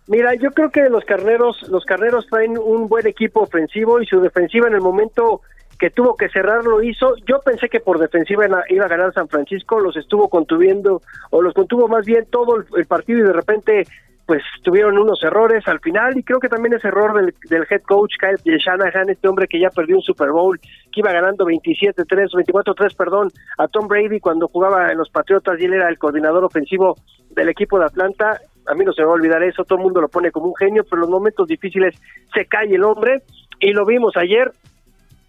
Mira, 0.06 0.32
yo 0.36 0.52
creo 0.52 0.70
que 0.70 0.88
los 0.90 1.04
carneros, 1.04 1.60
los 1.68 1.84
carneros 1.84 2.28
traen 2.30 2.56
un 2.56 2.86
buen 2.86 3.08
equipo 3.08 3.40
ofensivo 3.40 4.00
y 4.00 4.06
su 4.06 4.20
defensiva 4.20 4.68
en 4.68 4.74
el 4.74 4.80
momento 4.80 5.40
que 5.76 5.90
tuvo 5.90 6.14
que 6.14 6.28
cerrar 6.28 6.62
lo 6.62 6.84
hizo. 6.84 7.16
Yo 7.26 7.40
pensé 7.40 7.68
que 7.68 7.80
por 7.80 7.98
defensiva 7.98 8.46
iba 8.68 8.84
a 8.84 8.88
ganar 8.88 9.12
San 9.12 9.26
Francisco, 9.26 9.80
los 9.80 9.96
estuvo 9.96 10.28
contuviendo, 10.28 11.02
o 11.30 11.42
los 11.42 11.52
contuvo 11.52 11.88
más 11.88 12.06
bien 12.06 12.26
todo 12.30 12.62
el, 12.76 12.86
partido 12.86 13.18
y 13.18 13.22
de 13.22 13.32
repente 13.32 13.88
pues 14.26 14.42
tuvieron 14.62 14.98
unos 14.98 15.22
errores 15.22 15.66
al 15.68 15.80
final 15.80 16.16
y 16.16 16.22
creo 16.22 16.40
que 16.40 16.48
también 16.48 16.74
es 16.74 16.84
error 16.84 17.14
del, 17.14 17.66
head 17.70 17.82
coach 17.82 18.14
Kyle 18.18 18.58
Shanahan, 18.58 19.10
este 19.10 19.28
hombre 19.28 19.46
que 19.46 19.60
ya 19.60 19.68
perdió 19.68 19.96
un 19.96 20.02
Super 20.02 20.30
Bowl, 20.30 20.58
que 20.58 21.00
iba 21.00 21.12
ganando 21.12 21.44
27-3, 21.44 21.96
24-3, 22.32 22.96
perdón, 22.96 23.30
a 23.58 23.68
Tom 23.68 23.86
Brady 23.86 24.20
cuando 24.20 24.48
jugaba 24.48 24.90
en 24.90 24.98
los 24.98 25.10
Patriotas 25.10 25.60
y 25.60 25.64
él 25.64 25.74
era 25.74 25.88
el 25.88 25.98
coordinador 25.98 26.44
ofensivo 26.44 26.96
del 27.30 27.50
equipo 27.50 27.78
de 27.78 27.86
Atlanta. 27.86 28.40
A 28.66 28.74
mí 28.74 28.84
no 28.84 28.92
se 28.92 29.02
me 29.02 29.06
va 29.06 29.12
a 29.12 29.16
olvidar 29.16 29.42
eso, 29.42 29.64
todo 29.64 29.78
el 29.78 29.84
mundo 29.84 30.00
lo 30.00 30.08
pone 30.08 30.30
como 30.30 30.46
un 30.46 30.56
genio, 30.56 30.84
pero 30.84 30.96
en 30.96 31.00
los 31.02 31.10
momentos 31.10 31.46
difíciles 31.46 32.00
se 32.32 32.46
cae 32.46 32.74
el 32.74 32.84
hombre 32.84 33.22
y 33.60 33.72
lo 33.72 33.84
vimos 33.84 34.16
ayer, 34.16 34.50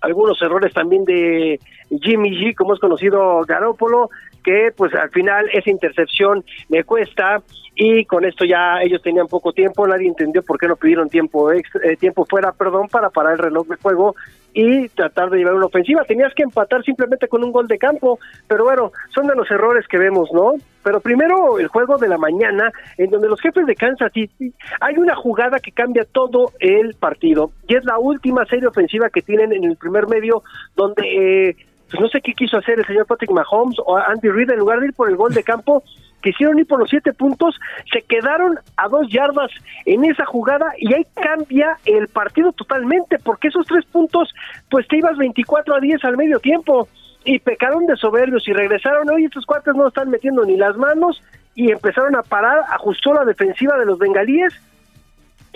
algunos 0.02 0.42
errores 0.42 0.74
también 0.74 1.04
de 1.04 1.60
Jimmy 1.90 2.30
G, 2.30 2.56
como 2.56 2.74
es 2.74 2.80
conocido 2.80 3.42
Garópolo, 3.42 4.10
que 4.46 4.72
pues 4.78 4.94
al 4.94 5.10
final 5.10 5.50
esa 5.52 5.72
intercepción 5.72 6.46
me 6.70 6.84
cuesta 6.84 7.42
y 7.76 8.06
con 8.06 8.24
esto 8.24 8.46
ya 8.46 8.82
ellos 8.82 9.02
tenían 9.02 9.28
poco 9.28 9.52
tiempo, 9.52 9.86
nadie 9.88 10.08
entendió 10.08 10.44
por 10.44 10.58
qué 10.58 10.68
no 10.68 10.76
pidieron 10.78 11.10
tiempo 11.10 11.52
eh, 11.52 11.64
tiempo 12.00 12.26
fuera, 12.30 12.54
perdón, 12.54 12.88
para 12.88 13.10
parar 13.10 13.34
el 13.34 13.40
reloj 13.40 13.68
de 13.68 13.76
juego 13.76 14.16
y 14.54 14.88
tratar 14.90 15.30
de 15.30 15.40
llevar 15.40 15.56
una 15.56 15.66
ofensiva. 15.66 16.06
Tenías 16.06 16.34
que 16.34 16.44
empatar 16.44 16.84
simplemente 16.84 17.28
con 17.28 17.44
un 17.44 17.52
gol 17.52 17.68
de 17.68 17.78
campo, 17.78 18.20
pero 18.48 18.64
bueno, 18.64 18.92
son 19.14 19.28
de 19.28 19.36
los 19.36 19.50
errores 19.52 19.86
que 19.88 19.98
vemos, 19.98 20.30
¿no? 20.32 20.54
Pero 20.84 21.02
primero 21.02 21.60
el 21.60 21.68
juego 21.68 21.98
de 21.98 22.08
la 22.08 22.18
mañana, 22.18 22.72
en 22.98 23.10
donde 23.10 23.28
los 23.28 23.42
jefes 23.42 23.66
de 23.66 23.76
Kansas 23.76 24.14
City, 24.14 24.54
hay 24.80 24.98
una 24.98 25.16
jugada 25.16 25.60
que 25.60 25.72
cambia 25.72 26.06
todo 26.06 26.54
el 26.60 26.94
partido, 26.94 27.52
y 27.68 27.76
es 27.76 27.84
la 27.84 27.98
última 27.98 28.46
serie 28.46 28.68
ofensiva 28.68 29.10
que 29.10 29.22
tienen 29.22 29.52
en 29.52 29.66
el 29.66 29.76
primer 29.76 30.08
medio, 30.08 30.44
donde... 30.76 31.50
Eh, 31.50 31.56
pues 31.90 32.02
no 32.02 32.08
sé 32.10 32.22
qué 32.22 32.34
quiso 32.34 32.58
hacer 32.58 32.80
el 32.80 32.86
señor 32.86 33.06
Patrick 33.06 33.32
Mahomes 33.32 33.78
o 33.86 33.98
Andy 33.98 34.30
Reid 34.30 34.52
en 34.52 34.60
lugar 34.60 34.80
de 34.80 34.88
ir 34.88 34.94
por 34.94 35.10
el 35.10 35.16
gol 35.16 35.34
de 35.34 35.44
campo, 35.44 35.84
quisieron 36.22 36.58
ir 36.58 36.68
por 36.68 36.80
los 36.80 36.90
siete 36.90 37.14
puntos, 37.14 37.56
se 37.92 38.02
quedaron 38.02 38.58
a 38.78 38.88
dos 38.88 39.08
yardas 39.10 39.52
en 39.86 40.06
esa 40.06 40.26
jugada 40.26 40.74
y 40.78 40.94
ahí 40.94 41.06
cambia 41.14 41.78
el 41.86 42.08
partido 42.08 42.52
totalmente, 42.52 43.20
porque 43.20 43.50
esos 43.50 43.68
tres 43.68 43.86
puntos, 43.86 44.34
pues 44.70 44.88
te 44.88 44.98
ibas 44.98 45.18
24 45.18 45.76
a 45.76 45.80
10 45.80 46.04
al 46.04 46.18
medio 46.18 46.40
tiempo 46.40 46.88
y 47.24 47.40
pecaron 47.40 47.86
de 47.86 47.96
soberbios 47.96 48.48
y 48.48 48.54
regresaron, 48.54 49.10
hoy 49.10 49.26
estos 49.26 49.46
cuartos 49.46 49.76
no 49.76 49.88
están 49.88 50.10
metiendo 50.10 50.44
ni 50.46 50.58
las 50.58 50.76
manos 50.78 51.22
y 51.54 51.72
empezaron 51.72 52.16
a 52.16 52.24
parar, 52.24 52.60
ajustó 52.72 53.14
la 53.14 53.26
defensiva 53.26 53.78
de 53.78 53.86
los 53.86 54.00
bengalíes 54.00 54.54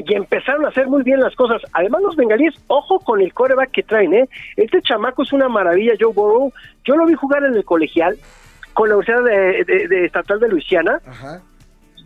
y 0.05 0.13
empezaron 0.15 0.65
a 0.65 0.69
hacer 0.69 0.87
muy 0.87 1.03
bien 1.03 1.19
las 1.19 1.35
cosas. 1.35 1.61
Además, 1.73 2.01
los 2.01 2.15
bengalíes, 2.15 2.55
ojo 2.67 2.99
con 2.99 3.21
el 3.21 3.33
coreback 3.33 3.71
que 3.71 3.83
traen, 3.83 4.13
¿eh? 4.13 4.29
Este 4.55 4.81
chamaco 4.81 5.23
es 5.23 5.33
una 5.33 5.49
maravilla, 5.49 5.93
Joe 5.99 6.13
Burrow. 6.13 6.51
Yo 6.85 6.95
lo 6.95 7.05
vi 7.05 7.15
jugar 7.15 7.43
en 7.43 7.55
el 7.55 7.65
colegial 7.65 8.17
con 8.73 8.89
la 8.89 8.95
Universidad 8.95 9.23
de, 9.25 10.05
Estatal 10.05 10.39
de 10.39 10.47
Luisiana 10.47 11.01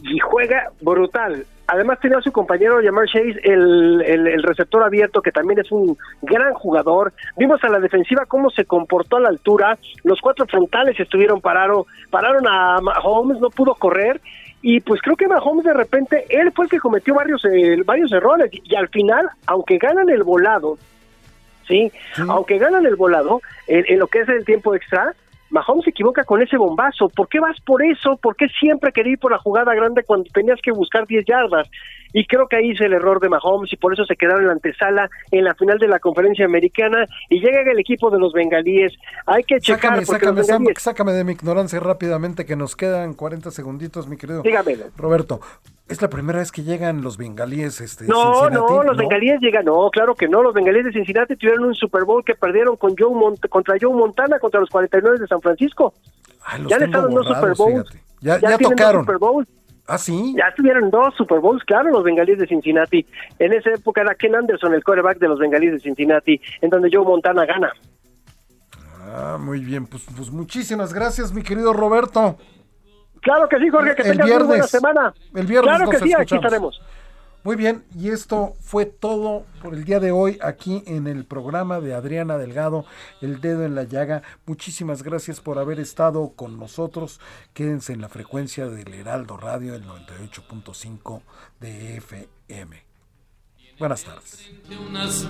y 0.02 0.18
juega 0.20 0.72
brutal. 0.82 1.46
Además 1.68 2.00
tenía 2.02 2.18
a 2.18 2.22
su 2.22 2.32
compañero 2.32 2.82
Jamar 2.84 3.06
Chase, 3.06 3.39
el, 3.44 4.02
el, 4.02 4.44
receptor 4.44 4.84
abierto, 4.84 5.22
que 5.22 5.32
también 5.32 5.60
es 5.60 5.72
un 5.72 5.98
gran 6.22 6.54
jugador. 6.54 7.14
Vimos 7.38 7.64
a 7.64 7.70
la 7.70 7.80
defensiva 7.80 8.26
cómo 8.26 8.50
se 8.50 8.66
comportó 8.66 9.18
a 9.18 9.22
la 9.22 9.30
altura. 9.30 9.78
Los 10.04 10.20
cuatro 10.20 10.46
frontales 10.46 11.00
estuvieron 11.00 11.39
pararon, 11.39 11.84
pararon 12.10 12.46
a 12.48 12.80
Holmes, 13.04 13.39
no 13.39 13.50
pudo 13.50 13.76
correr 13.76 14.20
y 14.66 14.80
pues 14.80 15.01
creo 15.01 15.18
que 15.18 15.28
Mahomes 15.28 15.66
de 15.66 15.74
repente, 15.74 16.26
él 16.30 16.53
fue 16.53 16.66
el 16.66 16.72
que 16.72 16.80
cometió 16.80 17.14
varios, 17.14 17.43
eh, 17.43 17.84
varios 17.86 18.14
errores 18.14 18.49
y, 18.51 18.76
al 18.76 18.88
final, 18.88 19.30
aunque 19.45 19.78
ganan 19.78 20.09
el 20.09 20.24
volado, 20.24 20.78
¿sí? 21.68 21.91
Aunque 22.30 22.57
ganan 22.59 22.86
el 22.86 22.95
volado, 22.95 23.41
en, 23.68 23.99
lo 23.99 24.07
que 24.07 24.22
es 24.22 24.30
el 24.30 24.45
tiempo 24.45 24.74
extra, 24.74 25.14
Mahomes 25.49 25.84
se 25.84 25.89
equivoca 25.89 26.24
con 26.24 26.41
ese 26.41 26.55
bombazo. 26.55 27.09
¿Por 27.09 27.28
qué 27.28 27.41
vas 27.41 27.59
por 27.59 27.84
eso? 27.84 28.16
¿Por 28.16 28.38
qué 28.38 28.47
siempre 28.57 28.93
querer 28.93 29.11
ir 29.11 29.20
por 29.20 29.34
la 29.34 29.38
jugada 29.38 29.76
grande 29.76 30.03
cuando 30.03 30.30
tenías 30.34 30.61
que 30.61 30.72
buscar 30.72 31.05
10 31.05 31.26
yardas? 31.26 31.70
Y 32.14 32.26
creo 32.26 32.47
que 32.47 32.57
ahí 32.57 32.72
es 32.72 32.82
el 32.82 32.93
error 32.93 33.20
de 33.20 33.30
Mahomes 33.30 33.74
y 33.74 33.76
por 33.76 33.93
eso 33.93 34.05
se 34.05 34.16
quedaron 34.16 34.41
en 34.41 34.47
la 34.47 34.53
antesala 34.53 35.09
en 35.32 35.43
la 35.43 35.55
final 35.55 35.80
de 35.80 35.88
la 35.88 35.99
conferencia 35.99 36.45
americana 36.45 37.05
y 37.30 37.39
llega 37.39 37.61
el 37.70 37.80
equipo 37.80 38.09
de 38.09 38.20
los 38.20 38.32
bengalíes. 38.34 38.93
Hay 39.26 39.43
que 39.43 39.59
checar. 39.59 40.05
Sácame, 40.05 40.43
sácame, 40.76 41.14
de 41.14 41.24
mi 41.24 41.34
ignorancia 41.34 41.80
rápidamente 41.80 42.45
que 42.45 42.55
nos 42.55 42.76
quedan 42.76 43.14
40 43.14 43.51
segunditos, 43.51 44.07
mi 44.07 44.18
querido 44.18 44.43
Roberto. 44.95 45.41
¿Es 45.89 46.01
la 46.01 46.09
primera 46.09 46.39
vez 46.39 46.51
que 46.51 46.64
llegan 46.64 47.01
los 47.01 47.18
bengalíes? 47.18 47.82
Este, 47.82 48.05
no, 48.05 48.49
no, 48.49 48.84
los 48.84 48.95
bengalíes 48.95 49.41
llegan, 49.41 49.66
no, 49.66 49.89
claro 49.89 50.16
que 50.16 50.28
no. 50.28 50.41
Los 50.41 50.53
bengalíes 50.53 50.86
de 50.86 50.91
Cincinnati 50.93 51.36
tuvieron 51.36 51.66
un 51.66 51.76
Super 51.76 52.05
Bowl 52.05 52.24
que 52.24 52.36
perdieron 52.36 52.78
con 52.78 52.95
Joe 52.97 53.14
contra 53.49 53.76
Joe 53.80 53.93
Montana 53.93 54.39
contra 54.39 54.61
los 54.61 54.70
49 54.70 55.20
de 55.20 55.28
San 55.28 55.41
Francisco. 55.41 55.93
ya 56.68 56.78
le 56.78 56.86
estaban 56.86 57.14
dos 57.14 57.28
Super 57.28 57.53
Bowls. 57.57 57.89
Ya, 58.22 58.39
ya, 58.39 58.57
tocaron. 58.57 59.01
Super 59.01 59.18
Bowl. 59.18 59.45
¿Ah, 59.88 59.98
sí? 59.98 60.34
Ya 60.38 60.54
tuvieron 60.56 60.90
dos 60.90 61.14
Super 61.16 61.40
Bowls, 61.40 61.64
claro, 61.66 61.90
los 61.90 62.04
bengalíes 62.04 62.40
de 62.40 62.48
Cincinnati. 62.48 63.06
En 63.40 63.52
esa 63.52 63.72
época 63.72 64.02
era 64.02 64.16
Ken 64.16 64.36
Anderson, 64.36 64.74
el 64.74 64.84
quarterback 64.84 65.20
de 65.20 65.28
los 65.28 65.40
bengalíes 65.40 65.74
de 65.74 65.80
Cincinnati, 65.80 66.40
en 66.62 66.70
donde 66.70 66.90
Joe 66.92 67.04
Montana 67.04 67.46
gana. 67.46 67.74
Ah, 69.02 69.38
muy 69.40 69.60
bien, 69.60 69.86
pues, 69.86 70.06
pues 70.16 70.32
muchísimas 70.32 70.94
gracias, 70.94 71.34
mi 71.34 71.44
querido 71.44 71.74
Roberto. 71.74 72.38
Claro 73.22 73.48
que 73.50 73.58
sí, 73.58 73.70
Jorge, 73.70 73.96
que 73.96 74.04
tengas 74.04 74.30
una 74.30 74.44
buena 74.44 74.68
semana. 74.68 75.14
El 75.34 75.46
viernes 75.48 75.76
Claro 75.76 75.90
que 75.90 76.00
sí, 76.00 76.14
aquí 76.14 76.36
estaremos. 76.36 76.82
Muy 77.44 77.58
bien, 77.58 77.84
y 78.00 78.10
esto 78.10 78.56
fue 78.62 78.86
todo 78.86 79.46
por 79.62 79.74
el 79.74 79.84
día 79.84 80.00
de 80.00 80.12
hoy 80.12 80.39
aquí 80.41 80.82
en 80.88 81.08
el 81.08 81.26
programa 81.26 81.82
de 81.82 81.94
Adriana 81.94 82.38
Delgado, 82.38 82.86
El 83.20 83.41
Dedo 83.41 83.66
en 83.66 83.76
la 83.76 83.84
Llaga. 83.84 84.24
Muchísimas 84.46 85.04
gracias 85.04 85.41
por 85.41 85.60
haber 85.60 85.82
estado 85.82 86.32
con 86.38 86.58
nosotros. 86.58 87.20
Quédense 87.54 87.91
en 87.91 88.00
la 88.00 88.08
frecuencia 88.08 88.68
del 88.68 88.94
Heraldo 88.94 89.36
Radio, 89.36 89.76
el 89.76 89.84
98.5 89.84 91.22
de 91.60 91.98
FM. 91.98 92.86
Buenas 93.78 94.06
tardes. 94.06 94.50
Unas 94.88 95.28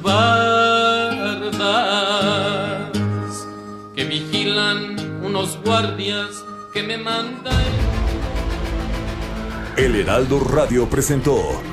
que 3.95 4.05
vigilan 4.05 5.26
unos 5.26 5.59
guardias 5.64 6.45
que 6.74 6.84
me 6.84 6.97
mandan. 6.97 7.55
El 9.78 9.95
Heraldo 9.95 10.39
Radio 10.41 10.88
presentó 10.88 11.72